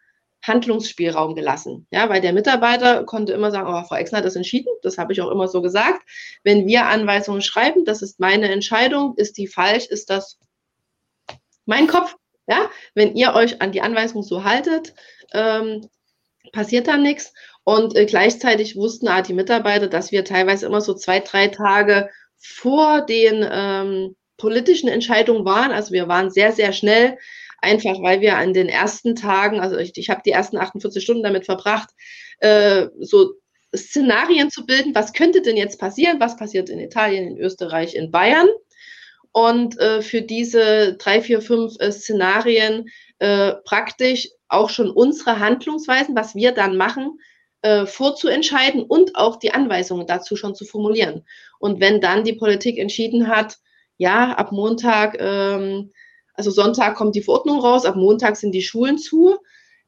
Handlungsspielraum 0.47 1.35
gelassen. 1.35 1.87
Ja, 1.91 2.09
weil 2.09 2.21
der 2.21 2.33
Mitarbeiter 2.33 3.03
konnte 3.03 3.33
immer 3.33 3.51
sagen, 3.51 3.67
oh, 3.67 3.83
Frau 3.87 3.95
Exner 3.95 4.19
hat 4.19 4.25
das 4.25 4.35
entschieden. 4.35 4.71
Das 4.81 4.97
habe 4.97 5.13
ich 5.13 5.21
auch 5.21 5.31
immer 5.31 5.47
so 5.47 5.61
gesagt. 5.61 6.01
Wenn 6.43 6.67
wir 6.67 6.85
Anweisungen 6.85 7.41
schreiben, 7.41 7.85
das 7.85 8.01
ist 8.01 8.19
meine 8.19 8.49
Entscheidung. 8.49 9.15
Ist 9.17 9.37
die 9.37 9.47
falsch? 9.47 9.87
Ist 9.87 10.09
das 10.09 10.37
mein 11.65 11.87
Kopf? 11.87 12.15
Ja, 12.47 12.69
wenn 12.93 13.15
ihr 13.15 13.33
euch 13.33 13.61
an 13.61 13.71
die 13.71 13.81
Anweisung 13.81 14.21
so 14.21 14.43
haltet, 14.43 14.93
ähm, 15.33 15.89
passiert 16.51 16.87
dann 16.87 17.01
nichts. 17.01 17.33
Und 17.63 17.95
äh, 17.95 18.05
gleichzeitig 18.05 18.75
wussten 18.75 19.07
auch 19.07 19.21
die 19.21 19.33
Mitarbeiter, 19.33 19.87
dass 19.87 20.11
wir 20.11 20.23
teilweise 20.23 20.67
immer 20.67 20.81
so 20.81 20.93
zwei, 20.93 21.19
drei 21.19 21.47
Tage 21.47 22.09
vor 22.37 23.01
den 23.01 23.43
ähm, 23.49 24.15
politischen 24.37 24.89
Entscheidungen 24.89 25.45
waren. 25.45 25.71
Also 25.71 25.91
wir 25.91 26.07
waren 26.07 26.29
sehr, 26.29 26.51
sehr 26.51 26.73
schnell, 26.73 27.17
einfach 27.65 28.01
weil 28.01 28.21
wir 28.21 28.37
an 28.37 28.53
den 28.53 28.69
ersten 28.69 29.15
Tagen, 29.15 29.59
also 29.59 29.77
ich, 29.77 29.97
ich 29.97 30.09
habe 30.09 30.21
die 30.25 30.31
ersten 30.31 30.57
48 30.57 31.03
Stunden 31.03 31.23
damit 31.23 31.45
verbracht, 31.45 31.89
äh, 32.39 32.87
so 32.99 33.33
Szenarien 33.75 34.49
zu 34.49 34.65
bilden, 34.65 34.95
was 34.95 35.13
könnte 35.13 35.41
denn 35.41 35.57
jetzt 35.57 35.79
passieren, 35.79 36.19
was 36.19 36.37
passiert 36.37 36.69
in 36.69 36.79
Italien, 36.79 37.27
in 37.27 37.37
Österreich, 37.37 37.95
in 37.95 38.11
Bayern. 38.11 38.47
Und 39.31 39.77
äh, 39.79 40.01
für 40.01 40.21
diese 40.21 40.95
drei, 40.95 41.21
vier, 41.21 41.41
fünf 41.41 41.73
äh, 41.79 41.91
Szenarien 41.91 42.85
äh, 43.19 43.53
praktisch 43.65 44.29
auch 44.47 44.69
schon 44.69 44.89
unsere 44.89 45.39
Handlungsweisen, 45.39 46.15
was 46.15 46.35
wir 46.35 46.53
dann 46.53 46.77
machen, 46.77 47.19
äh, 47.61 47.85
vorzuentscheiden 47.85 48.83
und 48.83 49.15
auch 49.15 49.37
die 49.37 49.53
Anweisungen 49.53 50.07
dazu 50.07 50.35
schon 50.35 50.55
zu 50.55 50.65
formulieren. 50.65 51.25
Und 51.59 51.81
wenn 51.81 51.99
dann 51.99 52.23
die 52.23 52.33
Politik 52.33 52.77
entschieden 52.77 53.27
hat, 53.27 53.57
ja, 53.97 54.33
ab 54.33 54.51
Montag, 54.51 55.17
ähm, 55.19 55.91
also 56.35 56.51
Sonntag 56.51 56.95
kommt 56.95 57.15
die 57.15 57.21
Verordnung 57.21 57.59
raus, 57.59 57.85
ab 57.85 57.95
Montag 57.95 58.35
sind 58.37 58.51
die 58.51 58.61
Schulen 58.61 58.97
zu, 58.97 59.37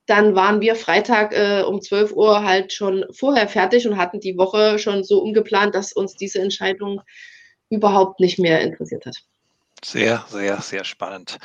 dann 0.05 0.35
waren 0.35 0.61
wir 0.61 0.75
Freitag 0.75 1.33
äh, 1.33 1.63
um 1.63 1.81
12 1.81 2.13
Uhr 2.13 2.43
halt 2.43 2.71
schon 2.71 3.05
vorher 3.11 3.47
fertig 3.47 3.87
und 3.87 3.97
hatten 3.97 4.19
die 4.19 4.37
Woche 4.37 4.79
schon 4.79 5.03
so 5.03 5.21
umgeplant, 5.21 5.75
dass 5.75 5.91
uns 5.93 6.15
diese 6.15 6.39
Entscheidung 6.39 7.01
überhaupt 7.69 8.19
nicht 8.19 8.39
mehr 8.39 8.61
interessiert 8.61 9.05
hat. 9.05 9.17
Sehr, 9.83 10.25
sehr, 10.29 10.59
sehr 10.61 10.83
spannend. 10.83 11.37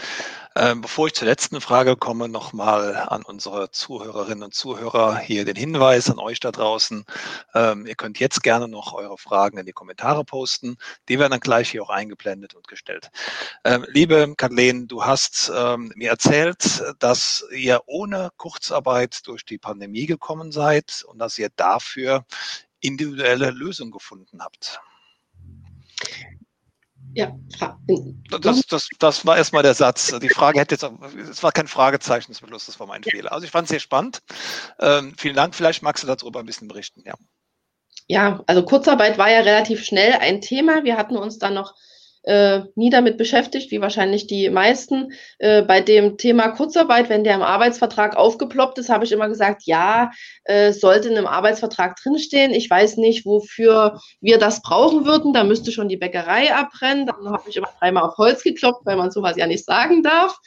Ähm, 0.57 0.81
bevor 0.81 1.07
ich 1.07 1.13
zur 1.15 1.29
letzten 1.29 1.61
Frage 1.61 1.97
komme, 1.97 2.29
nochmal 2.29 2.97
an 2.97 3.23
unsere 3.25 3.71
Zuhörerinnen 3.71 4.43
und 4.45 4.55
Zuhörer 4.55 5.19
hier 5.19 5.45
den 5.45 5.55
Hinweis 5.55 6.11
an 6.11 6.19
euch 6.19 6.41
da 6.41 6.51
draußen. 6.51 7.05
Ähm, 7.55 7.87
ihr 7.87 7.95
könnt 7.95 8.19
jetzt 8.19 8.43
gerne 8.43 8.69
noch 8.69 8.95
eure 8.95 9.19
Fragen 9.19 9.59
in 9.59 9.67
die 9.67 9.73
Kommentare 9.73 10.25
posten. 10.25 10.77
Die 11.09 11.19
werden 11.19 11.33
dann 11.33 11.41
gleich 11.41 11.71
hier 11.71 11.83
auch 11.83 11.91
eingeblendet 11.91 12.55
und 12.55 12.67
gestellt. 12.69 13.11
Ähm, 13.65 13.85
liebe 13.89 14.35
Kathleen, 14.37 14.89
du 14.89 15.05
hast 15.05 15.53
ähm, 15.55 15.93
mir 15.95 16.11
erzählt, 16.11 16.83
dass 17.01 17.45
ihr 17.55 17.83
ohne 17.87 18.31
Kurzarbeit 18.39 19.27
durch 19.27 19.45
die 19.45 19.59
Pandemie 19.59 20.07
gekommen 20.07 20.53
seid 20.53 21.05
und 21.07 21.19
dass 21.19 21.39
ihr 21.39 21.51
dafür 21.55 22.25
individuelle 22.81 23.51
Lösungen 23.51 23.93
gefunden 23.93 24.43
habt. 24.43 24.81
Ja, 27.15 27.37
das, 28.41 28.63
das, 28.67 28.89
das 28.99 29.27
war 29.27 29.37
erstmal 29.37 29.63
der 29.63 29.75
Satz. 29.75 30.19
Die 30.19 30.29
Frage 30.31 30.61
hätte 30.61 30.75
jetzt, 30.75 30.87
es 31.31 31.43
war 31.43 31.53
kein 31.53 31.69
Fragezeichen 31.69 32.33
zum 32.33 32.49
Schluss, 32.49 32.67
das 32.67 32.81
war 32.81 32.87
mein 32.87 33.03
Fehler. 33.03 33.33
Also 33.33 33.45
ich 33.45 33.51
fand 33.51 33.67
es 33.67 33.71
sehr 33.71 33.81
spannend. 33.81 34.23
Ähm, 34.81 35.15
vielen 35.19 35.37
Dank. 35.37 35.55
Vielleicht 35.55 35.83
magst 35.83 36.03
du 36.03 36.07
darüber 36.07 36.41
ein 36.41 36.47
bisschen 36.47 36.69
berichten, 36.69 37.03
ja. 37.05 37.15
Ja, 38.09 38.43
also 38.47 38.65
Kurzarbeit 38.65 39.19
war 39.19 39.31
ja 39.31 39.41
relativ 39.41 39.85
schnell 39.85 40.13
ein 40.15 40.41
Thema. 40.41 40.85
Wir 40.85 40.97
hatten 40.97 41.17
uns 41.17 41.39
dann 41.39 41.55
noch 41.55 41.75
äh, 42.25 42.61
nie 42.75 42.91
damit 42.91 43.17
beschäftigt, 43.17 43.71
wie 43.71 43.81
wahrscheinlich 43.81 44.27
die 44.27 44.49
meisten. 44.51 45.13
Äh, 45.39 45.63
bei 45.63 45.81
dem 45.81 46.19
Thema 46.19 46.49
Kurzarbeit, 46.49 47.09
wenn 47.09 47.25
der 47.25 47.35
im 47.35 47.43
Arbeitsvertrag 47.43 48.17
aufgeploppt 48.17 48.79
ist, 48.79 48.91
habe 48.91 49.05
ich 49.05 49.13
immer 49.13 49.29
gesagt, 49.29 49.63
ja, 49.65 50.11
äh, 50.45 50.73
sollte 50.73 51.09
in 51.09 51.17
einem 51.17 51.27
Arbeitsvertrag 51.27 51.97
drinstehen. 51.97 52.53
Ich 52.53 52.71
weiß 52.71 52.97
nicht, 52.97 53.27
wofür 53.27 54.01
wir 54.21 54.39
das 54.39 54.63
brauchen 54.63 55.05
würden. 55.05 55.33
Da 55.33 55.45
müsste 55.45 55.73
schon 55.73 55.89
die 55.89 55.97
Bäckerei 55.97 56.55
abbrennen. 56.55 57.07
Dann 57.07 57.31
habe 57.31 57.49
ich 57.49 57.57
immer 57.57 57.71
dreimal 57.79 58.05
auf 58.05 58.17
Holz 58.19 58.43
gekloppt, 58.43 58.87
weil 58.87 58.97
man 58.97 59.11
sowas 59.11 59.37
ja 59.37 59.47
nicht 59.47 59.65
sagen 59.65 60.03
darf. 60.03 60.39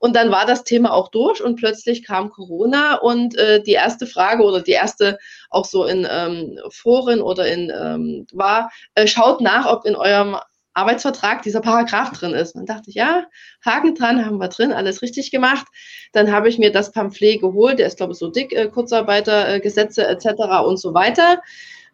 Und 0.00 0.16
dann 0.16 0.30
war 0.30 0.46
das 0.46 0.64
Thema 0.64 0.94
auch 0.94 1.08
durch 1.08 1.42
und 1.42 1.56
plötzlich 1.56 2.06
kam 2.06 2.30
Corona 2.30 2.94
und 2.94 3.36
äh, 3.36 3.62
die 3.62 3.72
erste 3.72 4.06
Frage 4.06 4.42
oder 4.42 4.62
die 4.62 4.72
erste 4.72 5.18
auch 5.50 5.66
so 5.66 5.84
in 5.84 6.08
ähm, 6.10 6.58
Foren 6.70 7.20
oder 7.20 7.46
in 7.46 7.70
ähm, 7.70 8.26
war, 8.32 8.70
äh, 8.94 9.06
schaut 9.06 9.42
nach, 9.42 9.66
ob 9.66 9.84
in 9.84 9.96
eurem 9.96 10.38
Arbeitsvertrag 10.80 11.42
dieser 11.42 11.60
Paragraph 11.60 12.10
drin 12.10 12.32
ist. 12.32 12.54
Und 12.54 12.68
dachte 12.68 12.90
ich, 12.90 12.96
ja, 12.96 13.26
Haken 13.64 13.94
dran, 13.94 14.24
haben 14.24 14.38
wir 14.38 14.48
drin, 14.48 14.72
alles 14.72 15.02
richtig 15.02 15.30
gemacht. 15.30 15.66
Dann 16.12 16.32
habe 16.32 16.48
ich 16.48 16.58
mir 16.58 16.72
das 16.72 16.92
Pamphlet 16.92 17.40
geholt, 17.40 17.78
der 17.78 17.86
ist, 17.86 17.96
glaube 17.98 18.12
ich, 18.12 18.18
so 18.18 18.28
dick, 18.28 18.52
äh, 18.52 18.68
Kurzarbeitergesetze 18.68 20.06
äh, 20.06 20.12
etc. 20.12 20.26
und 20.66 20.78
so 20.78 20.94
weiter. 20.94 21.40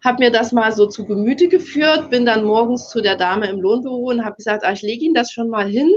Habe 0.05 0.25
mir 0.25 0.31
das 0.31 0.53
mal 0.53 0.73
so 0.73 0.87
zu 0.87 1.07
Gemüte 1.07 1.49
geführt, 1.49 2.11
bin 2.11 2.27
dann 2.27 2.45
morgens 2.45 2.89
zu 2.91 3.01
der 3.01 3.17
Dame 3.17 3.49
im 3.49 3.61
Lohnbüro 3.61 4.11
und 4.11 4.25
habe 4.25 4.37
gesagt, 4.37 4.65
ah, 4.65 4.73
ich 4.73 4.83
lege 4.83 5.05
Ihnen 5.05 5.15
das 5.15 5.33
schon 5.33 5.49
mal 5.49 5.69
hin. 5.69 5.91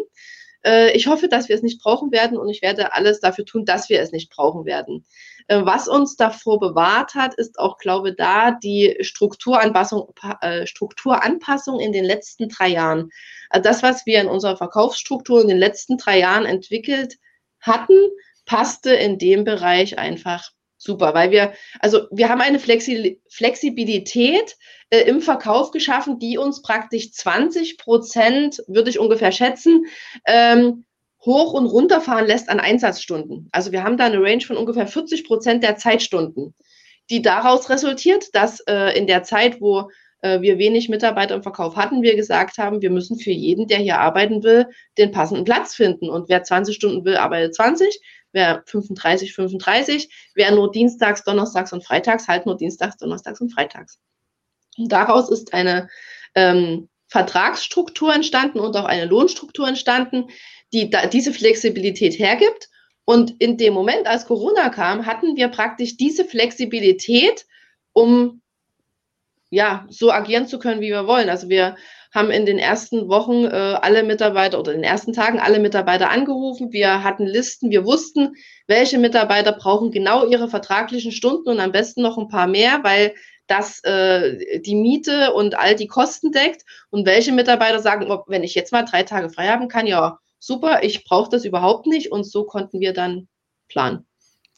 Äh, 0.65 0.91
ich 0.95 1.07
hoffe, 1.07 1.27
dass 1.27 1.49
wir 1.49 1.55
es 1.55 1.61
nicht 1.61 1.81
brauchen 1.81 2.11
werden 2.11 2.37
und 2.37 2.49
ich 2.49 2.61
werde 2.61 2.93
alles 2.93 3.19
dafür 3.19 3.45
tun, 3.45 3.65
dass 3.65 3.89
wir 3.89 4.01
es 4.01 4.11
nicht 4.11 4.29
brauchen 4.31 4.65
werden. 4.65 5.05
Was 5.49 5.87
uns 5.87 6.15
davor 6.15 6.59
bewahrt 6.59 7.15
hat, 7.15 7.33
ist 7.33 7.57
auch, 7.57 7.79
glaube 7.79 8.09
ich, 8.09 8.15
da 8.17 8.51
die 8.51 8.97
Strukturanpassung, 9.01 10.13
äh, 10.41 10.67
Strukturanpassung 10.67 11.79
in 11.79 11.91
den 11.91 12.05
letzten 12.05 12.49
drei 12.49 12.67
Jahren. 12.67 13.09
Also 13.49 13.63
das, 13.63 13.81
was 13.81 14.05
wir 14.05 14.21
in 14.21 14.27
unserer 14.27 14.57
Verkaufsstruktur 14.57 15.41
in 15.41 15.47
den 15.47 15.57
letzten 15.57 15.97
drei 15.97 16.19
Jahren 16.19 16.45
entwickelt 16.45 17.15
hatten, 17.61 17.97
passte 18.45 18.93
in 18.93 19.17
dem 19.17 19.43
Bereich 19.43 19.97
einfach 19.97 20.51
super, 20.77 21.13
weil 21.13 21.31
wir, 21.31 21.53
also 21.79 22.07
wir 22.11 22.29
haben 22.29 22.41
eine 22.41 22.59
Flexi 22.59 23.21
Flexibilität 23.29 24.55
äh, 24.91 25.01
im 25.01 25.21
Verkauf 25.21 25.71
geschaffen, 25.71 26.19
die 26.19 26.37
uns 26.37 26.61
praktisch 26.61 27.11
20 27.11 27.77
Prozent, 27.77 28.63
würde 28.67 28.89
ich 28.89 28.99
ungefähr 28.99 29.31
schätzen, 29.31 29.85
ähm, 30.25 30.85
hoch 31.25 31.53
und 31.53 31.65
runterfahren 31.65 32.25
lässt 32.25 32.49
an 32.49 32.59
Einsatzstunden. 32.59 33.49
Also 33.51 33.71
wir 33.71 33.83
haben 33.83 33.97
da 33.97 34.05
eine 34.05 34.21
Range 34.21 34.41
von 34.41 34.57
ungefähr 34.57 34.87
40 34.87 35.25
Prozent 35.25 35.63
der 35.63 35.75
Zeitstunden, 35.75 36.55
die 37.09 37.21
daraus 37.21 37.69
resultiert, 37.69 38.33
dass 38.33 38.61
äh, 38.61 38.97
in 38.97 39.07
der 39.07 39.23
Zeit, 39.23 39.59
wo 39.59 39.89
äh, 40.21 40.41
wir 40.41 40.57
wenig 40.57 40.89
Mitarbeiter 40.89 41.35
im 41.35 41.43
Verkauf 41.43 41.75
hatten, 41.75 42.01
wir 42.01 42.15
gesagt 42.15 42.57
haben, 42.57 42.81
wir 42.81 42.89
müssen 42.89 43.17
für 43.17 43.31
jeden, 43.31 43.67
der 43.67 43.79
hier 43.79 43.99
arbeiten 43.99 44.43
will, 44.43 44.67
den 44.97 45.11
passenden 45.11 45.43
Platz 45.43 45.75
finden. 45.75 46.09
Und 46.09 46.29
wer 46.29 46.43
20 46.43 46.75
Stunden 46.75 47.03
will, 47.03 47.17
arbeitet 47.17 47.55
20 47.55 47.99
wer 48.31 48.63
35, 48.65 49.33
35, 49.33 50.31
wer 50.35 50.51
nur 50.51 50.71
Dienstags, 50.71 51.23
Donnerstags 51.23 51.73
und 51.73 51.85
Freitags, 51.85 52.27
halt 52.27 52.45
nur 52.45 52.57
Dienstags, 52.57 52.97
Donnerstags 52.97 53.41
und 53.41 53.53
Freitags. 53.53 53.99
Und 54.77 54.91
daraus 54.91 55.29
ist 55.29 55.53
eine 55.53 55.89
ähm, 56.35 56.89
Vertragsstruktur 57.07 58.13
entstanden 58.13 58.59
und 58.59 58.75
auch 58.77 58.85
eine 58.85 59.05
Lohnstruktur 59.05 59.67
entstanden, 59.67 60.25
die 60.73 60.89
da, 60.89 61.07
diese 61.07 61.33
Flexibilität 61.33 62.17
hergibt. 62.17 62.69
Und 63.05 63.33
in 63.39 63.57
dem 63.57 63.73
Moment, 63.73 64.05
als 64.05 64.25
Corona 64.25 64.69
kam, 64.69 65.05
hatten 65.05 65.35
wir 65.35 65.47
praktisch 65.47 65.97
diese 65.97 66.25
Flexibilität, 66.25 67.45
um 67.93 68.41
ja, 69.49 69.87
so 69.89 70.11
agieren 70.11 70.47
zu 70.47 70.59
können, 70.59 70.81
wie 70.81 70.89
wir 70.89 71.07
wollen. 71.07 71.29
Also 71.29 71.49
wir 71.49 71.75
haben 72.13 72.31
in 72.31 72.45
den 72.45 72.57
ersten 72.57 73.07
Wochen 73.07 73.45
äh, 73.45 73.49
alle 73.49 74.03
Mitarbeiter 74.03 74.59
oder 74.59 74.73
in 74.73 74.81
den 74.81 74.89
ersten 74.89 75.13
Tagen 75.13 75.39
alle 75.39 75.59
Mitarbeiter 75.59 76.09
angerufen. 76.09 76.71
Wir 76.71 77.03
hatten 77.03 77.25
Listen, 77.25 77.69
wir 77.69 77.85
wussten, 77.85 78.35
welche 78.67 78.97
Mitarbeiter 78.97 79.51
brauchen 79.51 79.91
genau 79.91 80.25
ihre 80.27 80.49
vertraglichen 80.49 81.11
Stunden 81.11 81.49
und 81.49 81.59
am 81.59 81.71
besten 81.71 82.01
noch 82.01 82.17
ein 82.17 82.27
paar 82.27 82.47
mehr, 82.47 82.79
weil 82.83 83.13
das 83.47 83.83
äh, 83.83 84.61
die 84.61 84.75
Miete 84.75 85.33
und 85.33 85.57
all 85.57 85.75
die 85.75 85.87
Kosten 85.87 86.31
deckt. 86.31 86.63
Und 86.89 87.05
welche 87.05 87.31
Mitarbeiter 87.31 87.79
sagen, 87.79 88.07
wenn 88.27 88.43
ich 88.43 88.55
jetzt 88.55 88.71
mal 88.71 88.83
drei 88.83 89.03
Tage 89.03 89.29
frei 89.29 89.47
haben 89.47 89.67
kann, 89.67 89.87
ja, 89.87 90.19
super, 90.39 90.83
ich 90.83 91.03
brauche 91.03 91.29
das 91.29 91.45
überhaupt 91.45 91.85
nicht. 91.85 92.11
Und 92.11 92.23
so 92.23 92.45
konnten 92.45 92.79
wir 92.79 92.93
dann 92.93 93.27
planen. 93.67 94.05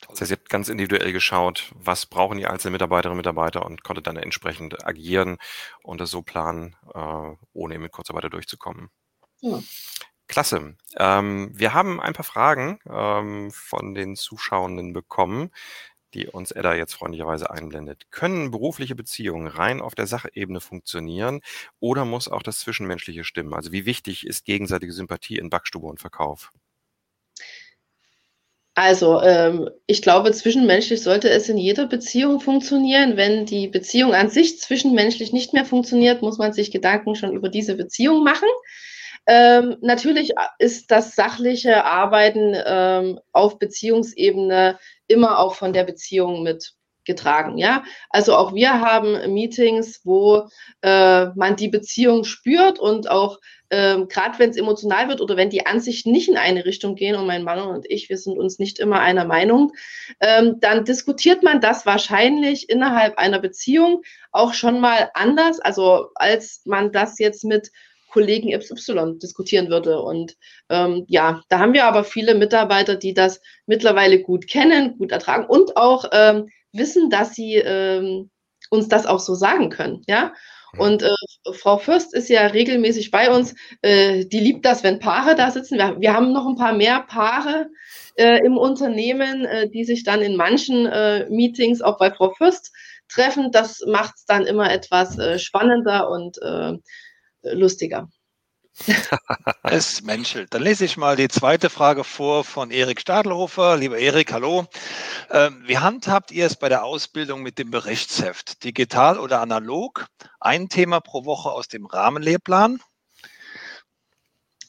Das 0.09 0.21
heißt, 0.21 0.31
ihr 0.31 0.37
habt 0.37 0.49
ganz 0.49 0.69
individuell 0.69 1.11
geschaut, 1.11 1.71
was 1.75 2.05
brauchen 2.05 2.37
die 2.37 2.47
einzelnen 2.47 2.73
Mitarbeiterinnen 2.73 3.13
und 3.13 3.17
Mitarbeiter 3.17 3.65
und 3.65 3.83
konntet 3.83 4.07
dann 4.07 4.17
entsprechend 4.17 4.85
agieren 4.85 5.37
und 5.83 6.01
das 6.01 6.09
so 6.09 6.21
planen, 6.21 6.75
äh, 6.93 7.35
ohne 7.53 7.79
mit 7.79 7.91
Kurzarbeiter 7.91 8.29
durchzukommen. 8.29 8.89
Ja. 9.41 9.59
Klasse. 10.27 10.75
Ähm, 10.97 11.51
wir 11.53 11.73
haben 11.73 11.99
ein 11.99 12.13
paar 12.13 12.23
Fragen 12.23 12.79
ähm, 12.89 13.51
von 13.51 13.93
den 13.93 14.15
Zuschauenden 14.15 14.93
bekommen, 14.93 15.51
die 16.13 16.27
uns 16.27 16.51
Edda 16.51 16.75
jetzt 16.75 16.93
freundlicherweise 16.93 17.49
einblendet. 17.49 18.11
Können 18.11 18.51
berufliche 18.51 18.95
Beziehungen 18.95 19.47
rein 19.47 19.81
auf 19.81 19.95
der 19.95 20.07
Sachebene 20.07 20.61
funktionieren 20.61 21.41
oder 21.79 22.05
muss 22.05 22.27
auch 22.27 22.43
das 22.43 22.59
Zwischenmenschliche 22.59 23.23
stimmen? 23.23 23.53
Also 23.53 23.71
wie 23.71 23.85
wichtig 23.85 24.25
ist 24.25 24.45
gegenseitige 24.45 24.93
Sympathie 24.93 25.37
in 25.37 25.49
Backstube 25.49 25.87
und 25.87 25.99
Verkauf? 25.99 26.51
Also, 28.73 29.21
ähm, 29.21 29.69
ich 29.85 30.01
glaube, 30.01 30.31
zwischenmenschlich 30.31 31.03
sollte 31.03 31.29
es 31.29 31.49
in 31.49 31.57
jeder 31.57 31.87
Beziehung 31.87 32.39
funktionieren. 32.39 33.17
Wenn 33.17 33.45
die 33.45 33.67
Beziehung 33.67 34.13
an 34.13 34.29
sich 34.29 34.59
zwischenmenschlich 34.59 35.33
nicht 35.33 35.51
mehr 35.51 35.65
funktioniert, 35.65 36.21
muss 36.21 36.37
man 36.37 36.53
sich 36.53 36.71
Gedanken 36.71 37.15
schon 37.15 37.33
über 37.33 37.49
diese 37.49 37.75
Beziehung 37.75 38.23
machen. 38.23 38.47
Ähm, 39.27 39.77
natürlich 39.81 40.31
ist 40.59 40.91
das 40.91 41.15
sachliche 41.15 41.85
Arbeiten 41.85 42.55
ähm, 42.65 43.19
auf 43.31 43.59
Beziehungsebene 43.59 44.79
immer 45.07 45.39
auch 45.39 45.55
von 45.55 45.73
der 45.73 45.83
Beziehung 45.83 46.43
mit 46.43 46.73
getragen. 47.05 47.57
Ja, 47.57 47.83
also 48.09 48.35
auch 48.35 48.53
wir 48.53 48.79
haben 48.79 49.33
Meetings, 49.33 50.01
wo 50.03 50.47
äh, 50.81 51.25
man 51.35 51.55
die 51.55 51.67
Beziehung 51.67 52.23
spürt 52.23 52.79
und 52.79 53.09
auch 53.09 53.39
ähm, 53.71 54.07
gerade 54.09 54.37
wenn 54.37 54.49
es 54.49 54.57
emotional 54.57 55.07
wird 55.07 55.21
oder 55.21 55.37
wenn 55.37 55.49
die 55.49 55.65
Ansichten 55.65 56.11
nicht 56.11 56.27
in 56.29 56.37
eine 56.37 56.65
Richtung 56.65 56.95
gehen 56.95 57.15
und 57.15 57.25
mein 57.25 57.43
Mann 57.43 57.61
und 57.61 57.89
ich, 57.89 58.09
wir 58.09 58.17
sind 58.17 58.37
uns 58.37 58.59
nicht 58.59 58.79
immer 58.79 58.99
einer 58.99 59.25
Meinung, 59.25 59.71
ähm, 60.19 60.57
dann 60.59 60.83
diskutiert 60.83 61.41
man 61.41 61.61
das 61.61 61.85
wahrscheinlich 61.85 62.69
innerhalb 62.69 63.17
einer 63.17 63.39
Beziehung 63.39 64.03
auch 64.31 64.53
schon 64.53 64.81
mal 64.81 65.09
anders, 65.13 65.59
also 65.61 66.09
als 66.15 66.61
man 66.65 66.91
das 66.91 67.17
jetzt 67.17 67.45
mit 67.45 67.71
Kollegen 68.11 68.57
XY 68.57 69.17
diskutieren 69.21 69.69
würde. 69.69 70.01
Und 70.01 70.35
ähm, 70.69 71.05
ja, 71.07 71.41
da 71.49 71.59
haben 71.59 71.73
wir 71.73 71.85
aber 71.85 72.03
viele 72.03 72.35
Mitarbeiter, 72.35 72.95
die 72.95 73.13
das 73.13 73.41
mittlerweile 73.65 74.21
gut 74.21 74.47
kennen, 74.47 74.97
gut 74.97 75.11
ertragen 75.11 75.45
und 75.45 75.77
auch 75.77 76.05
ähm, 76.11 76.49
wissen, 76.73 77.09
dass 77.09 77.33
sie 77.33 77.55
ähm, 77.55 78.29
uns 78.69 78.87
das 78.87 79.05
auch 79.05 79.19
so 79.19 79.33
sagen 79.33 79.69
können. 79.69 80.03
Ja. 80.07 80.33
Mhm. 80.73 80.79
Und 80.79 81.03
äh, 81.03 81.53
Frau 81.53 81.77
Fürst 81.77 82.13
ist 82.13 82.29
ja 82.29 82.47
regelmäßig 82.47 83.11
bei 83.11 83.33
uns. 83.33 83.55
Äh, 83.81 84.25
die 84.25 84.39
liebt 84.39 84.65
das, 84.65 84.83
wenn 84.83 84.99
Paare 84.99 85.35
da 85.35 85.51
sitzen. 85.51 85.77
Wir, 85.77 85.97
wir 85.99 86.13
haben 86.13 86.33
noch 86.33 86.47
ein 86.47 86.55
paar 86.55 86.73
mehr 86.73 87.01
Paare 87.01 87.69
äh, 88.15 88.45
im 88.45 88.57
Unternehmen, 88.57 89.45
äh, 89.45 89.69
die 89.69 89.83
sich 89.83 90.03
dann 90.03 90.21
in 90.21 90.35
manchen 90.35 90.85
äh, 90.85 91.29
Meetings 91.29 91.81
auch 91.81 91.97
bei 91.97 92.11
Frau 92.11 92.31
Fürst 92.31 92.73
treffen. 93.09 93.51
Das 93.51 93.83
macht 93.85 94.15
es 94.17 94.25
dann 94.25 94.45
immer 94.45 94.71
etwas 94.71 95.17
äh, 95.17 95.39
spannender 95.39 96.09
und 96.09 96.37
lustiger. 97.43 98.07
es 99.63 100.01
menschelt. 100.01 100.53
Dann 100.53 100.63
lese 100.63 100.85
ich 100.85 100.97
mal 100.97 101.15
die 101.15 101.27
zweite 101.27 101.69
Frage 101.69 102.03
vor 102.03 102.43
von 102.43 102.71
Erik 102.71 103.01
Stadelhofer. 103.01 103.77
Lieber 103.77 103.97
Erik, 103.97 104.31
hallo. 104.31 104.65
Ähm, 105.29 105.63
wie 105.65 105.77
handhabt 105.77 106.31
ihr 106.31 106.45
es 106.45 106.55
bei 106.55 106.69
der 106.69 106.83
Ausbildung 106.83 107.43
mit 107.43 107.59
dem 107.59 107.69
Berichtsheft? 107.69 108.63
Digital 108.63 109.19
oder 109.19 109.41
analog? 109.41 110.07
Ein 110.39 110.69
Thema 110.69 111.01
pro 111.01 111.25
Woche 111.25 111.51
aus 111.51 111.67
dem 111.67 111.85
Rahmenlehrplan? 111.85 112.79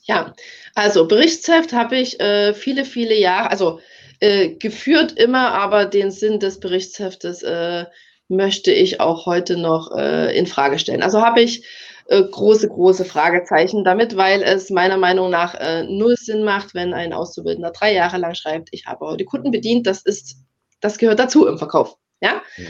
Ja, 0.05 0.35
also 0.75 1.07
Berichtsheft 1.07 1.73
habe 1.73 1.97
ich 1.97 2.19
äh, 2.19 2.55
viele, 2.55 2.85
viele 2.85 3.15
Jahre, 3.15 3.51
also 3.51 3.81
äh, 4.19 4.51
geführt 4.51 5.13
immer, 5.13 5.53
aber 5.53 5.85
den 5.85 6.11
Sinn 6.11 6.41
des 6.41 6.59
Berichtsheftes 6.59 7.43
äh, 7.45 7.87
möchte 8.29 8.73
ich 8.73 9.01
auch 9.01 9.27
heute 9.27 9.57
noch 9.57 9.97
äh, 9.97 10.37
in 10.37 10.47
Frage 10.47 10.79
stellen. 10.81 11.03
Also 11.03 11.23
habe 11.23 11.41
ich 11.41 11.65
äh, 12.13 12.23
große, 12.25 12.69
große 12.69 13.07
Fragezeichen 13.07 13.85
damit, 13.85 14.17
weil 14.19 14.43
es 14.43 14.69
meiner 14.69 14.99
Meinung 14.99 15.31
nach 15.31 15.55
äh, 15.55 15.85
null 15.85 16.17
Sinn 16.17 16.45
macht, 16.45 16.75
wenn 16.75 16.93
ein 16.93 17.15
Auszubildender 17.15 17.71
drei 17.71 17.95
Jahre 17.95 18.19
lang 18.19 18.35
schreibt, 18.35 18.69
ich 18.73 18.85
habe 18.85 19.07
heute 19.07 19.25
Kunden 19.25 19.51
bedient, 19.51 19.87
das 19.87 20.03
ist, 20.03 20.37
das 20.81 20.99
gehört 20.99 21.19
dazu 21.19 21.47
im 21.47 21.57
Verkauf. 21.57 21.97
Ja. 22.21 22.43
Mhm. 22.59 22.67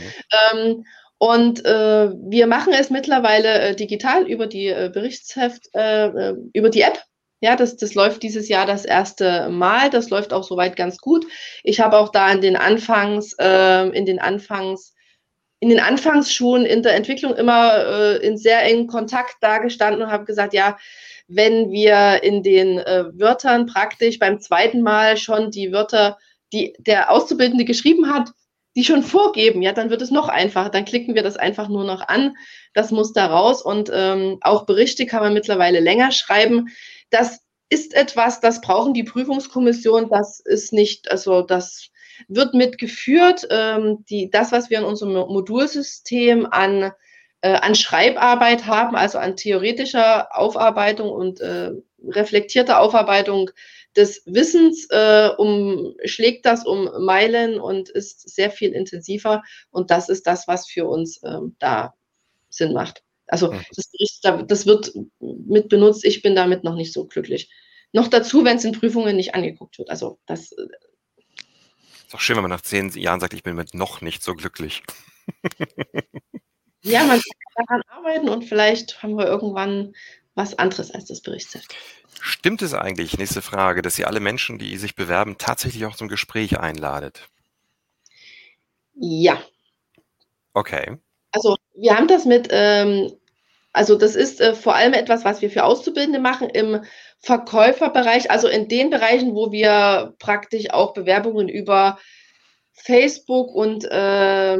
Ähm, 0.53 0.85
und 1.17 1.65
äh, 1.65 2.09
wir 2.29 2.47
machen 2.47 2.73
es 2.73 2.89
mittlerweile 2.89 3.59
äh, 3.59 3.75
digital 3.75 4.25
über 4.27 4.47
die 4.47 4.67
äh, 4.67 4.89
Berichtsheft, 4.93 5.67
äh, 5.73 6.33
über 6.53 6.69
die 6.69 6.81
App. 6.81 7.01
Ja, 7.41 7.57
das, 7.57 7.75
das 7.75 7.95
läuft 7.95 8.23
dieses 8.23 8.47
Jahr 8.47 8.65
das 8.65 8.85
erste 8.85 9.49
Mal. 9.49 9.89
Das 9.89 10.09
läuft 10.09 10.31
auch 10.31 10.43
soweit 10.43 10.77
ganz 10.77 10.99
gut. 10.99 11.25
Ich 11.63 11.81
habe 11.81 11.97
auch 11.97 12.09
da 12.09 12.31
in 12.31 12.39
den 12.39 12.55
Anfangs, 12.55 13.35
äh, 13.39 13.89
in 13.89 14.05
den 14.05 14.19
Anfangs 14.19 14.92
in 15.63 15.69
den 15.69 15.79
Anfangsschulen 15.79 16.65
in 16.65 16.83
der 16.83 16.93
Entwicklung 16.93 17.33
immer 17.37 17.77
äh, 17.77 18.17
in 18.17 18.37
sehr 18.37 18.63
engen 18.63 18.85
Kontakt 18.85 19.37
dagestanden 19.39 20.01
und 20.01 20.11
habe 20.11 20.25
gesagt, 20.25 20.53
ja, 20.53 20.77
wenn 21.29 21.71
wir 21.71 22.21
in 22.21 22.43
den 22.43 22.79
äh, 22.79 23.05
Wörtern 23.17 23.65
praktisch 23.65 24.19
beim 24.19 24.41
zweiten 24.41 24.81
Mal 24.81 25.15
schon 25.15 25.51
die 25.51 25.71
Wörter, 25.71 26.17
die 26.51 26.75
der 26.79 27.09
Auszubildende 27.09 27.63
geschrieben 27.63 28.13
hat, 28.13 28.31
die 28.75 28.83
schon 28.83 29.03
vorgeben, 29.03 29.61
ja, 29.61 29.71
dann 29.71 29.89
wird 29.89 30.01
es 30.01 30.11
noch 30.11 30.27
einfacher. 30.27 30.69
Dann 30.69 30.83
klicken 30.83 31.15
wir 31.15 31.23
das 31.23 31.37
einfach 31.37 31.69
nur 31.69 31.85
noch 31.85 32.05
an. 32.09 32.35
Das 32.73 32.91
muss 32.91 33.13
da 33.13 33.27
raus. 33.27 33.61
Und 33.61 33.89
ähm, 33.93 34.39
auch 34.41 34.65
Berichte 34.65 35.05
kann 35.05 35.23
man 35.23 35.33
mittlerweile 35.33 35.79
länger 35.79 36.11
schreiben. 36.11 36.67
Das 37.09 37.39
ist 37.69 37.93
etwas, 37.93 38.41
das 38.41 38.59
brauchen 38.59 38.93
die 38.93 39.05
Prüfungskommission, 39.05 40.09
das 40.09 40.41
ist 40.41 40.73
nicht, 40.73 41.09
also 41.09 41.41
das 41.41 41.89
wird 42.27 42.53
mitgeführt. 42.53 43.47
Ähm, 43.49 44.05
die, 44.09 44.29
das, 44.29 44.51
was 44.51 44.69
wir 44.69 44.79
in 44.79 44.85
unserem 44.85 45.13
Modulsystem 45.13 46.47
an, 46.49 46.91
äh, 47.41 47.53
an 47.53 47.75
Schreibarbeit 47.75 48.65
haben, 48.65 48.95
also 48.95 49.17
an 49.17 49.35
theoretischer 49.35 50.37
Aufarbeitung 50.37 51.09
und 51.09 51.39
äh, 51.41 51.71
reflektierter 52.07 52.79
Aufarbeitung 52.79 53.51
des 53.95 54.23
Wissens, 54.25 54.87
äh, 54.89 55.29
umschlägt 55.37 56.45
das 56.45 56.65
um 56.65 56.89
Meilen 57.05 57.59
und 57.59 57.89
ist 57.89 58.29
sehr 58.33 58.51
viel 58.51 58.71
intensiver. 58.71 59.43
Und 59.71 59.91
das 59.91 60.09
ist 60.09 60.27
das, 60.27 60.47
was 60.47 60.67
für 60.67 60.87
uns 60.87 61.21
ähm, 61.23 61.55
da 61.59 61.93
Sinn 62.49 62.73
macht. 62.73 63.03
Also 63.27 63.51
mhm. 63.51 63.61
das, 63.75 64.19
das 64.47 64.65
wird 64.65 64.93
mit 65.19 65.69
benutzt. 65.69 66.05
Ich 66.05 66.21
bin 66.21 66.35
damit 66.35 66.63
noch 66.63 66.75
nicht 66.75 66.93
so 66.93 67.05
glücklich. 67.05 67.49
Noch 67.91 68.07
dazu, 68.07 68.43
wenn 68.43 68.57
es 68.57 68.65
in 68.65 68.73
Prüfungen 68.73 69.15
nicht 69.15 69.35
angeguckt 69.35 69.77
wird. 69.77 69.89
Also 69.89 70.19
das. 70.25 70.53
Ist 72.13 72.17
doch 72.19 72.21
schön, 72.21 72.35
wenn 72.35 72.43
man 72.43 72.51
nach 72.51 72.61
zehn 72.61 72.91
Jahren 72.91 73.19
sagt, 73.19 73.33
ich 73.33 73.41
bin 73.41 73.55
mit 73.55 73.73
noch 73.73 74.01
nicht 74.01 74.21
so 74.21 74.35
glücklich. 74.35 74.83
ja, 76.83 77.03
man 77.05 77.19
kann 77.19 77.65
daran 77.67 77.81
arbeiten 77.87 78.29
und 78.29 78.43
vielleicht 78.43 79.01
haben 79.01 79.17
wir 79.17 79.25
irgendwann 79.25 79.95
was 80.35 80.59
anderes 80.59 80.91
als 80.91 81.05
das 81.05 81.21
Berichtsheft. 81.21 81.73
Stimmt 82.21 82.61
es 82.61 82.75
eigentlich, 82.75 83.17
nächste 83.17 83.41
Frage, 83.41 83.81
dass 83.81 83.97
ihr 83.97 84.05
alle 84.05 84.19
Menschen, 84.19 84.59
die 84.59 84.77
sich 84.77 84.93
bewerben, 84.93 85.39
tatsächlich 85.39 85.87
auch 85.87 85.95
zum 85.95 86.07
Gespräch 86.07 86.59
einladet? 86.59 87.29
Ja. 88.93 89.41
Okay. 90.53 90.99
Also 91.31 91.57
wir 91.73 91.97
haben 91.97 92.07
das 92.07 92.25
mit, 92.25 92.47
ähm, 92.51 93.11
also 93.73 93.95
das 93.95 94.15
ist 94.15 94.39
äh, 94.39 94.53
vor 94.53 94.75
allem 94.75 94.93
etwas, 94.93 95.25
was 95.25 95.41
wir 95.41 95.49
für 95.49 95.63
Auszubildende 95.63 96.19
machen 96.19 96.49
im 96.49 96.83
Verkäuferbereich, 97.19 98.29
also 98.29 98.47
in 98.47 98.67
den 98.67 98.91
Bereichen, 98.91 99.33
wo 99.33 99.51
wir 99.51 100.13
praktisch 100.19 100.69
auch 100.69 100.93
Bewerbungen 100.93 101.49
über 101.49 101.97
Facebook 102.73 103.53
und 103.53 103.85
äh, 103.85 104.57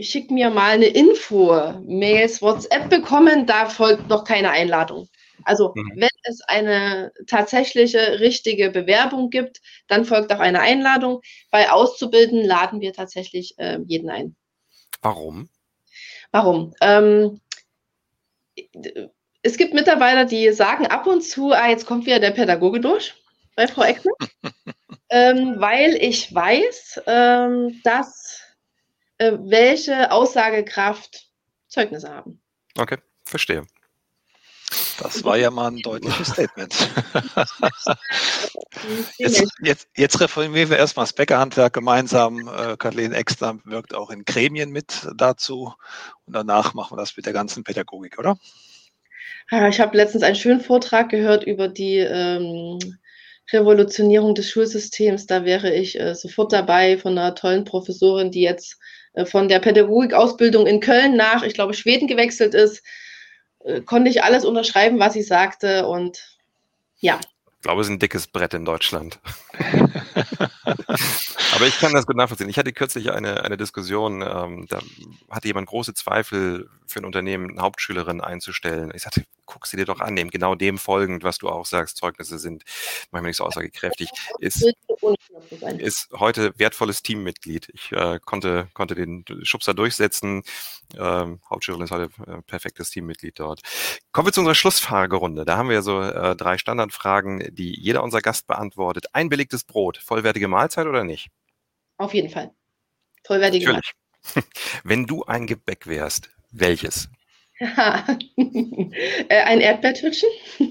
schick 0.00 0.30
mir 0.30 0.50
mal 0.50 0.72
eine 0.72 0.86
Info, 0.86 1.74
Mails, 1.86 2.42
WhatsApp 2.42 2.90
bekommen, 2.90 3.46
da 3.46 3.68
folgt 3.68 4.08
noch 4.08 4.24
keine 4.24 4.50
Einladung. 4.50 5.08
Also 5.44 5.72
mhm. 5.74 5.92
wenn 5.96 6.08
es 6.24 6.40
eine 6.42 7.12
tatsächliche 7.26 8.18
richtige 8.20 8.70
Bewerbung 8.70 9.30
gibt, 9.30 9.60
dann 9.86 10.04
folgt 10.04 10.32
auch 10.32 10.40
eine 10.40 10.60
Einladung. 10.60 11.20
Bei 11.50 11.70
Auszubildenden 11.70 12.46
laden 12.46 12.80
wir 12.80 12.92
tatsächlich 12.92 13.54
äh, 13.58 13.78
jeden 13.86 14.10
ein. 14.10 14.36
Warum? 15.02 15.50
Warum? 16.32 16.74
Ähm, 16.80 17.40
es 19.42 19.56
gibt 19.56 19.74
Mitarbeiter, 19.74 20.24
die 20.24 20.52
sagen 20.52 20.86
ab 20.86 21.06
und 21.06 21.22
zu, 21.22 21.52
ah, 21.52 21.68
jetzt 21.68 21.86
kommt 21.86 22.06
wieder 22.06 22.20
der 22.20 22.30
Pädagoge 22.30 22.80
durch 22.80 23.14
bei 23.56 23.68
Frau 23.68 23.82
Eckner, 23.82 24.12
ähm, 25.10 25.56
weil 25.58 25.94
ich 25.94 26.34
weiß, 26.34 27.02
ähm, 27.06 27.80
dass 27.84 28.42
äh, 29.18 29.32
welche 29.38 30.10
Aussagekraft 30.10 31.28
Zeugnisse 31.68 32.08
haben. 32.08 32.40
Okay, 32.76 32.98
verstehe. 33.24 33.66
Das 34.98 35.24
war 35.24 35.36
ja 35.36 35.50
mal 35.50 35.68
ein 35.68 35.78
deutliches 35.78 36.28
Statement. 36.28 36.74
jetzt, 39.18 39.44
jetzt, 39.62 39.88
jetzt, 39.96 40.20
reformieren 40.20 40.70
wir 40.70 40.78
erstmal 40.78 41.04
das 41.04 41.12
Bäckerhandwerk 41.12 41.72
gemeinsam. 41.72 42.48
Äh, 42.48 42.76
Kathleen 42.76 43.12
Exter 43.12 43.58
wirkt 43.64 43.94
auch 43.94 44.10
in 44.10 44.24
Gremien 44.24 44.70
mit 44.70 45.08
dazu. 45.16 45.72
Und 46.26 46.34
danach 46.34 46.74
machen 46.74 46.96
wir 46.96 47.00
das 47.00 47.16
mit 47.16 47.26
der 47.26 47.32
ganzen 47.32 47.64
Pädagogik, 47.64 48.18
oder? 48.18 48.38
Ich 49.68 49.80
habe 49.80 49.96
letztens 49.96 50.22
einen 50.22 50.36
schönen 50.36 50.60
Vortrag 50.60 51.10
gehört 51.10 51.44
über 51.44 51.68
die 51.68 51.98
ähm, 51.98 52.78
Revolutionierung 53.52 54.34
des 54.34 54.48
Schulsystems. 54.48 55.26
Da 55.26 55.44
wäre 55.44 55.72
ich 55.74 56.00
äh, 56.00 56.14
sofort 56.14 56.52
dabei 56.52 56.96
von 56.96 57.18
einer 57.18 57.34
tollen 57.34 57.64
Professorin, 57.64 58.30
die 58.30 58.40
jetzt 58.40 58.78
äh, 59.12 59.26
von 59.26 59.48
der 59.48 59.58
Pädagogikausbildung 59.58 60.66
in 60.66 60.80
Köln 60.80 61.16
nach, 61.16 61.42
ich 61.42 61.52
glaube, 61.52 61.74
Schweden 61.74 62.08
gewechselt 62.08 62.54
ist 62.54 62.82
äh, 63.64 63.80
konnte 63.80 64.10
ich 64.10 64.22
alles 64.22 64.44
unterschreiben, 64.44 64.98
was 64.98 65.14
sie 65.14 65.22
sagte 65.22 65.86
und 65.86 66.38
ja. 66.98 67.18
Ich 67.56 67.62
glaube, 67.62 67.80
es 67.80 67.88
ist 67.88 67.92
ein 67.92 67.98
dickes 67.98 68.26
Brett 68.26 68.54
in 68.54 68.64
Deutschland. 68.64 69.18
Aber 70.64 71.66
ich 71.66 71.78
kann 71.78 71.92
das 71.92 72.06
gut 72.06 72.16
nachvollziehen. 72.16 72.48
Ich 72.48 72.58
hatte 72.58 72.72
kürzlich 72.72 73.12
eine, 73.12 73.44
eine 73.44 73.56
Diskussion, 73.56 74.22
ähm, 74.22 74.66
da 74.68 74.80
hatte 75.30 75.46
jemand 75.46 75.68
große 75.68 75.94
Zweifel, 75.94 76.68
für 76.86 77.00
ein 77.00 77.04
Unternehmen 77.04 77.50
eine 77.50 77.62
Hauptschülerin 77.62 78.20
einzustellen. 78.20 78.92
Ich 78.94 79.02
sagte, 79.02 79.24
guck 79.46 79.66
sie 79.66 79.76
dir 79.76 79.84
doch 79.84 80.00
an, 80.00 80.16
eben 80.16 80.30
genau 80.30 80.54
dem 80.54 80.78
folgend, 80.78 81.24
was 81.24 81.38
du 81.38 81.48
auch 81.48 81.66
sagst, 81.66 81.96
Zeugnisse 81.96 82.38
sind 82.38 82.64
manchmal 83.10 83.30
nicht 83.30 83.36
so 83.36 83.44
aussagekräftig, 83.44 84.10
ist, 84.38 84.66
ist 85.78 86.08
heute 86.12 86.52
wertvolles 86.58 87.02
Teammitglied. 87.02 87.68
Ich 87.72 87.92
äh, 87.92 88.18
konnte, 88.24 88.68
konnte 88.74 88.94
den 88.94 89.24
Schubser 89.42 89.74
durchsetzen. 89.74 90.42
Ähm, 90.96 91.40
Hauptschülerin 91.48 91.84
ist 91.84 91.90
heute 91.90 92.10
äh, 92.26 92.42
perfektes 92.42 92.90
Teammitglied 92.90 93.38
dort. 93.38 93.60
Kommen 94.12 94.28
wir 94.28 94.32
zu 94.32 94.40
unserer 94.40 94.54
Schlussfragerunde. 94.54 95.44
Da 95.44 95.56
haben 95.56 95.68
wir 95.68 95.82
so 95.82 96.00
äh, 96.00 96.36
drei 96.36 96.58
Standardfragen, 96.58 97.54
die 97.54 97.78
jeder 97.78 98.02
unser 98.02 98.20
Gast 98.20 98.46
beantwortet. 98.46 99.06
Ein 99.12 99.28
belegtes 99.28 99.64
Brot, 99.64 99.98
vollwertige 99.98 100.48
Mahlzeit 100.54 100.86
oder 100.86 101.04
nicht? 101.04 101.30
Auf 101.98 102.14
jeden 102.14 102.30
Fall. 102.30 102.52
Vollwertige 103.26 103.66
Natürlich. 103.66 103.92
Mahlzeit. 104.34 104.44
Wenn 104.84 105.06
du 105.06 105.24
ein 105.24 105.46
Gebäck 105.46 105.86
wärst, 105.86 106.30
welches? 106.50 107.08
Äh, 109.28 109.42
ein 109.42 109.60
Erdbeertütchen. 109.60 110.28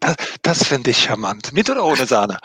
das, 0.00 0.16
das 0.42 0.64
finde 0.64 0.90
ich 0.90 0.98
charmant. 0.98 1.52
Mit 1.52 1.70
oder 1.70 1.84
ohne 1.84 2.04
Sahne? 2.04 2.38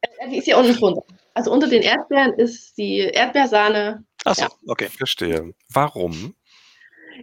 Äh, 0.00 0.30
die 0.30 0.38
ist 0.38 0.46
ja 0.46 0.56
unten 0.56 0.74
drunter. 0.74 1.02
Also 1.34 1.52
unter 1.52 1.68
den 1.68 1.82
Erdbeeren 1.82 2.32
ist 2.34 2.78
die 2.78 2.98
Erdbeersahne. 2.98 4.04
Achso, 4.24 4.44
ja. 4.44 4.50
okay. 4.68 4.88
Verstehe. 4.88 5.52
Warum? 5.68 6.34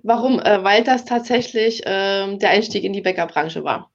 Warum? 0.03 0.39
Äh, 0.39 0.63
weil 0.63 0.83
das 0.83 1.05
tatsächlich 1.05 1.85
äh, 1.85 2.37
der 2.37 2.49
Einstieg 2.49 2.83
in 2.83 2.93
die 2.93 3.01
Bäckerbranche 3.01 3.63
war. 3.63 3.91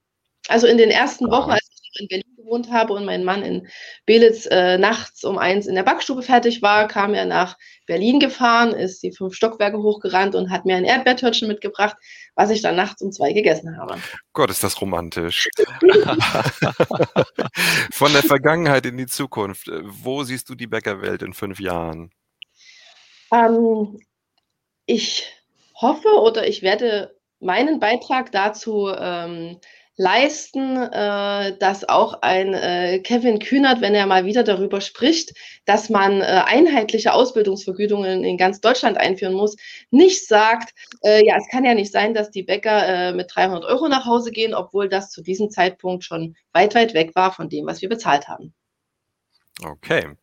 Also 0.47 0.67
in 0.67 0.77
den 0.77 0.89
ersten 0.89 1.29
Wochen, 1.29 1.51
als 1.51 1.67
ich 1.71 2.01
in 2.01 2.07
Berlin 2.07 2.26
gewohnt 2.47 2.71
habe 2.71 2.93
und 2.93 3.05
mein 3.05 3.23
Mann 3.23 3.43
in 3.43 3.67
Belitz 4.05 4.47
äh, 4.49 4.77
nachts 4.77 5.23
um 5.23 5.37
eins 5.37 5.67
in 5.67 5.75
der 5.75 5.83
Backstube 5.83 6.23
fertig 6.23 6.61
war, 6.61 6.87
kam 6.87 7.13
er 7.13 7.25
nach 7.25 7.57
Berlin 7.85 8.19
gefahren, 8.19 8.73
ist 8.73 9.03
die 9.03 9.11
fünf 9.11 9.35
Stockwerke 9.35 9.77
hochgerannt 9.77 10.33
und 10.35 10.49
hat 10.49 10.65
mir 10.65 10.75
ein 10.77 10.85
Erdbeertörtchen 10.85 11.47
mitgebracht, 11.47 11.95
was 12.35 12.49
ich 12.49 12.61
dann 12.61 12.75
nachts 12.75 13.01
um 13.01 13.11
zwei 13.11 13.33
gegessen 13.33 13.77
habe. 13.77 13.97
Gott, 14.33 14.49
ist 14.49 14.63
das 14.63 14.79
romantisch. 14.81 15.49
Von 17.91 18.13
der 18.13 18.23
Vergangenheit 18.23 18.85
in 18.85 18.97
die 18.97 19.07
Zukunft. 19.07 19.69
Wo 19.83 20.23
siehst 20.23 20.49
du 20.49 20.55
die 20.55 20.67
Bäckerwelt 20.67 21.21
in 21.21 21.33
fünf 21.33 21.59
Jahren? 21.59 22.11
Ähm, 23.33 23.99
ich 24.85 25.25
hoffe 25.75 26.07
oder 26.21 26.47
ich 26.47 26.61
werde 26.61 27.15
meinen 27.39 27.79
Beitrag 27.79 28.31
dazu 28.31 28.89
ähm, 28.97 29.59
leisten, 29.97 30.77
äh, 30.77 31.57
dass 31.57 31.89
auch 31.89 32.21
ein 32.21 32.53
äh, 32.53 32.99
Kevin 32.99 33.39
Kühnert, 33.39 33.81
wenn 33.81 33.95
er 33.95 34.05
mal 34.05 34.25
wieder 34.25 34.43
darüber 34.43 34.79
spricht, 34.79 35.33
dass 35.65 35.89
man 35.89 36.21
äh, 36.21 36.43
einheitliche 36.45 37.13
Ausbildungsvergütungen 37.13 38.23
in 38.23 38.37
ganz 38.37 38.61
Deutschland 38.61 38.97
einführen 38.97 39.33
muss, 39.33 39.57
nicht 39.89 40.27
sagt, 40.27 40.73
äh, 41.03 41.25
ja, 41.25 41.35
es 41.37 41.49
kann 41.49 41.65
ja 41.65 41.73
nicht 41.73 41.91
sein, 41.91 42.13
dass 42.13 42.29
die 42.29 42.43
Bäcker 42.43 42.87
äh, 42.87 43.13
mit 43.13 43.31
300 43.33 43.65
Euro 43.65 43.87
nach 43.87 44.05
Hause 44.05 44.31
gehen, 44.31 44.53
obwohl 44.53 44.87
das 44.87 45.09
zu 45.09 45.23
diesem 45.23 45.49
Zeitpunkt 45.49 46.03
schon 46.03 46.35
weit, 46.53 46.75
weit 46.75 46.93
weg 46.93 47.15
war 47.15 47.33
von 47.33 47.49
dem, 47.49 47.65
was 47.65 47.81
wir 47.81 47.89
bezahlt 47.89 48.27
haben. 48.27 48.53
Okay. 49.63 50.15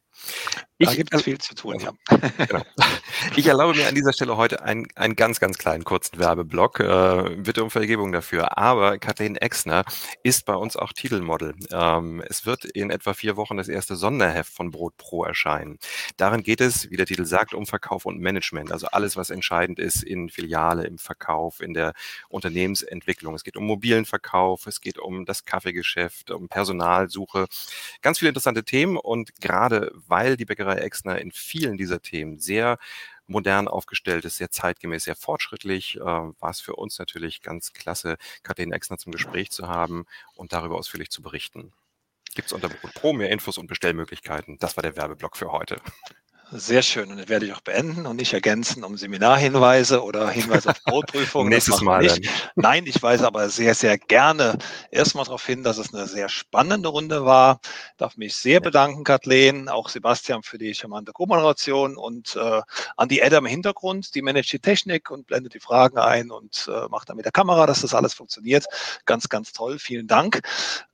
Ich, 0.84 0.90
da 0.90 0.96
gibt 0.96 1.14
es 1.14 1.22
viel 1.22 1.38
zu 1.38 1.54
tun, 1.54 1.78
ja. 1.80 1.92
Genau. 2.46 2.62
Ich 3.36 3.46
erlaube 3.46 3.76
mir 3.76 3.88
an 3.88 3.94
dieser 3.94 4.12
Stelle 4.12 4.36
heute 4.36 4.62
einen, 4.62 4.86
einen 4.96 5.16
ganz, 5.16 5.40
ganz 5.40 5.56
kleinen 5.56 5.84
kurzen 5.84 6.18
Werbeblock. 6.18 6.80
Äh, 6.80 7.36
bitte 7.36 7.64
um 7.64 7.70
Vergebung 7.70 8.12
dafür. 8.12 8.58
Aber 8.58 8.98
Kathleen 8.98 9.36
Exner 9.36 9.84
ist 10.22 10.44
bei 10.44 10.54
uns 10.54 10.76
auch 10.76 10.92
Titelmodel. 10.92 11.54
Ähm, 11.72 12.22
es 12.28 12.44
wird 12.44 12.64
in 12.64 12.90
etwa 12.90 13.14
vier 13.14 13.36
Wochen 13.36 13.56
das 13.56 13.68
erste 13.68 13.96
Sonderheft 13.96 14.52
von 14.52 14.70
Brot 14.70 14.96
Pro 14.96 15.24
erscheinen. 15.24 15.78
Darin 16.16 16.42
geht 16.42 16.60
es, 16.60 16.90
wie 16.90 16.96
der 16.96 17.06
Titel 17.06 17.24
sagt, 17.24 17.54
um 17.54 17.66
Verkauf 17.66 18.04
und 18.04 18.20
Management. 18.20 18.72
Also 18.72 18.88
alles, 18.88 19.16
was 19.16 19.30
entscheidend 19.30 19.78
ist 19.78 20.02
in 20.02 20.28
Filiale, 20.28 20.84
im 20.84 20.98
Verkauf, 20.98 21.60
in 21.60 21.72
der 21.74 21.92
Unternehmensentwicklung. 22.28 23.34
Es 23.34 23.44
geht 23.44 23.56
um 23.56 23.64
mobilen 23.64 24.04
Verkauf, 24.04 24.66
es 24.66 24.80
geht 24.80 24.98
um 24.98 25.24
das 25.24 25.44
Kaffeegeschäft, 25.44 26.30
um 26.30 26.48
Personalsuche. 26.48 27.46
Ganz 28.02 28.18
viele 28.18 28.30
interessante 28.30 28.64
Themen 28.64 28.96
und 28.96 29.34
gerade 29.40 29.90
weil 30.06 30.36
die 30.36 30.44
Bäckerei 30.44 30.73
Exner 30.82 31.20
in 31.20 31.32
vielen 31.32 31.76
dieser 31.76 32.00
Themen 32.00 32.38
sehr 32.38 32.78
modern 33.26 33.68
aufgestellt 33.68 34.24
ist, 34.24 34.36
sehr 34.36 34.50
zeitgemäß, 34.50 35.04
sehr 35.04 35.16
fortschrittlich, 35.16 35.96
äh, 35.96 36.00
war 36.00 36.50
es 36.50 36.60
für 36.60 36.76
uns 36.76 36.98
natürlich 36.98 37.42
ganz 37.42 37.72
klasse, 37.72 38.16
Kathleen 38.42 38.72
Exner 38.72 38.98
zum 38.98 39.12
Gespräch 39.12 39.50
zu 39.50 39.68
haben 39.68 40.06
und 40.34 40.52
darüber 40.52 40.76
ausführlich 40.76 41.10
zu 41.10 41.22
berichten. 41.22 41.72
Gibt 42.34 42.48
es 42.48 42.52
unter 42.52 42.68
Pro 42.68 43.12
mehr 43.12 43.30
Infos 43.30 43.58
und 43.58 43.68
Bestellmöglichkeiten. 43.68 44.58
Das 44.58 44.76
war 44.76 44.82
der 44.82 44.96
Werbeblock 44.96 45.36
für 45.36 45.52
heute. 45.52 45.80
Sehr 46.56 46.82
schön. 46.82 47.10
Und 47.10 47.18
das 47.18 47.28
werde 47.28 47.46
ich 47.46 47.52
auch 47.52 47.62
beenden 47.62 48.06
und 48.06 48.14
nicht 48.14 48.32
ergänzen 48.32 48.84
um 48.84 48.96
Seminarhinweise 48.96 50.04
oder 50.04 50.30
Hinweise 50.30 50.70
auf 50.70 50.84
Brotprüfungen. 50.84 51.48
Nächstes 51.52 51.80
Mal. 51.80 52.02
Nicht. 52.02 52.30
Nein, 52.54 52.84
ich 52.86 53.02
weise 53.02 53.26
aber 53.26 53.48
sehr, 53.48 53.74
sehr 53.74 53.98
gerne 53.98 54.58
erstmal 54.92 55.24
darauf 55.24 55.44
hin, 55.44 55.64
dass 55.64 55.78
es 55.78 55.92
eine 55.92 56.06
sehr 56.06 56.28
spannende 56.28 56.90
Runde 56.90 57.24
war. 57.24 57.58
Ich 57.64 57.96
darf 57.96 58.16
mich 58.16 58.36
sehr 58.36 58.60
bedanken, 58.60 59.02
Kathleen, 59.02 59.68
auch 59.68 59.88
Sebastian 59.88 60.44
für 60.44 60.56
die 60.56 60.74
charmante 60.74 61.10
Co-Moderation 61.10 61.96
und 61.96 62.36
äh, 62.36 62.62
an 62.96 63.08
die 63.08 63.18
Edda 63.18 63.38
im 63.38 63.46
Hintergrund, 63.46 64.14
die 64.14 64.22
managt 64.22 64.52
die 64.52 64.60
Technik 64.60 65.10
und 65.10 65.26
blendet 65.26 65.54
die 65.54 65.60
Fragen 65.60 65.98
ein 65.98 66.30
und 66.30 66.70
äh, 66.72 66.86
macht 66.88 67.08
dann 67.08 67.16
mit 67.16 67.24
der 67.24 67.32
Kamera, 67.32 67.66
dass 67.66 67.80
das 67.80 67.94
alles 67.94 68.14
funktioniert. 68.14 68.66
Ganz, 69.06 69.28
ganz 69.28 69.52
toll. 69.52 69.80
Vielen 69.80 70.06
Dank. 70.06 70.40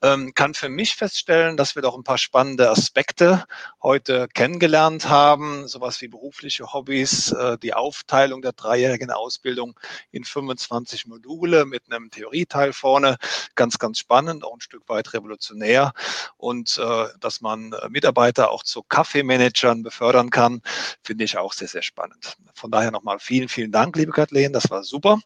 Ähm, 0.00 0.32
kann 0.34 0.54
für 0.54 0.70
mich 0.70 0.96
feststellen, 0.96 1.58
dass 1.58 1.74
wir 1.74 1.82
doch 1.82 1.98
ein 1.98 2.04
paar 2.04 2.18
spannende 2.18 2.70
Aspekte 2.70 3.44
heute 3.82 4.26
kennengelernt 4.32 5.10
haben 5.10 5.49
sowas 5.66 6.00
wie 6.00 6.08
berufliche 6.08 6.72
Hobbys, 6.72 7.32
äh, 7.32 7.58
die 7.58 7.74
Aufteilung 7.74 8.42
der 8.42 8.52
dreijährigen 8.52 9.10
Ausbildung 9.10 9.78
in 10.10 10.24
25 10.24 11.06
Module 11.06 11.66
mit 11.66 11.82
einem 11.90 12.10
Theorieteil 12.10 12.72
vorne. 12.72 13.16
Ganz, 13.54 13.78
ganz 13.78 13.98
spannend, 13.98 14.44
auch 14.44 14.54
ein 14.54 14.60
Stück 14.60 14.88
weit 14.88 15.12
revolutionär. 15.12 15.92
Und 16.36 16.78
äh, 16.78 17.06
dass 17.20 17.40
man 17.40 17.72
äh, 17.72 17.88
Mitarbeiter 17.88 18.50
auch 18.50 18.62
zu 18.62 18.82
Kaffeemanagern 18.82 19.82
befördern 19.82 20.30
kann, 20.30 20.62
finde 21.02 21.24
ich 21.24 21.36
auch 21.36 21.52
sehr, 21.52 21.68
sehr 21.68 21.82
spannend. 21.82 22.36
Von 22.54 22.70
daher 22.70 22.90
nochmal 22.90 23.18
vielen, 23.18 23.48
vielen 23.48 23.72
Dank, 23.72 23.96
liebe 23.96 24.12
Kathleen, 24.12 24.52
das 24.52 24.70
war 24.70 24.82
super. 24.82 25.20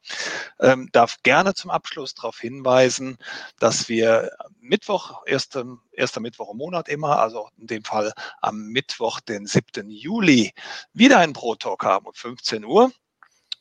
Ähm, 0.61 0.89
darf 0.93 1.17
gerne 1.23 1.55
zum 1.55 1.71
Abschluss 1.71 2.15
darauf 2.15 2.39
hinweisen, 2.39 3.19
dass 3.59 3.89
wir 3.89 4.31
Mittwoch, 4.61 5.23
erster, 5.27 5.65
erster 5.93 6.21
Mittwoch 6.21 6.53
im 6.53 6.59
Monat 6.59 6.89
immer, 6.89 7.19
also 7.19 7.49
in 7.59 7.67
dem 7.67 7.85
Fall 7.85 8.13
am 8.41 8.69
Mittwoch, 8.69 9.21
den 9.21 9.47
7. 9.47 9.91
Juli, 10.05 10.53
wieder 10.93 11.19
einen 11.19 11.33
Pro-Talk 11.33 11.83
haben 11.83 12.07
um 12.07 12.13
15 12.13 12.63
Uhr. 12.63 12.93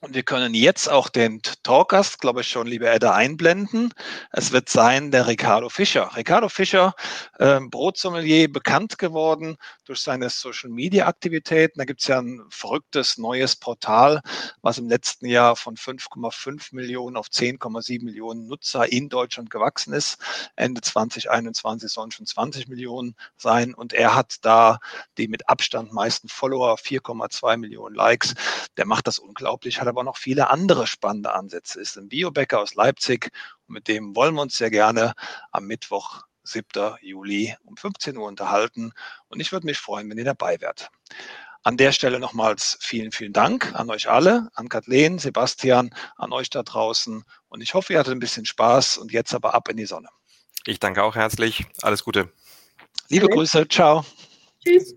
Und 0.03 0.15
wir 0.15 0.23
können 0.23 0.53
jetzt 0.53 0.89
auch 0.89 1.07
den 1.07 1.41
Talkgast, 1.63 2.19
glaube 2.19 2.41
ich, 2.41 2.49
schon, 2.49 2.67
liebe 2.67 2.89
Edda, 2.89 3.13
einblenden. 3.13 3.93
Es 4.33 4.51
wird 4.51 4.67
sein 4.67 5.11
der 5.11 5.27
Ricardo 5.27 5.69
Fischer. 5.69 6.11
Ricardo 6.17 6.49
Fischer, 6.49 6.93
äh, 7.39 7.61
Brotsommelier, 7.61 8.51
bekannt 8.51 8.97
geworden 8.97 9.55
durch 9.85 10.01
seine 10.01 10.29
Social-Media-Aktivitäten. 10.29 11.79
Da 11.79 11.85
gibt 11.85 12.01
es 12.01 12.07
ja 12.07 12.19
ein 12.19 12.41
verrücktes 12.49 13.17
neues 13.17 13.55
Portal, 13.55 14.19
was 14.61 14.77
im 14.77 14.89
letzten 14.89 15.25
Jahr 15.25 15.55
von 15.55 15.77
5,5 15.77 16.75
Millionen 16.75 17.15
auf 17.15 17.29
10,7 17.29 18.03
Millionen 18.03 18.45
Nutzer 18.45 18.91
in 18.91 19.07
Deutschland 19.07 19.51
gewachsen 19.51 19.93
ist. 19.93 20.17
Ende 20.57 20.81
2021 20.81 21.89
sollen 21.89 22.11
schon 22.11 22.25
20 22.25 22.67
Millionen 22.67 23.15
sein. 23.37 23.73
Und 23.73 23.93
er 23.93 24.15
hat 24.15 24.35
da 24.41 24.79
die 25.17 25.29
mit 25.29 25.47
Abstand 25.47 25.93
meisten 25.93 26.27
Follower, 26.27 26.75
4,2 26.75 27.55
Millionen 27.55 27.95
Likes. 27.95 28.33
Der 28.75 28.85
macht 28.85 29.07
das 29.07 29.17
unglaublich, 29.17 29.79
hat 29.79 29.92
aber 29.93 30.03
noch 30.03 30.17
viele 30.17 30.49
andere 30.49 30.87
spannende 30.87 31.33
Ansätze. 31.33 31.79
Ist 31.79 31.97
ein 31.97 32.09
Biobäcker 32.09 32.59
aus 32.59 32.75
Leipzig 32.75 33.31
und 33.67 33.75
mit 33.75 33.87
dem 33.87 34.15
wollen 34.15 34.35
wir 34.35 34.41
uns 34.41 34.57
sehr 34.57 34.71
gerne 34.71 35.13
am 35.51 35.65
Mittwoch, 35.65 36.23
7. 36.43 36.97
Juli 37.01 37.55
um 37.63 37.77
15 37.77 38.17
Uhr 38.17 38.27
unterhalten. 38.27 38.91
Und 39.29 39.39
ich 39.39 39.51
würde 39.51 39.65
mich 39.65 39.77
freuen, 39.77 40.09
wenn 40.09 40.17
ihr 40.17 40.25
dabei 40.25 40.59
wärt. 40.61 40.89
An 41.63 41.77
der 41.77 41.93
Stelle 41.93 42.19
nochmals 42.19 42.77
vielen, 42.81 43.11
vielen 43.11 43.31
Dank 43.31 43.73
an 43.73 43.89
euch 43.89 44.09
alle, 44.09 44.49
an 44.53 44.67
Kathleen, 44.67 45.17
Sebastian, 45.19 45.95
an 46.17 46.33
euch 46.33 46.49
da 46.49 46.63
draußen. 46.63 47.23
Und 47.47 47.61
ich 47.61 47.73
hoffe, 47.73 47.93
ihr 47.93 47.99
hattet 47.99 48.13
ein 48.13 48.19
bisschen 48.19 48.45
Spaß 48.45 48.97
und 48.97 49.13
jetzt 49.13 49.33
aber 49.33 49.53
ab 49.53 49.69
in 49.69 49.77
die 49.77 49.85
Sonne. 49.85 50.09
Ich 50.65 50.79
danke 50.79 51.03
auch 51.03 51.15
herzlich. 51.15 51.65
Alles 51.81 52.03
Gute. 52.03 52.31
Liebe 53.07 53.29
Grüße. 53.29 53.67
Ciao. 53.69 54.05
Tschüss. 54.63 54.95